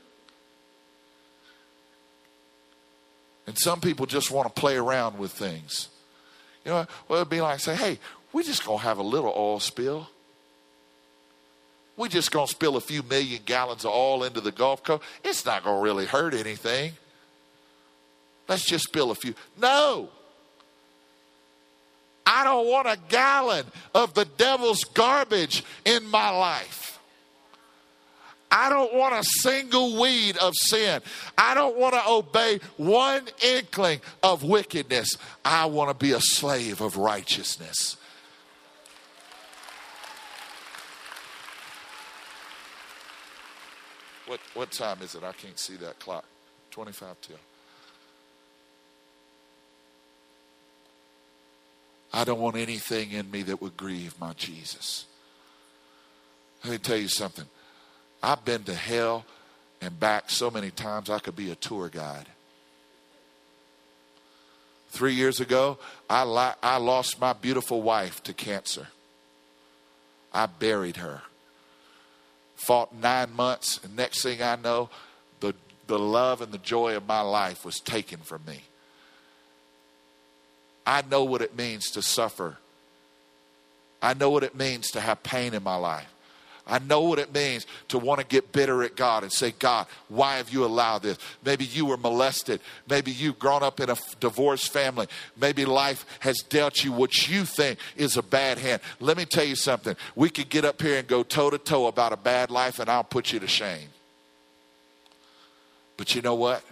And 3.47 3.59
some 3.59 3.83
people 3.83 4.07
just 4.07 4.31
want 4.31 4.49
to 4.49 4.59
play 4.59 4.79
around 4.79 5.19
with 5.19 5.31
things. 5.31 5.91
You 6.65 6.71
know, 6.71 6.87
well, 7.07 7.21
it'd 7.21 7.29
be 7.29 7.43
like 7.43 7.61
say, 7.61 7.77
hey, 7.77 7.99
we're 8.33 8.45
just 8.45 8.65
going 8.65 8.79
to 8.79 8.85
have 8.85 8.97
a 8.97 9.03
little 9.03 9.31
oil 9.37 9.61
spill. 9.61 10.09
We're 11.99 12.09
just 12.09 12.31
going 12.31 12.47
to 12.47 12.51
spill 12.51 12.79
a 12.79 12.81
few 12.81 13.03
million 13.03 13.43
gallons 13.45 13.85
of 13.85 13.91
oil 13.91 14.25
into 14.25 14.41
the 14.41 14.53
Gulf 14.53 14.83
Coast. 14.83 15.03
It's 15.23 15.45
not 15.45 15.65
going 15.65 15.77
to 15.77 15.83
really 15.83 16.07
hurt 16.07 16.33
anything. 16.33 16.93
Let's 18.49 18.65
just 18.65 18.85
spill 18.85 19.11
a 19.11 19.15
few. 19.15 19.35
No. 19.61 20.09
I 22.33 22.45
don't 22.45 22.69
want 22.69 22.87
a 22.87 22.97
gallon 23.09 23.67
of 23.93 24.15
the 24.15 24.25
devil's 24.25 24.85
garbage 24.85 25.65
in 25.85 26.07
my 26.07 26.31
life. 26.31 27.01
I 28.53 28.69
don't 28.69 28.95
want 28.95 29.15
a 29.15 29.25
single 29.43 30.01
weed 30.01 30.37
of 30.37 30.55
sin. 30.55 31.03
I 31.37 31.55
don't 31.55 31.77
want 31.77 31.95
to 31.95 32.09
obey 32.09 32.61
one 32.77 33.27
inkling 33.43 34.01
of 34.23 34.45
wickedness. 34.45 35.17
I 35.45 35.67
want 35.67 35.91
to 35.91 35.95
be 35.95 36.13
a 36.13 36.21
slave 36.21 36.81
of 36.81 36.97
righteousness. 36.97 37.97
What, 44.27 44.39
what 44.55 44.71
time 44.71 44.99
is 45.03 45.17
it? 45.17 45.25
I 45.25 45.33
can't 45.33 45.59
see 45.59 45.75
that 45.79 45.99
clock. 45.99 46.25
25 46.71 47.21
till. 47.23 47.37
I 52.13 52.25
don't 52.25 52.41
want 52.41 52.57
anything 52.57 53.13
in 53.13 53.31
me 53.31 53.43
that 53.43 53.63
would 53.63 53.77
grieve 53.77 54.15
my 54.21 54.33
Jesus. 54.33 55.07
Let 56.65 56.73
me 56.73 56.79
tell 56.79 56.97
you 56.97 57.09
something. 57.09 57.47
I've 58.23 58.45
been 58.45 58.65
to 58.65 58.75
hell 58.75 59.25
and 59.81 59.99
back 59.99 60.29
so 60.29 60.51
many 60.51 60.71
times 60.71 61.09
I 61.09 61.19
could 61.19 61.37
be 61.37 61.51
a 61.51 61.55
tour 61.55 61.89
guide. 61.89 62.27
Three 64.91 65.15
years 65.15 65.41
ago, 65.41 65.79
I, 66.09 66.25
li- 66.25 66.57
I 66.63 66.79
lost 66.79 67.21
my 67.21 67.33
beautiful 67.33 67.81
wife 67.81 68.23
to 68.25 68.35
cancer. 68.35 68.89
I 70.33 70.47
buried 70.47 70.97
her. 70.97 71.23
Fought 72.57 72.95
nine 72.95 73.33
months, 73.35 73.81
and 73.83 73.97
next 73.97 74.23
thing 74.23 74.43
I 74.43 74.57
know, 74.57 74.91
the, 75.39 75.55
the 75.87 75.99
love 75.99 76.43
and 76.43 76.53
the 76.53 76.59
joy 76.59 76.97
of 76.97 77.07
my 77.07 77.21
life 77.21 77.65
was 77.65 77.79
taken 77.79 78.19
from 78.19 78.43
me. 78.47 78.61
I 80.91 81.05
know 81.09 81.23
what 81.23 81.41
it 81.41 81.57
means 81.57 81.93
to 81.93 82.03
suffer. 82.03 82.57
I 84.03 84.13
know 84.13 84.29
what 84.31 84.43
it 84.43 84.57
means 84.57 84.91
to 84.91 85.01
have 85.01 85.23
pain 85.23 85.55
in 85.55 85.63
my 85.63 85.77
life. 85.77 86.13
I 86.67 86.81
know 86.81 87.03
what 87.03 87.21
it 87.21 87.33
means 87.33 87.65
to 87.89 87.99
want 87.99 88.21
to 88.21 88.27
get 88.27 88.51
bitter 88.51 88.83
at 88.83 88.97
God 88.97 89.23
and 89.23 89.33
say, 89.33 89.53
God, 89.57 89.87
why 90.09 90.39
have 90.39 90.51
you 90.51 90.65
allowed 90.65 91.03
this? 91.03 91.17
Maybe 91.45 91.65
you 91.65 91.87
were 91.87 91.97
molested. 91.97 92.61
Maybe 92.89 93.13
you've 93.13 93.39
grown 93.39 93.63
up 93.63 93.79
in 93.79 93.89
a 93.89 93.97
divorced 94.19 94.73
family. 94.73 95.07
Maybe 95.37 95.65
life 95.65 96.05
has 96.19 96.39
dealt 96.39 96.83
you 96.83 96.91
what 96.91 97.29
you 97.29 97.45
think 97.45 97.79
is 97.95 98.17
a 98.17 98.23
bad 98.23 98.59
hand. 98.59 98.83
Let 98.99 99.17
me 99.17 99.27
tell 99.27 99.45
you 99.45 99.55
something. 99.55 99.95
We 100.17 100.29
could 100.29 100.49
get 100.49 100.65
up 100.65 100.83
here 100.83 100.99
and 100.99 101.07
go 101.07 101.23
toe 101.23 101.51
to 101.51 101.59
toe 101.59 101.87
about 101.87 102.13
a 102.13 102.17
bad 102.17 102.51
life, 102.51 102.81
and 102.81 102.91
I'll 102.91 103.05
put 103.05 103.33
you 103.33 103.39
to 103.39 103.47
shame. 103.47 103.91
But 105.97 106.17
you 106.17 106.23
know 106.23 106.35
what? 106.35 106.65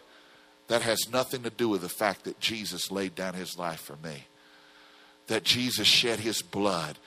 That 0.68 0.82
has 0.82 1.10
nothing 1.10 1.42
to 1.42 1.50
do 1.50 1.68
with 1.68 1.80
the 1.80 1.88
fact 1.88 2.24
that 2.24 2.40
Jesus 2.40 2.90
laid 2.90 3.14
down 3.14 3.34
his 3.34 3.58
life 3.58 3.80
for 3.80 3.96
me, 3.96 4.24
that 5.26 5.44
Jesus 5.44 5.86
shed 5.86 6.20
his 6.20 6.42
blood. 6.42 6.98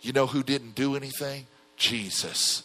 You 0.00 0.12
know 0.12 0.26
who 0.26 0.42
didn't 0.42 0.74
do 0.74 0.96
anything? 0.96 1.46
Jesus. 1.76 2.64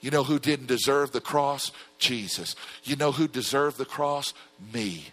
You 0.00 0.10
know 0.10 0.22
who 0.22 0.38
didn't 0.38 0.66
deserve 0.66 1.12
the 1.12 1.20
cross? 1.20 1.72
Jesus. 1.98 2.54
You 2.84 2.96
know 2.96 3.12
who 3.12 3.26
deserved 3.26 3.78
the 3.78 3.84
cross? 3.84 4.32
Me 4.72 5.08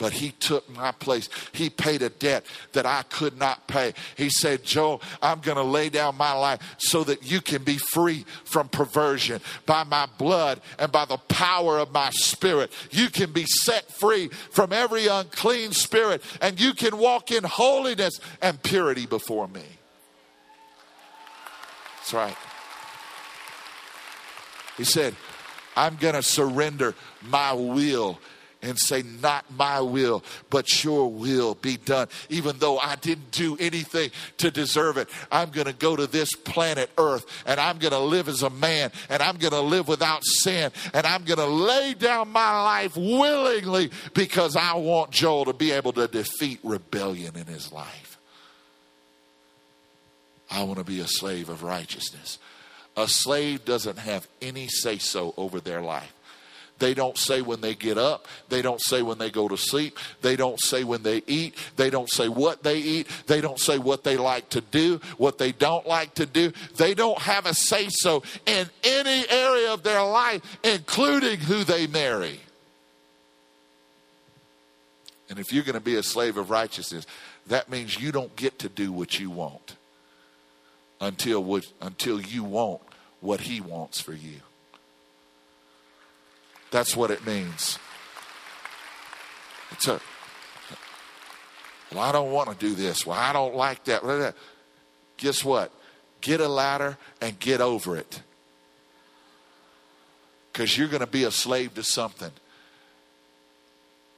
but 0.00 0.14
he 0.14 0.30
took 0.32 0.68
my 0.74 0.90
place. 0.92 1.28
He 1.52 1.68
paid 1.68 2.00
a 2.00 2.08
debt 2.08 2.44
that 2.72 2.86
I 2.86 3.02
could 3.02 3.38
not 3.38 3.68
pay. 3.68 3.92
He 4.16 4.30
said, 4.30 4.64
Joe, 4.64 5.00
I'm 5.20 5.40
going 5.40 5.58
to 5.58 5.62
lay 5.62 5.90
down 5.90 6.16
my 6.16 6.32
life 6.32 6.60
so 6.78 7.04
that 7.04 7.30
you 7.30 7.42
can 7.42 7.62
be 7.62 7.76
free 7.76 8.24
from 8.44 8.70
perversion 8.70 9.42
by 9.66 9.84
my 9.84 10.08
blood 10.16 10.62
and 10.78 10.90
by 10.90 11.04
the 11.04 11.18
power 11.18 11.78
of 11.78 11.92
my 11.92 12.08
spirit. 12.14 12.72
You 12.90 13.10
can 13.10 13.30
be 13.30 13.44
set 13.44 13.92
free 13.92 14.28
from 14.28 14.72
every 14.72 15.06
unclean 15.06 15.72
spirit 15.72 16.22
and 16.40 16.58
you 16.58 16.72
can 16.72 16.96
walk 16.96 17.30
in 17.30 17.44
holiness 17.44 18.18
and 18.40 18.60
purity 18.62 19.04
before 19.04 19.48
me. 19.48 19.64
That's 21.98 22.14
right. 22.14 22.36
He 24.78 24.84
said, 24.84 25.14
I'm 25.76 25.96
going 25.96 26.14
to 26.14 26.22
surrender 26.22 26.94
my 27.22 27.52
will 27.52 28.18
and 28.62 28.78
say, 28.78 29.02
Not 29.22 29.44
my 29.56 29.80
will, 29.80 30.22
but 30.50 30.84
your 30.84 31.10
will 31.10 31.54
be 31.54 31.76
done. 31.76 32.08
Even 32.28 32.58
though 32.58 32.78
I 32.78 32.96
didn't 32.96 33.30
do 33.30 33.56
anything 33.58 34.10
to 34.38 34.50
deserve 34.50 34.96
it, 34.96 35.08
I'm 35.30 35.50
going 35.50 35.66
to 35.66 35.72
go 35.72 35.96
to 35.96 36.06
this 36.06 36.32
planet 36.32 36.90
Earth 36.98 37.26
and 37.46 37.58
I'm 37.58 37.78
going 37.78 37.92
to 37.92 37.98
live 37.98 38.28
as 38.28 38.42
a 38.42 38.50
man 38.50 38.90
and 39.08 39.22
I'm 39.22 39.36
going 39.36 39.52
to 39.52 39.60
live 39.60 39.88
without 39.88 40.24
sin 40.24 40.70
and 40.92 41.06
I'm 41.06 41.24
going 41.24 41.38
to 41.38 41.46
lay 41.46 41.94
down 41.94 42.30
my 42.30 42.62
life 42.62 42.96
willingly 42.96 43.90
because 44.14 44.56
I 44.56 44.74
want 44.74 45.10
Joel 45.10 45.46
to 45.46 45.52
be 45.52 45.72
able 45.72 45.92
to 45.92 46.06
defeat 46.06 46.60
rebellion 46.62 47.36
in 47.36 47.46
his 47.46 47.72
life. 47.72 48.18
I 50.50 50.64
want 50.64 50.78
to 50.78 50.84
be 50.84 51.00
a 51.00 51.06
slave 51.06 51.48
of 51.48 51.62
righteousness. 51.62 52.38
A 52.96 53.06
slave 53.06 53.64
doesn't 53.64 53.98
have 53.98 54.26
any 54.42 54.66
say 54.66 54.98
so 54.98 55.32
over 55.36 55.60
their 55.60 55.80
life. 55.80 56.12
They 56.80 56.94
don't 56.94 57.16
say 57.16 57.42
when 57.42 57.60
they 57.60 57.74
get 57.74 57.98
up. 57.98 58.26
They 58.48 58.62
don't 58.62 58.80
say 58.80 59.02
when 59.02 59.18
they 59.18 59.30
go 59.30 59.48
to 59.48 59.56
sleep. 59.56 59.98
They 60.22 60.34
don't 60.34 60.58
say 60.58 60.82
when 60.82 61.02
they 61.02 61.22
eat. 61.26 61.54
They 61.76 61.90
don't 61.90 62.10
say 62.10 62.28
what 62.28 62.62
they 62.62 62.78
eat. 62.78 63.06
They 63.26 63.40
don't 63.40 63.60
say 63.60 63.78
what 63.78 64.02
they 64.02 64.16
like 64.16 64.48
to 64.50 64.62
do, 64.62 65.00
what 65.18 65.38
they 65.38 65.52
don't 65.52 65.86
like 65.86 66.14
to 66.14 66.26
do. 66.26 66.52
They 66.76 66.94
don't 66.94 67.18
have 67.18 67.46
a 67.46 67.54
say 67.54 67.88
so 67.90 68.22
in 68.46 68.68
any 68.82 69.28
area 69.28 69.72
of 69.72 69.82
their 69.82 70.02
life, 70.02 70.40
including 70.64 71.40
who 71.40 71.64
they 71.64 71.86
marry. 71.86 72.40
And 75.28 75.38
if 75.38 75.52
you're 75.52 75.64
going 75.64 75.74
to 75.74 75.80
be 75.80 75.96
a 75.96 76.02
slave 76.02 76.38
of 76.38 76.50
righteousness, 76.50 77.06
that 77.46 77.68
means 77.68 78.00
you 78.00 78.10
don't 78.10 78.34
get 78.36 78.58
to 78.60 78.70
do 78.70 78.90
what 78.90 79.20
you 79.20 79.30
want 79.30 79.76
until, 81.00 81.44
what, 81.44 81.70
until 81.82 82.20
you 82.20 82.42
want 82.42 82.80
what 83.20 83.42
he 83.42 83.60
wants 83.60 84.00
for 84.00 84.14
you. 84.14 84.40
That's 86.70 86.96
what 86.96 87.10
it 87.10 87.26
means. 87.26 87.78
It's 89.72 89.88
a, 89.88 90.00
well, 91.92 92.00
I 92.00 92.12
don't 92.12 92.30
want 92.30 92.50
to 92.50 92.56
do 92.56 92.74
this. 92.74 93.04
Well, 93.04 93.18
I 93.18 93.32
don't 93.32 93.54
like 93.54 93.84
that. 93.84 94.34
Guess 95.16 95.44
what? 95.44 95.72
Get 96.20 96.40
a 96.40 96.48
ladder 96.48 96.96
and 97.20 97.38
get 97.38 97.60
over 97.60 97.96
it. 97.96 98.22
Because 100.52 100.76
you're 100.76 100.88
going 100.88 101.00
to 101.00 101.06
be 101.06 101.24
a 101.24 101.30
slave 101.30 101.74
to 101.74 101.82
something. 101.82 102.32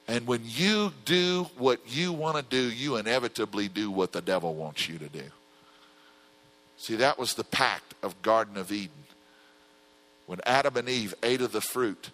And 0.08 0.26
when 0.26 0.42
you 0.44 0.92
do 1.04 1.46
what 1.56 1.80
you 1.86 2.12
want 2.12 2.36
to 2.36 2.42
do, 2.42 2.70
you 2.70 2.96
inevitably 2.96 3.68
do 3.68 3.90
what 3.90 4.12
the 4.12 4.20
devil 4.20 4.54
wants 4.54 4.88
you 4.88 4.98
to 4.98 5.08
do. 5.08 5.24
See, 6.76 6.96
that 6.96 7.18
was 7.18 7.34
the 7.34 7.44
pact 7.44 7.94
of 8.02 8.20
Garden 8.22 8.56
of 8.56 8.72
Eden. 8.72 8.90
When 10.26 10.40
Adam 10.44 10.76
and 10.76 10.88
Eve 10.88 11.14
ate 11.22 11.40
of 11.40 11.52
the 11.52 11.60
fruit, 11.60 12.10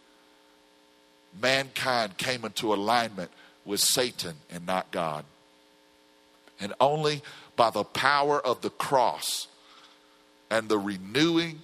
mankind 1.40 2.16
came 2.18 2.44
into 2.44 2.72
alignment 2.72 3.30
with 3.64 3.80
Satan 3.80 4.36
and 4.50 4.66
not 4.66 4.90
God. 4.90 5.24
And 6.60 6.74
only 6.80 7.22
by 7.56 7.70
the 7.70 7.84
power 7.84 8.44
of 8.44 8.62
the 8.62 8.70
cross 8.70 9.46
and 10.50 10.68
the 10.68 10.78
renewing 10.78 11.62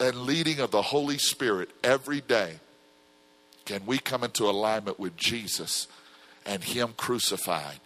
and 0.00 0.22
leading 0.22 0.60
of 0.60 0.70
the 0.70 0.82
Holy 0.82 1.18
Spirit 1.18 1.70
every 1.84 2.20
day 2.20 2.60
can 3.64 3.84
we 3.86 3.98
come 3.98 4.24
into 4.24 4.44
alignment 4.44 4.98
with 4.98 5.16
Jesus 5.16 5.88
and 6.44 6.62
Him 6.62 6.94
crucified 6.96 7.80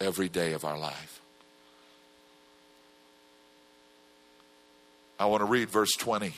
every 0.00 0.28
day 0.28 0.52
of 0.52 0.64
our 0.64 0.78
life. 0.78 1.20
I 5.18 5.26
want 5.26 5.40
to 5.40 5.46
read 5.46 5.70
verse 5.70 5.92
20. 5.98 6.34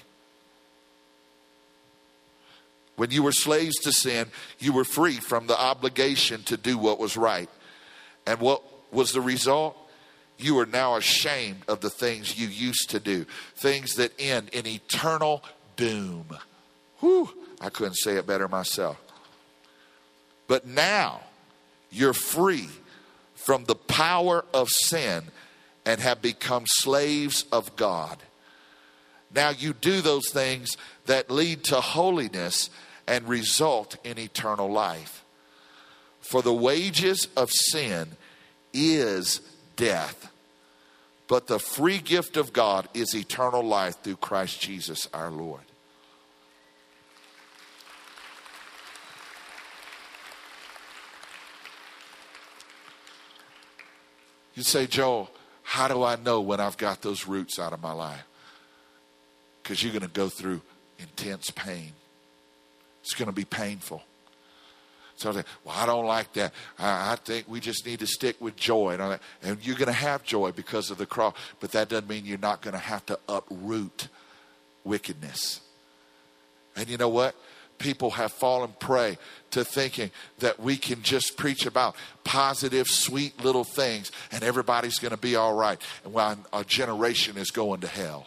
When 2.98 3.12
you 3.12 3.22
were 3.22 3.30
slaves 3.30 3.76
to 3.82 3.92
sin, 3.92 4.26
you 4.58 4.72
were 4.72 4.82
free 4.82 5.18
from 5.18 5.46
the 5.46 5.56
obligation 5.56 6.42
to 6.42 6.56
do 6.56 6.76
what 6.76 6.98
was 6.98 7.16
right. 7.16 7.48
And 8.26 8.40
what 8.40 8.60
was 8.90 9.12
the 9.12 9.20
result? 9.20 9.76
You 10.36 10.58
are 10.58 10.66
now 10.66 10.96
ashamed 10.96 11.62
of 11.68 11.80
the 11.80 11.90
things 11.90 12.36
you 12.36 12.48
used 12.48 12.90
to 12.90 12.98
do, 12.98 13.24
things 13.54 13.94
that 13.94 14.10
end 14.18 14.48
in 14.48 14.66
eternal 14.66 15.44
doom. 15.76 16.26
Whew, 16.98 17.30
I 17.60 17.70
couldn't 17.70 17.94
say 17.94 18.16
it 18.16 18.26
better 18.26 18.48
myself. 18.48 19.00
But 20.48 20.66
now 20.66 21.20
you're 21.92 22.12
free 22.12 22.68
from 23.36 23.66
the 23.66 23.76
power 23.76 24.44
of 24.52 24.68
sin 24.70 25.22
and 25.86 26.00
have 26.00 26.20
become 26.20 26.64
slaves 26.66 27.44
of 27.52 27.76
God. 27.76 28.18
Now 29.32 29.50
you 29.50 29.72
do 29.72 30.00
those 30.00 30.30
things 30.30 30.76
that 31.06 31.30
lead 31.30 31.62
to 31.64 31.80
holiness 31.80 32.70
and 33.08 33.28
result 33.28 33.96
in 34.04 34.18
eternal 34.18 34.70
life. 34.70 35.24
For 36.20 36.42
the 36.42 36.54
wages 36.54 37.26
of 37.36 37.50
sin 37.50 38.12
is 38.72 39.40
death, 39.74 40.30
but 41.26 41.48
the 41.48 41.58
free 41.58 41.98
gift 41.98 42.36
of 42.36 42.52
God 42.52 42.88
is 42.94 43.14
eternal 43.14 43.62
life 43.62 44.00
through 44.02 44.16
Christ 44.16 44.60
Jesus 44.60 45.08
our 45.12 45.30
Lord. 45.30 45.62
You 54.54 54.62
say, 54.62 54.86
Joel, 54.86 55.30
how 55.62 55.88
do 55.88 56.02
I 56.02 56.16
know 56.16 56.40
when 56.40 56.60
I've 56.60 56.76
got 56.76 57.02
those 57.02 57.26
roots 57.26 57.58
out 57.58 57.72
of 57.72 57.80
my 57.80 57.92
life? 57.92 58.24
because 59.68 59.82
you're 59.82 59.92
going 59.92 60.00
to 60.00 60.08
go 60.08 60.30
through 60.30 60.62
intense 60.98 61.50
pain. 61.50 61.92
It's 63.08 63.14
going 63.14 63.28
to 63.28 63.32
be 63.32 63.46
painful. 63.46 64.02
So 65.16 65.30
I 65.30 65.32
say, 65.32 65.44
well, 65.64 65.74
I 65.78 65.86
don't 65.86 66.04
like 66.04 66.30
that. 66.34 66.52
I, 66.78 67.12
I, 67.12 67.16
think 67.16 67.48
we 67.48 67.58
just 67.58 67.86
need 67.86 68.00
to 68.00 68.06
stick 68.06 68.36
with 68.38 68.54
joy. 68.54 68.98
And, 69.00 69.18
and 69.42 69.66
you're 69.66 69.76
going 69.76 69.86
to 69.86 69.92
have 69.92 70.24
joy 70.24 70.52
because 70.52 70.90
of 70.90 70.98
the 70.98 71.06
cross, 71.06 71.34
but 71.58 71.72
that 71.72 71.88
doesn't 71.88 72.06
mean 72.06 72.26
you're 72.26 72.36
not 72.36 72.60
going 72.60 72.74
to 72.74 72.78
have 72.78 73.06
to 73.06 73.18
uproot 73.26 74.08
wickedness. 74.84 75.62
And 76.76 76.86
you 76.86 76.98
know 76.98 77.08
what? 77.08 77.34
People 77.78 78.10
have 78.10 78.30
fallen 78.30 78.74
prey 78.78 79.16
to 79.52 79.64
thinking 79.64 80.10
that 80.40 80.60
we 80.60 80.76
can 80.76 81.00
just 81.00 81.38
preach 81.38 81.64
about 81.64 81.96
positive, 82.24 82.88
sweet 82.88 83.42
little 83.42 83.64
things 83.64 84.12
and 84.30 84.44
everybody's 84.44 84.98
going 84.98 85.12
to 85.12 85.16
be 85.16 85.34
all 85.34 85.54
right. 85.54 85.80
And 86.04 86.12
while 86.12 86.36
a 86.52 86.62
generation 86.62 87.38
is 87.38 87.50
going 87.50 87.80
to 87.80 87.88
hell. 87.88 88.26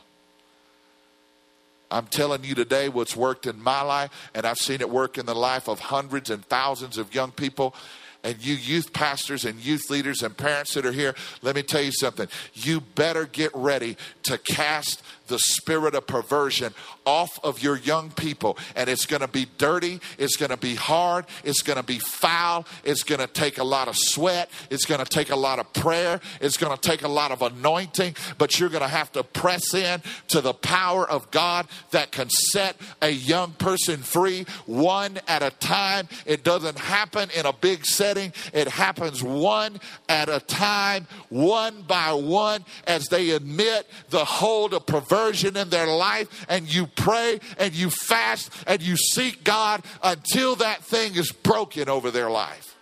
I'm 1.92 2.08
telling 2.08 2.44
you 2.44 2.56
today 2.56 2.90
what's 2.90 3.16
worked 3.16 3.46
in 3.46 3.62
my 3.62 3.82
life, 3.82 4.30
and 4.34 4.46
I've 4.46 4.58
seen 4.58 4.82
it 4.82 4.90
work 4.90 5.18
in 5.18 5.26
the 5.26 5.36
life 5.36 5.68
of 5.68 5.80
hundreds 5.80 6.30
and 6.30 6.44
thousands 6.46 6.98
of 6.98 7.14
young 7.14 7.32
people. 7.32 7.76
And 8.24 8.44
you 8.46 8.54
youth 8.54 8.94
pastors 8.94 9.46
and 9.46 9.60
youth 9.60 9.90
leaders 9.90 10.22
and 10.22 10.38
parents 10.38 10.76
that 10.76 10.86
are 10.86 10.92
here, 10.92 11.16
let 11.42 11.56
me 11.56 11.64
tell 11.64 11.82
you 11.82 11.92
something. 11.92 12.28
You 12.54 12.80
better 12.80 13.26
get 13.26 13.50
ready 13.56 13.98
to 14.24 14.38
cast 14.38 15.02
the 15.32 15.40
spirit 15.40 15.96
of 15.96 16.06
perversion 16.06 16.74
off 17.06 17.40
of 17.44 17.64
your 17.64 17.78
young 17.78 18.12
people. 18.12 18.58
And 18.76 18.90
it's 18.90 19.08
going 19.08 19.22
to 19.22 19.28
be 19.28 19.48
dirty. 19.58 20.00
It's 20.20 20.36
going 20.36 20.52
to 20.52 20.58
be 20.58 20.76
hard. 20.76 21.26
It's 21.44 21.64
going 21.64 21.78
to 21.78 21.84
be 21.84 21.98
foul. 21.98 22.68
It's 22.84 23.04
going 23.04 23.22
to 23.22 23.28
take 23.28 23.58
a 23.58 23.64
lot 23.64 23.88
of 23.88 23.96
sweat. 23.98 24.52
It's 24.70 24.86
going 24.86 25.04
to 25.04 25.10
take 25.10 25.32
a 25.32 25.36
lot 25.36 25.58
of 25.58 25.72
prayer. 25.74 26.20
It's 26.40 26.58
going 26.58 26.78
to 26.78 26.82
take 26.82 27.02
a 27.02 27.08
lot 27.08 27.32
of 27.32 27.42
anointing. 27.42 28.16
But 28.38 28.60
you're 28.60 28.70
going 28.70 28.84
to 28.84 28.88
have 28.88 29.12
to 29.14 29.24
press 29.24 29.74
in 29.74 30.02
to 30.28 30.42
the 30.42 30.54
power 30.54 31.10
of 31.10 31.32
God 31.32 31.68
that 31.92 32.12
can 32.12 32.30
set 32.30 32.76
a 33.02 33.10
young 33.10 33.54
person 33.54 33.98
free 33.98 34.46
one 34.66 35.20
at 35.28 35.42
a 35.42 35.52
time. 35.52 36.08
It 36.26 36.44
doesn't 36.44 36.78
happen 36.78 37.30
in 37.36 37.46
a 37.46 37.54
big 37.54 37.86
setting, 37.86 38.34
it 38.54 38.68
happens 38.68 39.24
one 39.24 39.80
at 40.10 40.30
a 40.30 40.40
time, 40.40 41.08
one 41.30 41.84
by 41.84 42.14
one, 42.14 42.66
as 42.86 43.08
they 43.08 43.32
admit 43.32 43.88
the 44.10 44.26
hold 44.26 44.74
of 44.74 44.86
perversion 44.86 45.21
conversion 45.22 45.58
in 45.58 45.70
their 45.70 45.88
life 45.88 46.46
and 46.50 46.74
you 46.74 46.88
pray 46.88 47.40
and 47.58 47.74
you 47.74 47.90
fast 47.90 48.52
and 48.68 48.82
you 48.82 48.96
seek 48.96 49.44
God 49.44 49.84
until 50.04 50.56
that 50.58 50.84
thing 50.84 51.16
is 51.16 51.32
broken 51.32 51.90
over 51.90 52.12
their 52.12 52.30
life. 52.30 52.76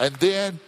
And 0.00 0.14
then 0.16 0.60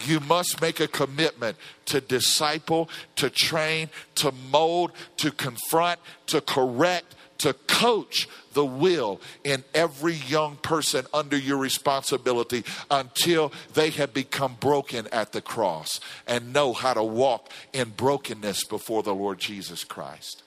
you 0.00 0.20
must 0.20 0.60
make 0.60 0.80
a 0.80 0.88
commitment 0.88 1.56
to 1.86 2.00
disciple, 2.00 2.88
to 3.16 3.30
train, 3.30 3.88
to 4.16 4.32
mold, 4.50 4.92
to 5.18 5.30
confront, 5.30 6.00
to 6.26 6.40
correct, 6.40 7.14
to 7.38 7.52
coach 7.52 8.28
the 8.52 8.64
will 8.64 9.20
in 9.44 9.64
every 9.74 10.14
young 10.14 10.56
person 10.56 11.06
under 11.12 11.36
your 11.36 11.58
responsibility 11.58 12.64
until 12.90 13.52
they 13.74 13.90
have 13.90 14.14
become 14.14 14.56
broken 14.60 15.06
at 15.12 15.32
the 15.32 15.40
cross 15.40 16.00
and 16.26 16.52
know 16.52 16.72
how 16.72 16.94
to 16.94 17.02
walk 17.02 17.50
in 17.72 17.90
brokenness 17.90 18.64
before 18.64 19.02
the 19.02 19.14
Lord 19.14 19.38
Jesus 19.38 19.84
Christ. 19.84 20.42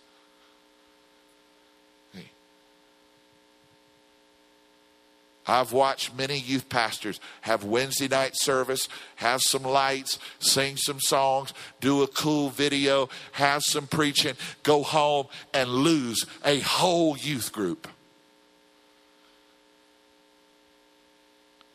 I've 5.49 5.73
watched 5.73 6.15
many 6.15 6.37
youth 6.37 6.69
pastors 6.69 7.19
have 7.41 7.63
Wednesday 7.63 8.07
night 8.07 8.33
service, 8.35 8.87
have 9.15 9.41
some 9.41 9.63
lights, 9.63 10.19
sing 10.39 10.77
some 10.77 10.99
songs, 10.99 11.53
do 11.81 12.03
a 12.03 12.07
cool 12.07 12.49
video, 12.49 13.09
have 13.31 13.63
some 13.63 13.87
preaching, 13.87 14.35
go 14.61 14.83
home 14.83 15.27
and 15.53 15.69
lose 15.69 16.25
a 16.45 16.59
whole 16.59 17.17
youth 17.17 17.51
group. 17.51 17.87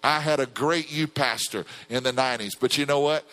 I 0.05 0.21
had 0.21 0.39
a 0.39 0.47
great 0.47 0.93
youth 0.93 1.15
pastor 1.15 1.65
in 1.89 2.03
the 2.05 2.13
90s, 2.13 2.53
but 2.61 2.79
you 2.79 2.87
know 2.87 3.01
what? 3.01 3.25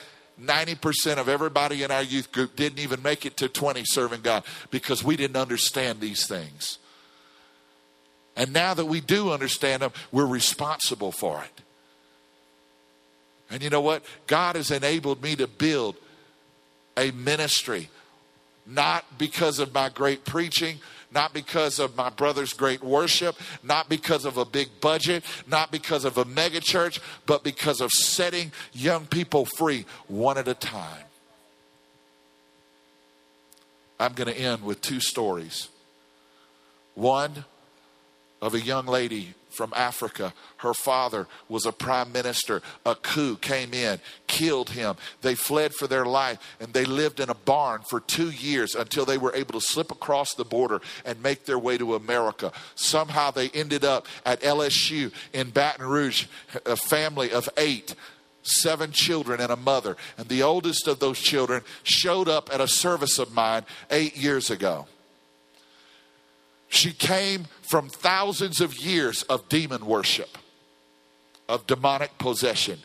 90% 0.42 1.18
of 1.18 1.30
everybody 1.30 1.84
in 1.84 1.92
our 1.92 2.02
youth 2.02 2.32
group 2.32 2.56
didn't 2.56 2.80
even 2.80 3.04
make 3.04 3.26
it 3.26 3.38
to 3.38 3.48
20 3.50 3.84
serving 3.86 4.22
God 4.22 4.44
because 4.72 5.04
we 5.04 5.18
didn't 5.18 5.38
understand 5.38 6.00
these 6.00 6.26
things. 6.26 6.80
And 8.36 8.54
now 8.54 8.74
that 8.74 8.86
we 8.86 9.02
do 9.02 9.32
understand 9.32 9.82
them, 9.82 9.92
we're 10.12 10.26
responsible 10.26 11.12
for 11.12 11.44
it. 11.44 11.62
And 13.50 13.62
you 13.62 13.70
know 13.70 13.82
what? 13.82 14.04
God 14.28 14.56
has 14.56 14.72
enabled 14.72 15.22
me 15.22 15.36
to 15.36 15.48
build 15.48 15.98
a 16.96 17.12
ministry, 17.12 17.90
not 18.66 19.06
because 19.18 19.60
of 19.60 19.74
my 19.74 19.90
great 19.90 20.24
preaching, 20.24 20.80
not 21.12 21.34
because 21.34 21.80
of 21.80 21.98
my 21.98 22.10
brother's 22.10 22.54
great 22.54 22.82
worship, 22.82 23.36
not 23.64 23.90
because 23.90 24.24
of 24.24 24.38
a 24.38 24.46
big 24.46 24.70
budget, 24.80 25.26
not 25.46 25.72
because 25.72 26.06
of 26.06 26.18
a 26.18 26.24
megachurch, 26.24 27.00
but 27.26 27.44
because 27.44 27.82
of 27.82 27.92
setting 27.92 28.52
young 28.72 29.06
people 29.06 29.46
free 29.46 29.86
one 30.08 30.38
at 30.38 30.48
a 30.48 30.54
time. 30.54 31.04
I'm 34.00 34.14
going 34.14 34.34
to 34.34 34.40
end 34.40 34.64
with 34.64 34.82
two 34.82 35.02
stories. 35.02 35.68
One 36.96 37.46
of 38.42 38.56
a 38.56 38.60
young 38.60 38.86
lady 38.86 39.36
from 39.52 39.74
Africa. 39.76 40.34
Her 40.58 40.74
father 40.74 41.28
was 41.48 41.66
a 41.66 41.72
prime 41.72 42.12
minister. 42.12 42.62
A 42.86 42.96
coup 42.96 43.36
came 43.36 43.74
in, 43.74 44.00
killed 44.28 44.72
him. 44.72 44.96
They 45.22 45.36
fled 45.36 45.74
for 45.74 45.88
their 45.88 46.06
life 46.06 46.40
and 46.60 46.74
they 46.74 46.86
lived 46.86 47.20
in 47.20 47.30
a 47.30 47.36
barn 47.36 47.82
for 47.90 48.00
two 48.00 48.32
years 48.32 48.76
until 48.76 49.06
they 49.06 49.18
were 49.18 49.36
able 49.36 49.60
to 49.60 49.66
slip 49.66 49.92
across 49.92 50.34
the 50.34 50.46
border 50.46 50.82
and 51.06 51.22
make 51.22 51.46
their 51.46 51.60
way 51.60 51.78
to 51.78 51.96
America. 51.96 52.52
Somehow 52.76 53.32
they 53.32 53.50
ended 53.50 53.84
up 53.84 54.08
at 54.26 54.42
LSU 54.42 55.12
in 55.34 55.50
Baton 55.50 55.86
Rouge, 55.86 56.26
a 56.66 56.76
family 56.76 57.32
of 57.32 57.48
eight 57.58 57.94
seven 58.44 58.92
children 58.92 59.40
and 59.40 59.52
a 59.52 59.56
mother. 59.56 59.96
And 60.18 60.28
the 60.28 60.42
oldest 60.42 60.88
of 60.88 60.98
those 61.00 61.20
children 61.20 61.62
showed 61.84 62.28
up 62.28 62.50
at 62.52 62.60
a 62.60 62.68
service 62.68 63.20
of 63.20 63.34
mine 63.34 63.66
eight 63.92 64.18
years 64.18 64.50
ago. 64.50 64.88
She 66.72 66.94
came 66.94 67.48
from 67.62 67.90
thousands 67.90 68.62
of 68.62 68.78
years 68.78 69.24
of 69.24 69.50
demon 69.50 69.86
worship, 69.86 70.38
of 71.50 71.68
demonic 71.68 72.18
possession. 72.18 72.80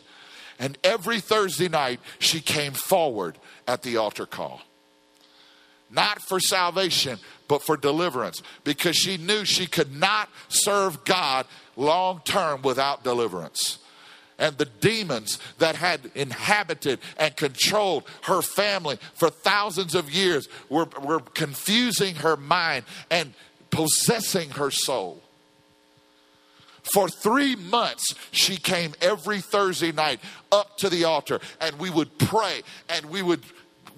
And 0.59 0.77
every 0.83 1.21
Thursday 1.21 1.69
night, 1.69 2.01
she 2.19 2.41
came 2.41 2.73
forward 2.73 3.37
at 3.65 3.83
the 3.83 3.95
altar 3.95 4.25
call. 4.25 4.59
Not 5.89 6.21
for 6.21 6.41
salvation, 6.41 7.17
but 7.47 7.63
for 7.63 7.77
deliverance 7.77 8.43
because 8.65 8.97
she 8.97 9.15
knew 9.15 9.45
she 9.45 9.67
could 9.67 9.95
not 9.95 10.27
serve 10.49 11.05
God 11.05 11.45
long 11.77 12.19
term 12.25 12.63
without 12.63 13.05
deliverance. 13.05 13.79
And 14.37 14.57
the 14.57 14.65
demons 14.65 15.39
that 15.59 15.77
had 15.77 16.11
inhabited 16.13 16.99
and 17.17 17.35
controlled 17.37 18.03
her 18.23 18.41
family 18.41 18.99
for 19.15 19.29
thousands 19.29 19.95
of 19.95 20.11
years 20.11 20.49
were, 20.69 20.89
were 21.01 21.21
confusing 21.21 22.15
her 22.15 22.35
mind 22.35 22.83
and 23.09 23.33
possessing 23.77 24.49
her 24.49 24.71
soul. 24.71 25.21
For 26.81 27.07
three 27.07 27.55
months, 27.55 28.15
she 28.31 28.57
came 28.57 28.93
every 29.01 29.39
Thursday 29.39 29.91
night 29.91 30.19
up 30.51 30.77
to 30.77 30.89
the 30.89 31.03
altar, 31.03 31.39
and 31.61 31.77
we 31.77 31.91
would 31.91 32.17
pray 32.17 32.63
and 32.89 33.05
we 33.05 33.21
would 33.21 33.41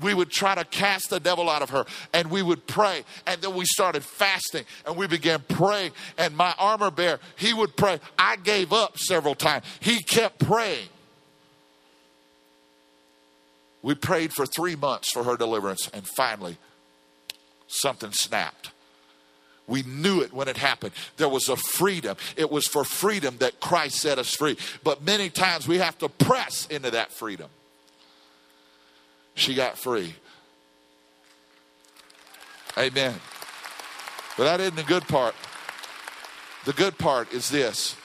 we 0.01 0.13
would 0.13 0.29
try 0.29 0.55
to 0.55 0.63
cast 0.63 1.09
the 1.09 1.19
devil 1.19 1.49
out 1.49 1.61
of 1.61 1.71
her 1.71 1.85
and 2.13 2.31
we 2.31 2.41
would 2.41 2.65
pray 2.67 3.03
and 3.27 3.41
then 3.41 3.53
we 3.53 3.65
started 3.65 4.01
fasting 4.01 4.63
and 4.85 4.95
we 4.95 5.07
began 5.07 5.43
praying 5.49 5.91
and 6.17 6.37
my 6.37 6.55
armor 6.57 6.89
bearer 6.89 7.19
he 7.35 7.53
would 7.53 7.75
pray. 7.75 7.99
I 8.17 8.37
gave 8.37 8.71
up 8.71 8.97
several 8.97 9.35
times. 9.35 9.65
He 9.81 10.01
kept 10.01 10.39
praying. 10.39 10.87
We 13.81 13.93
prayed 13.93 14.31
for 14.31 14.45
three 14.45 14.77
months 14.77 15.11
for 15.11 15.25
her 15.25 15.35
deliverance 15.35 15.89
and 15.93 16.07
finally 16.07 16.57
something 17.67 18.13
snapped 18.13 18.71
we 19.69 19.83
knew 19.83 20.21
it 20.21 20.33
when 20.33 20.47
it 20.47 20.57
happened. 20.57 20.91
There 21.17 21.29
was 21.29 21.47
a 21.47 21.55
freedom. 21.55 22.17
It 22.35 22.51
was 22.51 22.67
for 22.67 22.83
freedom 22.83 23.37
that 23.39 23.59
Christ 23.59 23.97
set 23.97 24.17
us 24.17 24.35
free. 24.35 24.57
But 24.83 25.03
many 25.03 25.29
times 25.29 25.67
we 25.67 25.77
have 25.77 25.97
to 25.99 26.09
press 26.09 26.65
into 26.67 26.91
that 26.91 27.11
freedom. 27.13 27.49
She 29.35 29.55
got 29.55 29.77
free. 29.77 30.15
Amen. 32.77 33.15
But 34.37 34.45
that 34.45 34.59
isn't 34.59 34.75
the 34.75 34.83
good 34.83 35.07
part. 35.07 35.35
The 36.65 36.73
good 36.73 36.97
part 36.97 37.31
is 37.31 37.49
this 37.49 37.95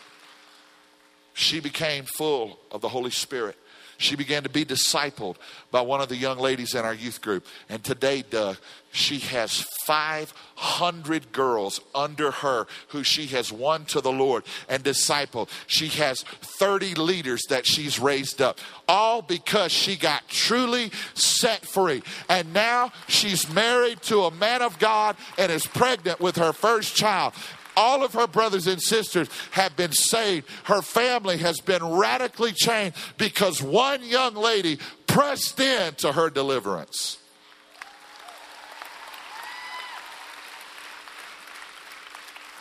she 1.32 1.58
became 1.60 2.04
full 2.04 2.58
of 2.70 2.80
the 2.80 2.88
Holy 2.88 3.10
Spirit 3.10 3.56
she 4.04 4.16
began 4.16 4.42
to 4.42 4.48
be 4.48 4.64
discipled 4.64 5.36
by 5.70 5.80
one 5.80 6.00
of 6.00 6.08
the 6.08 6.16
young 6.16 6.38
ladies 6.38 6.74
in 6.74 6.84
our 6.84 6.94
youth 6.94 7.20
group. 7.20 7.46
And 7.68 7.82
today, 7.82 8.22
Doug, 8.28 8.58
she 8.92 9.18
has 9.18 9.62
500 9.86 11.32
girls 11.32 11.80
under 11.94 12.30
her 12.30 12.66
who 12.88 13.02
she 13.02 13.26
has 13.26 13.50
won 13.50 13.86
to 13.86 14.00
the 14.00 14.12
Lord 14.12 14.44
and 14.68 14.84
discipled. 14.84 15.48
She 15.66 15.88
has 15.88 16.22
30 16.22 16.94
leaders 16.94 17.42
that 17.48 17.66
she's 17.66 17.98
raised 17.98 18.40
up, 18.40 18.58
all 18.86 19.22
because 19.22 19.72
she 19.72 19.96
got 19.96 20.28
truly 20.28 20.92
set 21.14 21.66
free. 21.66 22.02
And 22.28 22.52
now 22.52 22.92
she's 23.08 23.52
married 23.52 24.02
to 24.02 24.24
a 24.24 24.30
man 24.30 24.62
of 24.62 24.78
God 24.78 25.16
and 25.38 25.50
is 25.50 25.66
pregnant 25.66 26.20
with 26.20 26.36
her 26.36 26.52
first 26.52 26.94
child. 26.94 27.34
All 27.76 28.04
of 28.04 28.12
her 28.14 28.26
brothers 28.26 28.66
and 28.66 28.80
sisters 28.80 29.28
have 29.52 29.76
been 29.76 29.92
saved. 29.92 30.48
Her 30.64 30.82
family 30.82 31.38
has 31.38 31.60
been 31.60 31.84
radically 31.84 32.52
changed 32.52 32.96
because 33.18 33.62
one 33.62 34.04
young 34.04 34.34
lady 34.34 34.78
pressed 35.06 35.58
in 35.60 35.94
to 35.96 36.12
her 36.12 36.30
deliverance. 36.30 37.18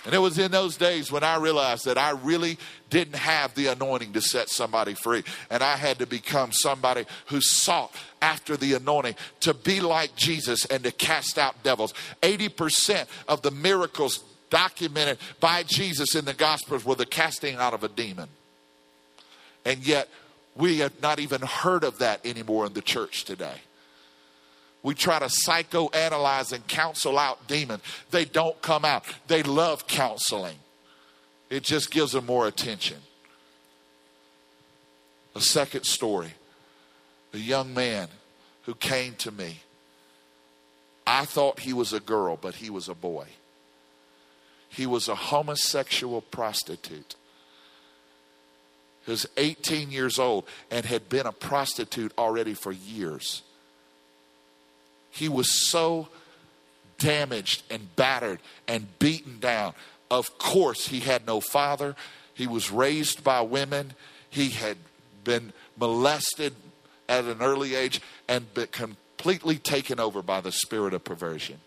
And 0.06 0.14
it 0.14 0.18
was 0.18 0.38
in 0.38 0.52
those 0.52 0.76
days 0.76 1.12
when 1.12 1.24
I 1.24 1.38
realized 1.38 1.86
that 1.86 1.98
I 1.98 2.12
really 2.12 2.58
didn't 2.90 3.16
have 3.16 3.56
the 3.56 3.68
anointing 3.68 4.14
to 4.14 4.22
set 4.22 4.50
somebody 4.50 4.96
free. 4.96 5.24
And 5.50 5.64
I 5.64 5.78
had 5.78 6.00
to 6.00 6.06
become 6.06 6.52
somebody 6.52 7.06
who 7.28 7.40
sought 7.40 7.96
after 8.22 8.58
the 8.58 8.74
anointing 8.74 9.16
to 9.42 9.54
be 9.54 9.80
like 9.80 10.16
Jesus 10.16 10.66
and 10.66 10.84
to 10.84 10.92
cast 10.92 11.38
out 11.38 11.64
devils. 11.64 11.94
80% 12.22 13.06
of 13.30 13.42
the 13.44 13.52
miracles 13.52 14.24
documented 14.54 15.18
by 15.40 15.64
Jesus 15.64 16.14
in 16.14 16.26
the 16.26 16.34
Gospels 16.34 16.86
were 16.86 16.94
the 16.94 17.08
casting 17.08 17.56
out 17.56 17.74
of 17.74 17.84
a 17.84 17.90
demon. 17.90 18.30
And 19.66 19.86
yet, 19.86 20.08
we 20.56 20.78
have 20.80 21.02
not 21.02 21.20
even 21.20 21.42
heard 21.42 21.84
of 21.84 21.98
that 21.98 22.24
anymore 22.24 22.68
in 22.68 22.74
the 22.74 22.82
church 22.82 23.26
today. 23.26 23.56
We 24.84 24.94
try 24.94 25.18
to 25.18 25.26
psychoanalyze 25.26 26.54
and 26.54 26.68
counsel 26.68 27.18
out 27.18 27.48
demons. 27.48 27.82
They 28.12 28.26
don't 28.26 28.62
come 28.62 28.86
out. 28.86 29.06
They 29.26 29.42
love 29.42 29.88
counseling, 29.88 30.60
it 31.50 31.64
just 31.64 31.90
gives 31.90 32.12
them 32.12 32.28
more 32.28 32.48
attention. 32.48 32.98
A 35.36 35.42
second 35.42 35.86
story 35.86 36.32
a 37.34 37.40
young 37.40 37.74
man 37.74 38.08
who 38.64 38.76
came 38.76 39.16
to 39.16 39.32
me. 39.32 39.58
I 41.08 41.26
thought 41.26 41.62
he 41.62 41.74
was 41.74 41.92
a 41.92 42.00
girl, 42.00 42.38
but 42.40 42.54
he 42.54 42.70
was 42.70 42.88
a 42.88 42.94
boy. 42.94 43.26
He 44.74 44.88
was 44.88 45.08
a 45.08 45.16
homosexual 45.16 46.22
prostitute. 46.22 47.16
He 49.06 49.12
was 49.12 49.28
18 49.38 49.92
years 49.92 50.18
old 50.18 50.46
and 50.72 50.84
had 50.86 51.10
been 51.10 51.28
a 51.28 51.32
prostitute 51.32 52.12
already 52.18 52.56
for 52.56 52.72
years. 52.72 53.44
He 55.12 55.30
was 55.30 55.70
so 55.70 56.08
damaged 56.98 57.62
and 57.70 57.96
battered 57.96 58.40
and 58.68 58.98
beaten 58.98 59.40
down. 59.40 59.74
Of 60.10 60.40
course, 60.40 60.88
he 60.88 61.02
had 61.02 61.28
no 61.28 61.40
father. 61.40 61.96
He 62.34 62.48
was 62.48 62.72
raised 62.72 63.24
by 63.24 63.42
women. 63.42 63.94
He 64.28 64.50
had 64.50 64.78
been 65.24 65.54
molested 65.78 66.56
at 67.08 67.26
an 67.26 67.42
early 67.42 67.76
age 67.76 68.02
and 68.28 68.48
completely 68.72 69.58
taken 69.58 70.00
over 70.00 70.24
by 70.24 70.42
the 70.42 70.52
spirit 70.52 70.96
of 70.96 71.04
perversion. 71.04 71.60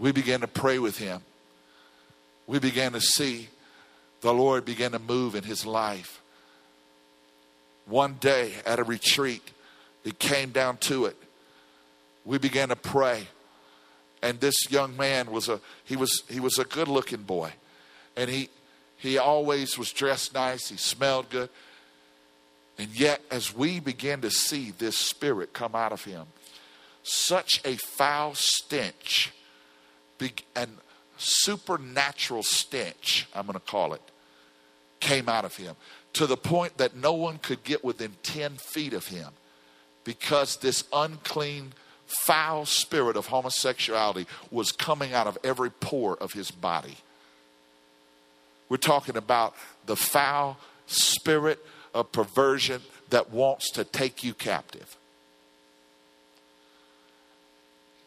We 0.00 0.12
began 0.12 0.40
to 0.40 0.48
pray 0.48 0.78
with 0.78 0.96
him. 0.96 1.20
We 2.46 2.58
began 2.58 2.92
to 2.92 3.00
see 3.00 3.48
the 4.22 4.32
Lord 4.32 4.64
begin 4.64 4.92
to 4.92 4.98
move 4.98 5.34
in 5.34 5.44
his 5.44 5.66
life. 5.66 6.20
One 7.86 8.16
day 8.18 8.54
at 8.64 8.78
a 8.78 8.82
retreat, 8.82 9.42
it 10.02 10.18
came 10.18 10.50
down 10.50 10.78
to 10.78 11.04
it. 11.04 11.16
We 12.24 12.38
began 12.38 12.70
to 12.70 12.76
pray. 12.76 13.28
And 14.22 14.40
this 14.40 14.54
young 14.70 14.96
man 14.96 15.30
was 15.30 15.48
a 15.48 15.60
he 15.84 15.96
was 15.96 16.22
he 16.28 16.40
was 16.40 16.58
a 16.58 16.64
good 16.64 16.88
looking 16.88 17.22
boy. 17.22 17.52
And 18.16 18.30
he 18.30 18.48
he 18.96 19.18
always 19.18 19.78
was 19.78 19.92
dressed 19.92 20.34
nice, 20.34 20.68
he 20.68 20.76
smelled 20.76 21.28
good. 21.28 21.50
And 22.78 22.88
yet, 22.98 23.20
as 23.30 23.54
we 23.54 23.80
began 23.80 24.22
to 24.22 24.30
see 24.30 24.70
this 24.70 24.96
spirit 24.96 25.52
come 25.52 25.74
out 25.74 25.92
of 25.92 26.04
him, 26.04 26.26
such 27.02 27.60
a 27.64 27.76
foul 27.76 28.34
stench 28.34 29.32
and 30.56 30.76
supernatural 31.16 32.42
stench, 32.42 33.28
I'm 33.34 33.46
going 33.46 33.54
to 33.54 33.60
call 33.60 33.92
it, 33.94 34.02
came 35.00 35.28
out 35.28 35.44
of 35.44 35.56
him 35.56 35.76
to 36.14 36.26
the 36.26 36.36
point 36.36 36.78
that 36.78 36.96
no 36.96 37.12
one 37.12 37.38
could 37.38 37.62
get 37.62 37.84
within 37.84 38.12
10 38.22 38.56
feet 38.56 38.92
of 38.92 39.06
him 39.08 39.28
because 40.04 40.56
this 40.56 40.84
unclean, 40.92 41.72
foul 42.06 42.66
spirit 42.66 43.16
of 43.16 43.26
homosexuality 43.26 44.26
was 44.50 44.72
coming 44.72 45.12
out 45.12 45.26
of 45.26 45.38
every 45.44 45.70
pore 45.70 46.16
of 46.16 46.32
his 46.32 46.50
body. 46.50 46.96
We're 48.68 48.76
talking 48.76 49.16
about 49.16 49.54
the 49.86 49.96
foul 49.96 50.58
spirit 50.86 51.64
of 51.94 52.12
perversion 52.12 52.82
that 53.10 53.30
wants 53.30 53.70
to 53.72 53.84
take 53.84 54.24
you 54.24 54.34
captive. 54.34 54.96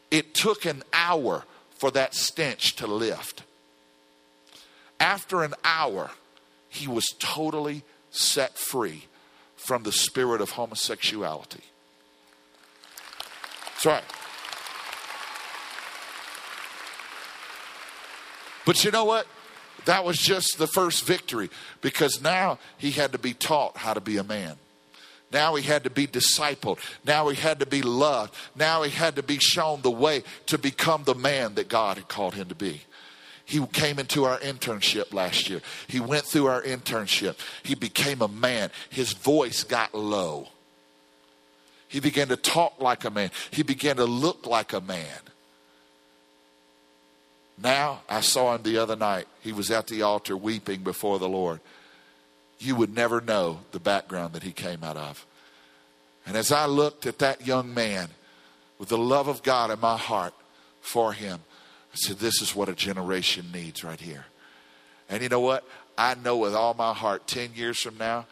It 0.09 0.33
took 0.33 0.65
an 0.65 0.83
hour 0.93 1.43
for 1.83 1.91
that 1.91 2.15
stench 2.15 2.77
to 2.77 2.87
lift. 2.87 3.43
After 5.01 5.43
an 5.43 5.53
hour, 5.65 6.11
he 6.69 6.87
was 6.87 7.03
totally 7.19 7.83
set 8.09 8.57
free 8.57 9.07
from 9.57 9.83
the 9.83 9.91
spirit 9.91 10.39
of 10.39 10.51
homosexuality. 10.51 11.59
That's 13.65 13.85
right. 13.85 14.03
But 18.65 18.85
you 18.85 18.91
know 18.91 19.03
what? 19.03 19.27
That 19.83 20.05
was 20.05 20.17
just 20.17 20.57
the 20.57 20.67
first 20.67 21.03
victory 21.03 21.49
because 21.81 22.21
now 22.21 22.59
he 22.77 22.91
had 22.91 23.11
to 23.11 23.17
be 23.17 23.33
taught 23.33 23.75
how 23.75 23.93
to 23.93 23.99
be 23.99 24.15
a 24.15 24.23
man. 24.23 24.55
Now 25.33 25.55
he 25.55 25.63
had 25.63 25.83
to 25.83 25.89
be 25.89 26.05
discipled. 26.05 26.77
Now 27.03 27.27
he 27.27 27.35
had 27.35 27.59
to 27.59 27.65
be 27.65 27.81
loved. 27.81 28.35
Now 28.55 28.83
he 28.83 28.91
had 28.91 29.15
to 29.15 29.23
be 29.23 29.39
shown 29.39 29.81
the 29.81 29.91
way 29.91 30.23
to 30.45 30.59
become 30.59 31.03
the 31.03 31.15
man 31.15 31.55
that 31.55 31.67
God 31.67 31.97
had 31.97 32.07
called 32.07 32.35
him 32.35 32.47
to 32.49 32.55
be. 32.55 32.81
He 33.45 33.65
came 33.67 33.99
into 33.99 34.23
our 34.23 34.37
internship 34.39 35.13
last 35.13 35.49
year. 35.49 35.61
He 35.87 35.99
went 35.99 36.23
through 36.23 36.45
our 36.45 36.61
internship. 36.61 37.35
He 37.63 37.75
became 37.75 38.21
a 38.21 38.27
man. 38.27 38.69
His 38.89 39.13
voice 39.13 39.63
got 39.63 39.93
low. 39.93 40.49
He 41.89 41.99
began 41.99 42.29
to 42.29 42.37
talk 42.37 42.79
like 42.79 43.03
a 43.03 43.09
man. 43.09 43.31
He 43.51 43.63
began 43.63 43.97
to 43.97 44.05
look 44.05 44.45
like 44.45 44.71
a 44.71 44.81
man. 44.81 45.19
Now, 47.61 48.01
I 48.09 48.21
saw 48.21 48.55
him 48.55 48.63
the 48.63 48.77
other 48.77 48.95
night. 48.95 49.27
He 49.41 49.51
was 49.51 49.69
at 49.69 49.87
the 49.87 50.03
altar 50.03 50.37
weeping 50.37 50.81
before 50.81 51.19
the 51.19 51.29
Lord 51.29 51.59
you 52.59 52.75
would 52.75 52.93
never 52.93 53.21
know 53.21 53.59
the 53.71 53.79
background 53.79 54.33
that 54.33 54.43
he 54.43 54.51
came 54.51 54.83
out 54.83 54.97
of. 54.97 55.25
And 56.25 56.37
as 56.37 56.51
I 56.51 56.65
looked 56.65 57.05
at 57.05 57.19
that 57.19 57.45
young 57.45 57.73
man 57.73 58.09
with 58.77 58.89
the 58.89 58.97
love 58.97 59.27
of 59.27 59.43
God 59.43 59.71
in 59.71 59.79
my 59.79 59.97
heart 59.97 60.33
for 60.81 61.13
him. 61.13 61.39
I 61.93 61.95
said, 61.95 62.17
This 62.17 62.41
is 62.41 62.55
what 62.55 62.69
a 62.69 62.73
generation 62.73 63.45
needs 63.53 63.83
right 63.83 63.99
here. 63.99 64.25
And 65.09 65.23
you 65.23 65.29
know 65.29 65.39
what? 65.39 65.63
I 65.97 66.15
know 66.15 66.37
with 66.37 66.53
all 66.53 66.73
my 66.73 66.93
heart, 66.93 67.27
10 67.27 67.51
years 67.55 67.79
from 67.79 67.97
now, 67.97 68.25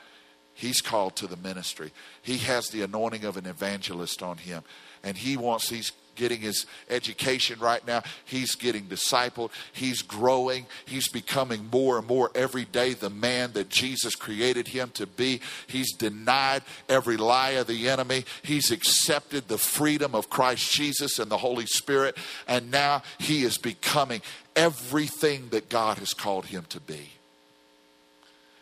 he's 0.53 0.81
called 0.81 1.15
to 1.17 1.27
the 1.27 1.37
ministry. 1.37 1.91
He 2.21 2.39
has 2.39 2.67
the 2.67 2.81
anointing 2.81 3.23
of 3.23 3.37
an 3.37 3.45
evangelist 3.45 4.21
on 4.21 4.37
him. 4.37 4.63
And 5.03 5.15
he 5.15 5.37
wants, 5.37 5.69
he's 5.69 5.91
getting 6.15 6.41
his 6.41 6.65
education 6.89 7.59
right 7.59 7.85
now. 7.85 8.03
He's 8.25 8.55
getting 8.55 8.85
discipled. 8.85 9.51
He's 9.73 10.01
growing. 10.01 10.65
He's 10.85 11.07
becoming 11.07 11.69
more 11.71 11.97
and 11.97 12.07
more 12.07 12.31
every 12.35 12.65
day 12.65 12.93
the 12.93 13.09
man 13.09 13.51
that 13.53 13.69
Jesus 13.69 14.15
created 14.15 14.67
him 14.69 14.91
to 14.95 15.07
be. 15.07 15.41
He's 15.67 15.93
denied 15.93 16.63
every 16.89 17.17
lie 17.17 17.51
of 17.51 17.67
the 17.67 17.89
enemy. 17.89 18.25
He's 18.43 18.71
accepted 18.71 19.47
the 19.47 19.57
freedom 19.57 20.15
of 20.15 20.29
Christ 20.29 20.71
Jesus 20.71 21.19
and 21.19 21.29
the 21.29 21.37
Holy 21.37 21.65
Spirit. 21.65 22.17
And 22.47 22.71
now 22.71 23.03
he 23.17 23.43
is 23.43 23.57
becoming 23.57 24.21
everything 24.55 25.49
that 25.49 25.69
God 25.69 25.97
has 25.97 26.13
called 26.13 26.45
him 26.45 26.65
to 26.69 26.79
be. 26.79 27.09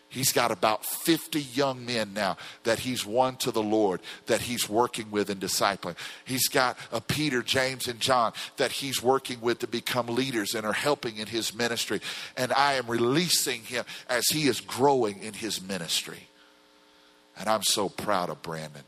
He's 0.10 0.34
got 0.34 0.49
about 0.49 0.84
50 0.84 1.39
young 1.39 1.86
men 1.86 2.14
now 2.16 2.38
that 2.64 2.80
he's 2.80 3.05
won 3.05 3.36
to 3.38 3.51
the 3.51 3.62
Lord, 3.62 4.01
that 4.26 4.41
he's 4.41 4.68
working 4.68 5.12
with 5.12 5.30
and 5.30 5.39
discipling. 5.39 5.95
He's 6.26 6.47
got 6.47 6.78
a 6.91 6.99
Peter, 6.99 7.43
James, 7.43 7.88
and 7.88 7.99
John 7.99 8.34
that 8.57 8.72
he's 8.72 9.03
working 9.03 9.39
with 9.39 9.60
to 9.60 9.68
become 9.68 10.07
leaders 10.07 10.55
and 10.55 10.66
are 10.66 10.74
helping 10.74 11.18
in 11.18 11.28
his 11.28 11.53
ministry. 11.53 12.01
And 12.36 12.51
I 12.53 12.74
am 12.74 12.88
releasing 12.88 13.62
him 13.62 13.86
as 14.10 14.26
he 14.30 14.47
is 14.47 14.62
growing 14.62 15.22
in 15.22 15.34
his 15.34 15.62
ministry. 15.62 16.28
And 17.38 17.47
I'm 17.47 17.64
so 17.64 17.88
proud 17.88 18.32
of 18.32 18.41
Brandon. 18.41 18.84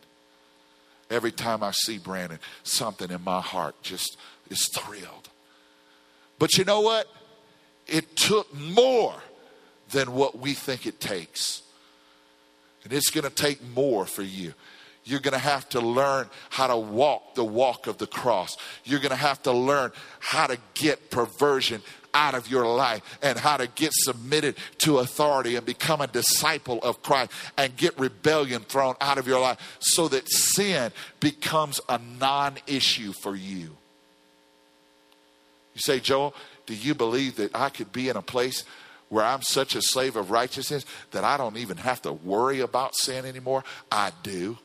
Every 1.11 1.31
time 1.31 1.61
I 1.61 1.71
see 1.71 1.99
Brandon, 1.99 2.39
something 2.63 3.11
in 3.11 3.23
my 3.23 3.41
heart 3.41 3.75
just 3.83 4.17
is 4.49 4.67
thrilled. 4.75 5.29
But 6.39 6.57
you 6.57 6.63
know 6.63 6.81
what? 6.81 7.07
It 7.85 8.15
took 8.15 8.51
more 8.57 9.21
than 9.91 10.13
what 10.13 10.37
we 10.37 10.53
think 10.53 10.85
it 10.85 10.99
takes. 10.99 11.61
And 12.83 12.93
it's 12.93 13.09
going 13.09 13.23
to 13.23 13.29
take 13.29 13.61
more 13.75 14.05
for 14.05 14.23
you. 14.23 14.53
You're 15.03 15.19
going 15.19 15.33
to 15.33 15.39
have 15.39 15.67
to 15.69 15.81
learn 15.81 16.29
how 16.49 16.67
to 16.67 16.77
walk 16.77 17.35
the 17.35 17.43
walk 17.43 17.87
of 17.87 17.97
the 17.97 18.07
cross. 18.07 18.55
You're 18.83 18.99
going 18.99 19.11
to 19.11 19.15
have 19.15 19.41
to 19.43 19.51
learn 19.51 19.91
how 20.19 20.47
to 20.47 20.57
get 20.75 21.09
perversion 21.09 21.81
out 22.13 22.35
of 22.35 22.49
your 22.49 22.65
life 22.65 23.01
and 23.21 23.37
how 23.37 23.57
to 23.57 23.67
get 23.67 23.91
submitted 23.93 24.57
to 24.79 24.99
authority 24.99 25.55
and 25.55 25.65
become 25.65 26.01
a 26.01 26.07
disciple 26.07 26.79
of 26.83 27.01
Christ 27.01 27.31
and 27.57 27.75
get 27.77 27.97
rebellion 27.97 28.61
thrown 28.61 28.95
out 29.01 29.17
of 29.17 29.27
your 29.27 29.39
life 29.39 29.77
so 29.79 30.07
that 30.09 30.29
sin 30.29 30.91
becomes 31.19 31.79
a 31.89 31.99
non 32.19 32.57
issue 32.67 33.13
for 33.13 33.35
you. 33.35 33.75
You 35.73 35.79
say, 35.79 35.99
Joel, 35.99 36.35
do 36.65 36.75
you 36.75 36.93
believe 36.93 37.37
that 37.37 37.55
I 37.55 37.69
could 37.69 37.91
be 37.91 38.09
in 38.09 38.17
a 38.17 38.21
place 38.21 38.65
where 39.11 39.25
I'm 39.25 39.41
such 39.41 39.75
a 39.75 39.81
slave 39.81 40.15
of 40.15 40.31
righteousness 40.31 40.85
that 41.11 41.25
I 41.25 41.37
don't 41.37 41.57
even 41.57 41.77
have 41.77 42.01
to 42.03 42.13
worry 42.13 42.61
about 42.61 42.95
sin 42.95 43.25
anymore? 43.25 43.63
I 43.91 44.11
do. 44.23 44.57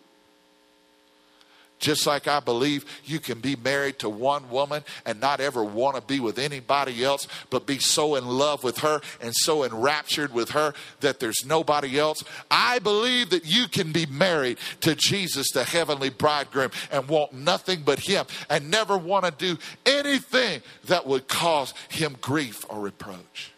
Just 1.78 2.06
like 2.06 2.26
I 2.26 2.40
believe 2.40 2.86
you 3.04 3.18
can 3.18 3.40
be 3.40 3.54
married 3.56 3.98
to 3.98 4.08
one 4.08 4.48
woman 4.48 4.82
and 5.04 5.20
not 5.20 5.40
ever 5.40 5.62
want 5.62 5.96
to 5.96 6.00
be 6.00 6.20
with 6.20 6.38
anybody 6.38 7.04
else, 7.04 7.26
but 7.50 7.66
be 7.66 7.78
so 7.78 8.14
in 8.14 8.24
love 8.24 8.64
with 8.64 8.78
her 8.78 9.00
and 9.20 9.34
so 9.34 9.62
enraptured 9.62 10.32
with 10.32 10.50
her 10.50 10.72
that 11.00 11.20
there's 11.20 11.44
nobody 11.44 11.98
else. 11.98 12.22
I 12.50 12.78
believe 12.78 13.30
that 13.30 13.44
you 13.44 13.68
can 13.68 13.92
be 13.92 14.06
married 14.06 14.58
to 14.82 14.94
Jesus, 14.94 15.48
the 15.52 15.64
heavenly 15.64 16.08
bridegroom, 16.08 16.70
and 16.90 17.08
want 17.08 17.34
nothing 17.34 17.82
but 17.84 17.98
him 17.98 18.24
and 18.48 18.70
never 18.70 18.96
want 18.96 19.26
to 19.26 19.32
do 19.32 19.58
anything 19.84 20.62
that 20.86 21.06
would 21.06 21.28
cause 21.28 21.74
him 21.90 22.16
grief 22.22 22.64
or 22.70 22.80
reproach. 22.80 23.52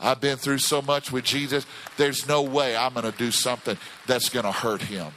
I've 0.00 0.20
been 0.20 0.36
through 0.36 0.58
so 0.58 0.80
much 0.80 1.10
with 1.10 1.24
Jesus, 1.24 1.66
there's 1.96 2.28
no 2.28 2.42
way 2.42 2.76
I'm 2.76 2.94
going 2.94 3.10
to 3.10 3.16
do 3.16 3.30
something 3.30 3.76
that's 4.06 4.28
going 4.28 4.44
to 4.44 4.52
hurt 4.52 4.82
him. 4.82 5.12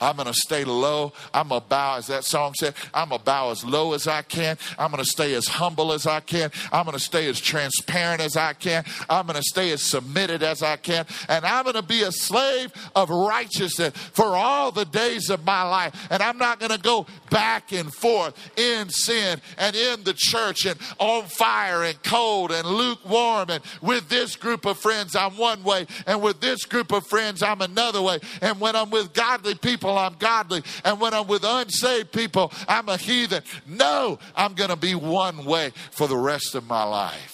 I'm 0.00 0.16
going 0.16 0.28
to 0.28 0.34
stay 0.34 0.64
low. 0.64 1.12
I'm 1.32 1.48
going 1.48 1.60
to 1.60 1.66
bow, 1.66 1.96
as 1.96 2.06
that 2.08 2.24
song 2.24 2.54
said, 2.54 2.74
I'm 2.92 3.08
going 3.08 3.18
to 3.18 3.24
bow 3.24 3.50
as 3.50 3.64
low 3.64 3.92
as 3.92 4.06
I 4.06 4.22
can. 4.22 4.58
I'm 4.78 4.90
going 4.90 5.02
to 5.02 5.08
stay 5.10 5.34
as 5.34 5.46
humble 5.46 5.92
as 5.92 6.06
I 6.06 6.20
can. 6.20 6.50
I'm 6.72 6.84
going 6.84 6.96
to 6.96 7.02
stay 7.02 7.28
as 7.28 7.40
transparent 7.40 8.20
as 8.20 8.36
I 8.36 8.52
can. 8.52 8.84
I'm 9.08 9.26
going 9.26 9.36
to 9.36 9.42
stay 9.42 9.70
as 9.72 9.82
submitted 9.82 10.42
as 10.42 10.62
I 10.62 10.76
can. 10.76 11.06
And 11.28 11.44
I'm 11.44 11.64
going 11.64 11.76
to 11.76 11.82
be 11.82 12.02
a 12.02 12.12
slave 12.12 12.72
of 12.94 13.10
righteousness 13.10 13.96
for 13.96 14.36
all 14.36 14.72
the 14.72 14.84
days 14.84 15.30
of 15.30 15.44
my 15.44 15.62
life. 15.62 16.08
And 16.10 16.22
I'm 16.22 16.38
not 16.38 16.60
going 16.60 16.72
to 16.72 16.78
go 16.78 17.06
back 17.30 17.72
and 17.72 17.92
forth 17.92 18.36
in 18.58 18.88
sin 18.90 19.40
and 19.58 19.74
in 19.74 20.04
the 20.04 20.14
church 20.14 20.66
and 20.66 20.78
on 20.98 21.24
fire 21.24 21.84
and 21.84 22.02
cold 22.02 22.52
and 22.52 22.66
lukewarm. 22.66 23.50
And 23.50 23.62
with 23.80 24.08
this 24.08 24.36
group 24.36 24.66
of 24.66 24.78
friends, 24.78 25.16
I'm 25.16 25.36
one 25.36 25.62
way. 25.62 25.86
And 26.06 26.22
with 26.22 26.40
this 26.40 26.64
group 26.64 26.92
of 26.92 27.06
friends, 27.06 27.42
I'm 27.42 27.60
another 27.60 28.02
way. 28.02 28.20
And 28.40 28.60
when 28.60 28.76
I'm 28.76 28.90
with 28.90 29.12
godly 29.12 29.54
people, 29.54 29.85
people, 29.86 29.98
I'm 29.98 30.14
godly. 30.18 30.62
And 30.84 31.00
when 31.00 31.14
I'm 31.14 31.26
with 31.26 31.44
unsaved 31.44 32.12
people, 32.12 32.52
I'm 32.68 32.88
a 32.88 32.96
heathen. 32.96 33.42
No, 33.66 34.18
I'm 34.34 34.54
going 34.54 34.70
to 34.70 34.76
be 34.76 34.94
one 34.94 35.44
way 35.44 35.72
for 35.92 36.08
the 36.08 36.16
rest 36.16 36.54
of 36.54 36.66
my 36.66 36.82
life. 36.82 37.32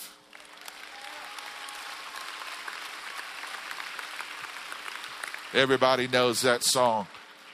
Everybody 5.54 6.08
knows 6.08 6.42
that 6.42 6.62
song, 6.62 7.06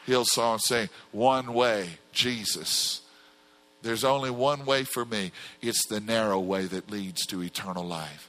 Hillsong 0.06 0.60
saying, 0.60 0.88
One 1.10 1.52
way, 1.52 1.98
Jesus. 2.12 3.02
There's 3.82 4.04
only 4.04 4.30
one 4.30 4.64
way 4.64 4.82
for 4.82 5.04
me. 5.04 5.30
It's 5.62 5.86
the 5.86 6.00
narrow 6.00 6.40
way 6.40 6.64
that 6.66 6.90
leads 6.90 7.24
to 7.26 7.42
eternal 7.42 7.84
life. 7.84 8.28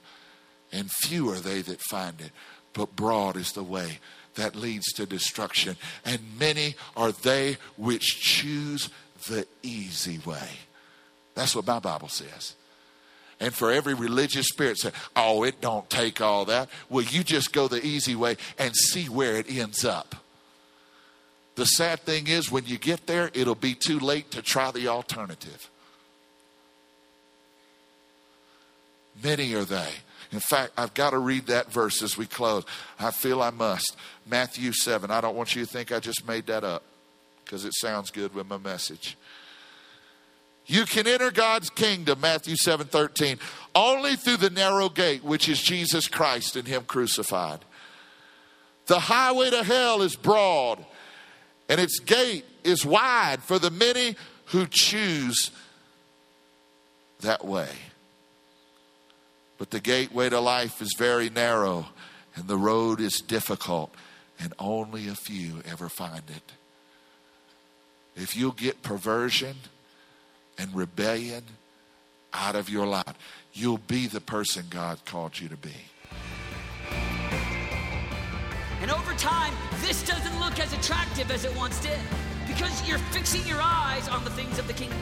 And 0.71 0.91
few 0.91 1.29
are 1.29 1.39
they 1.39 1.61
that 1.63 1.81
find 1.81 2.21
it, 2.21 2.31
but 2.73 2.95
broad 2.95 3.35
is 3.35 3.53
the 3.53 3.63
way 3.63 3.97
that 4.35 4.55
leads 4.55 4.91
to 4.93 5.05
destruction. 5.05 5.75
And 6.05 6.19
many 6.39 6.75
are 6.95 7.11
they 7.11 7.57
which 7.77 8.19
choose 8.19 8.89
the 9.27 9.47
easy 9.63 10.19
way. 10.25 10.49
That's 11.35 11.55
what 11.55 11.67
my 11.67 11.79
Bible 11.79 12.09
says. 12.09 12.55
And 13.39 13.53
for 13.53 13.71
every 13.71 13.93
religious 13.93 14.47
spirit 14.47 14.77
say, 14.77 14.91
oh, 15.15 15.43
it 15.43 15.61
don't 15.61 15.89
take 15.89 16.19
all 16.19 16.45
that. 16.45 16.69
Well, 16.89 17.05
you 17.05 17.23
just 17.23 17.53
go 17.53 17.67
the 17.67 17.85
easy 17.85 18.15
way 18.15 18.35
and 18.57 18.75
see 18.75 19.07
where 19.07 19.37
it 19.37 19.49
ends 19.49 19.85
up. 19.85 20.15
The 21.55 21.65
sad 21.65 22.01
thing 22.01 22.27
is, 22.27 22.51
when 22.51 22.65
you 22.65 22.77
get 22.77 23.07
there, 23.07 23.31
it'll 23.33 23.55
be 23.55 23.75
too 23.75 23.99
late 23.99 24.31
to 24.31 24.41
try 24.41 24.71
the 24.71 24.87
alternative. 24.87 25.69
Many 29.21 29.53
are 29.53 29.65
they 29.65 29.89
in 30.31 30.39
fact, 30.39 30.73
I've 30.77 30.93
got 30.93 31.11
to 31.11 31.17
read 31.17 31.47
that 31.47 31.71
verse 31.71 32.03
as 32.03 32.17
we 32.17 32.27
close. 32.27 32.63
I 32.99 33.11
feel 33.11 33.41
I 33.41 33.49
must. 33.49 33.95
Matthew 34.27 34.71
7. 34.73 35.09
I 35.09 35.21
don't 35.21 35.35
want 35.35 35.55
you 35.55 35.65
to 35.65 35.71
think 35.71 35.91
I 35.91 35.99
just 35.99 36.27
made 36.27 36.45
that 36.47 36.63
up 36.63 36.83
because 37.43 37.65
it 37.65 37.73
sounds 37.73 38.11
good 38.11 38.35
with 38.35 38.47
my 38.47 38.57
message. 38.57 39.17
You 40.67 40.85
can 40.85 41.07
enter 41.07 41.31
God's 41.31 41.71
kingdom, 41.71 42.21
Matthew 42.21 42.55
7 42.55 42.85
13, 42.85 43.39
only 43.73 44.15
through 44.15 44.37
the 44.37 44.51
narrow 44.51 44.87
gate, 44.87 45.23
which 45.23 45.49
is 45.49 45.59
Jesus 45.59 46.07
Christ 46.07 46.55
and 46.55 46.67
Him 46.67 46.83
crucified. 46.83 47.65
The 48.85 48.99
highway 48.99 49.49
to 49.49 49.63
hell 49.63 50.03
is 50.03 50.15
broad, 50.15 50.85
and 51.69 51.81
its 51.81 51.99
gate 51.99 52.45
is 52.63 52.85
wide 52.85 53.41
for 53.41 53.57
the 53.57 53.71
many 53.71 54.15
who 54.45 54.67
choose 54.69 55.49
that 57.21 57.43
way. 57.43 57.69
But 59.59 59.71
the 59.71 59.81
gateway 59.81 60.29
to 60.29 60.39
life 60.39 60.81
is 60.81 60.95
very 60.97 61.29
narrow, 61.29 61.87
and 62.33 62.47
the 62.47 62.57
road 62.57 63.01
is 63.01 63.19
difficult, 63.19 63.93
and 64.39 64.53
only 64.57 65.09
a 65.09 65.15
few 65.15 65.61
ever 65.69 65.89
find 65.89 66.23
it. 66.29 66.53
If 68.15 68.35
you'll 68.35 68.53
get 68.53 68.81
perversion 68.81 69.57
and 70.57 70.73
rebellion 70.73 71.43
out 72.33 72.55
of 72.55 72.69
your 72.69 72.87
life, 72.87 73.13
you'll 73.53 73.77
be 73.77 74.07
the 74.07 74.21
person 74.21 74.65
God 74.69 75.03
called 75.05 75.39
you 75.39 75.49
to 75.49 75.57
be. 75.57 75.75
And 78.81 78.91
over 78.91 79.13
time, 79.15 79.53
this 79.81 80.07
doesn't 80.07 80.39
look 80.39 80.57
as 80.59 80.71
attractive 80.71 81.31
as 81.31 81.43
it 81.43 81.53
once 81.57 81.81
did 81.81 81.99
because 82.47 82.87
you're 82.87 82.97
fixing 82.97 83.45
your 83.45 83.59
eyes 83.61 84.07
on 84.07 84.23
the 84.23 84.29
things 84.31 84.57
of 84.57 84.67
the 84.67 84.73
kingdom. 84.73 84.97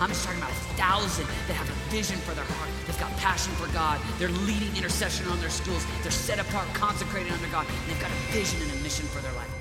I'm 0.00 0.10
just 0.10 0.24
talking 0.24 0.40
about 0.40 0.52
a 0.52 0.60
thousand 0.78 1.26
that 1.48 1.54
have 1.54 1.68
a 1.68 1.90
vision 1.90 2.18
for 2.18 2.32
their 2.32 2.44
heart. 2.44 2.70
They've 2.86 2.98
got 3.00 3.10
passion 3.16 3.52
for 3.54 3.66
God. 3.72 4.00
They're 4.18 4.28
leading 4.46 4.74
intercession 4.76 5.26
on 5.26 5.40
their 5.40 5.50
schools. 5.50 5.84
They're 6.02 6.12
set 6.12 6.38
apart, 6.38 6.72
consecrated 6.72 7.32
under 7.32 7.48
God. 7.48 7.66
They've 7.88 8.00
got 8.00 8.10
a 8.10 8.32
vision 8.32 8.62
and 8.62 8.70
a 8.70 8.82
mission 8.82 9.06
for 9.06 9.20
their 9.20 9.32
life. 9.32 9.57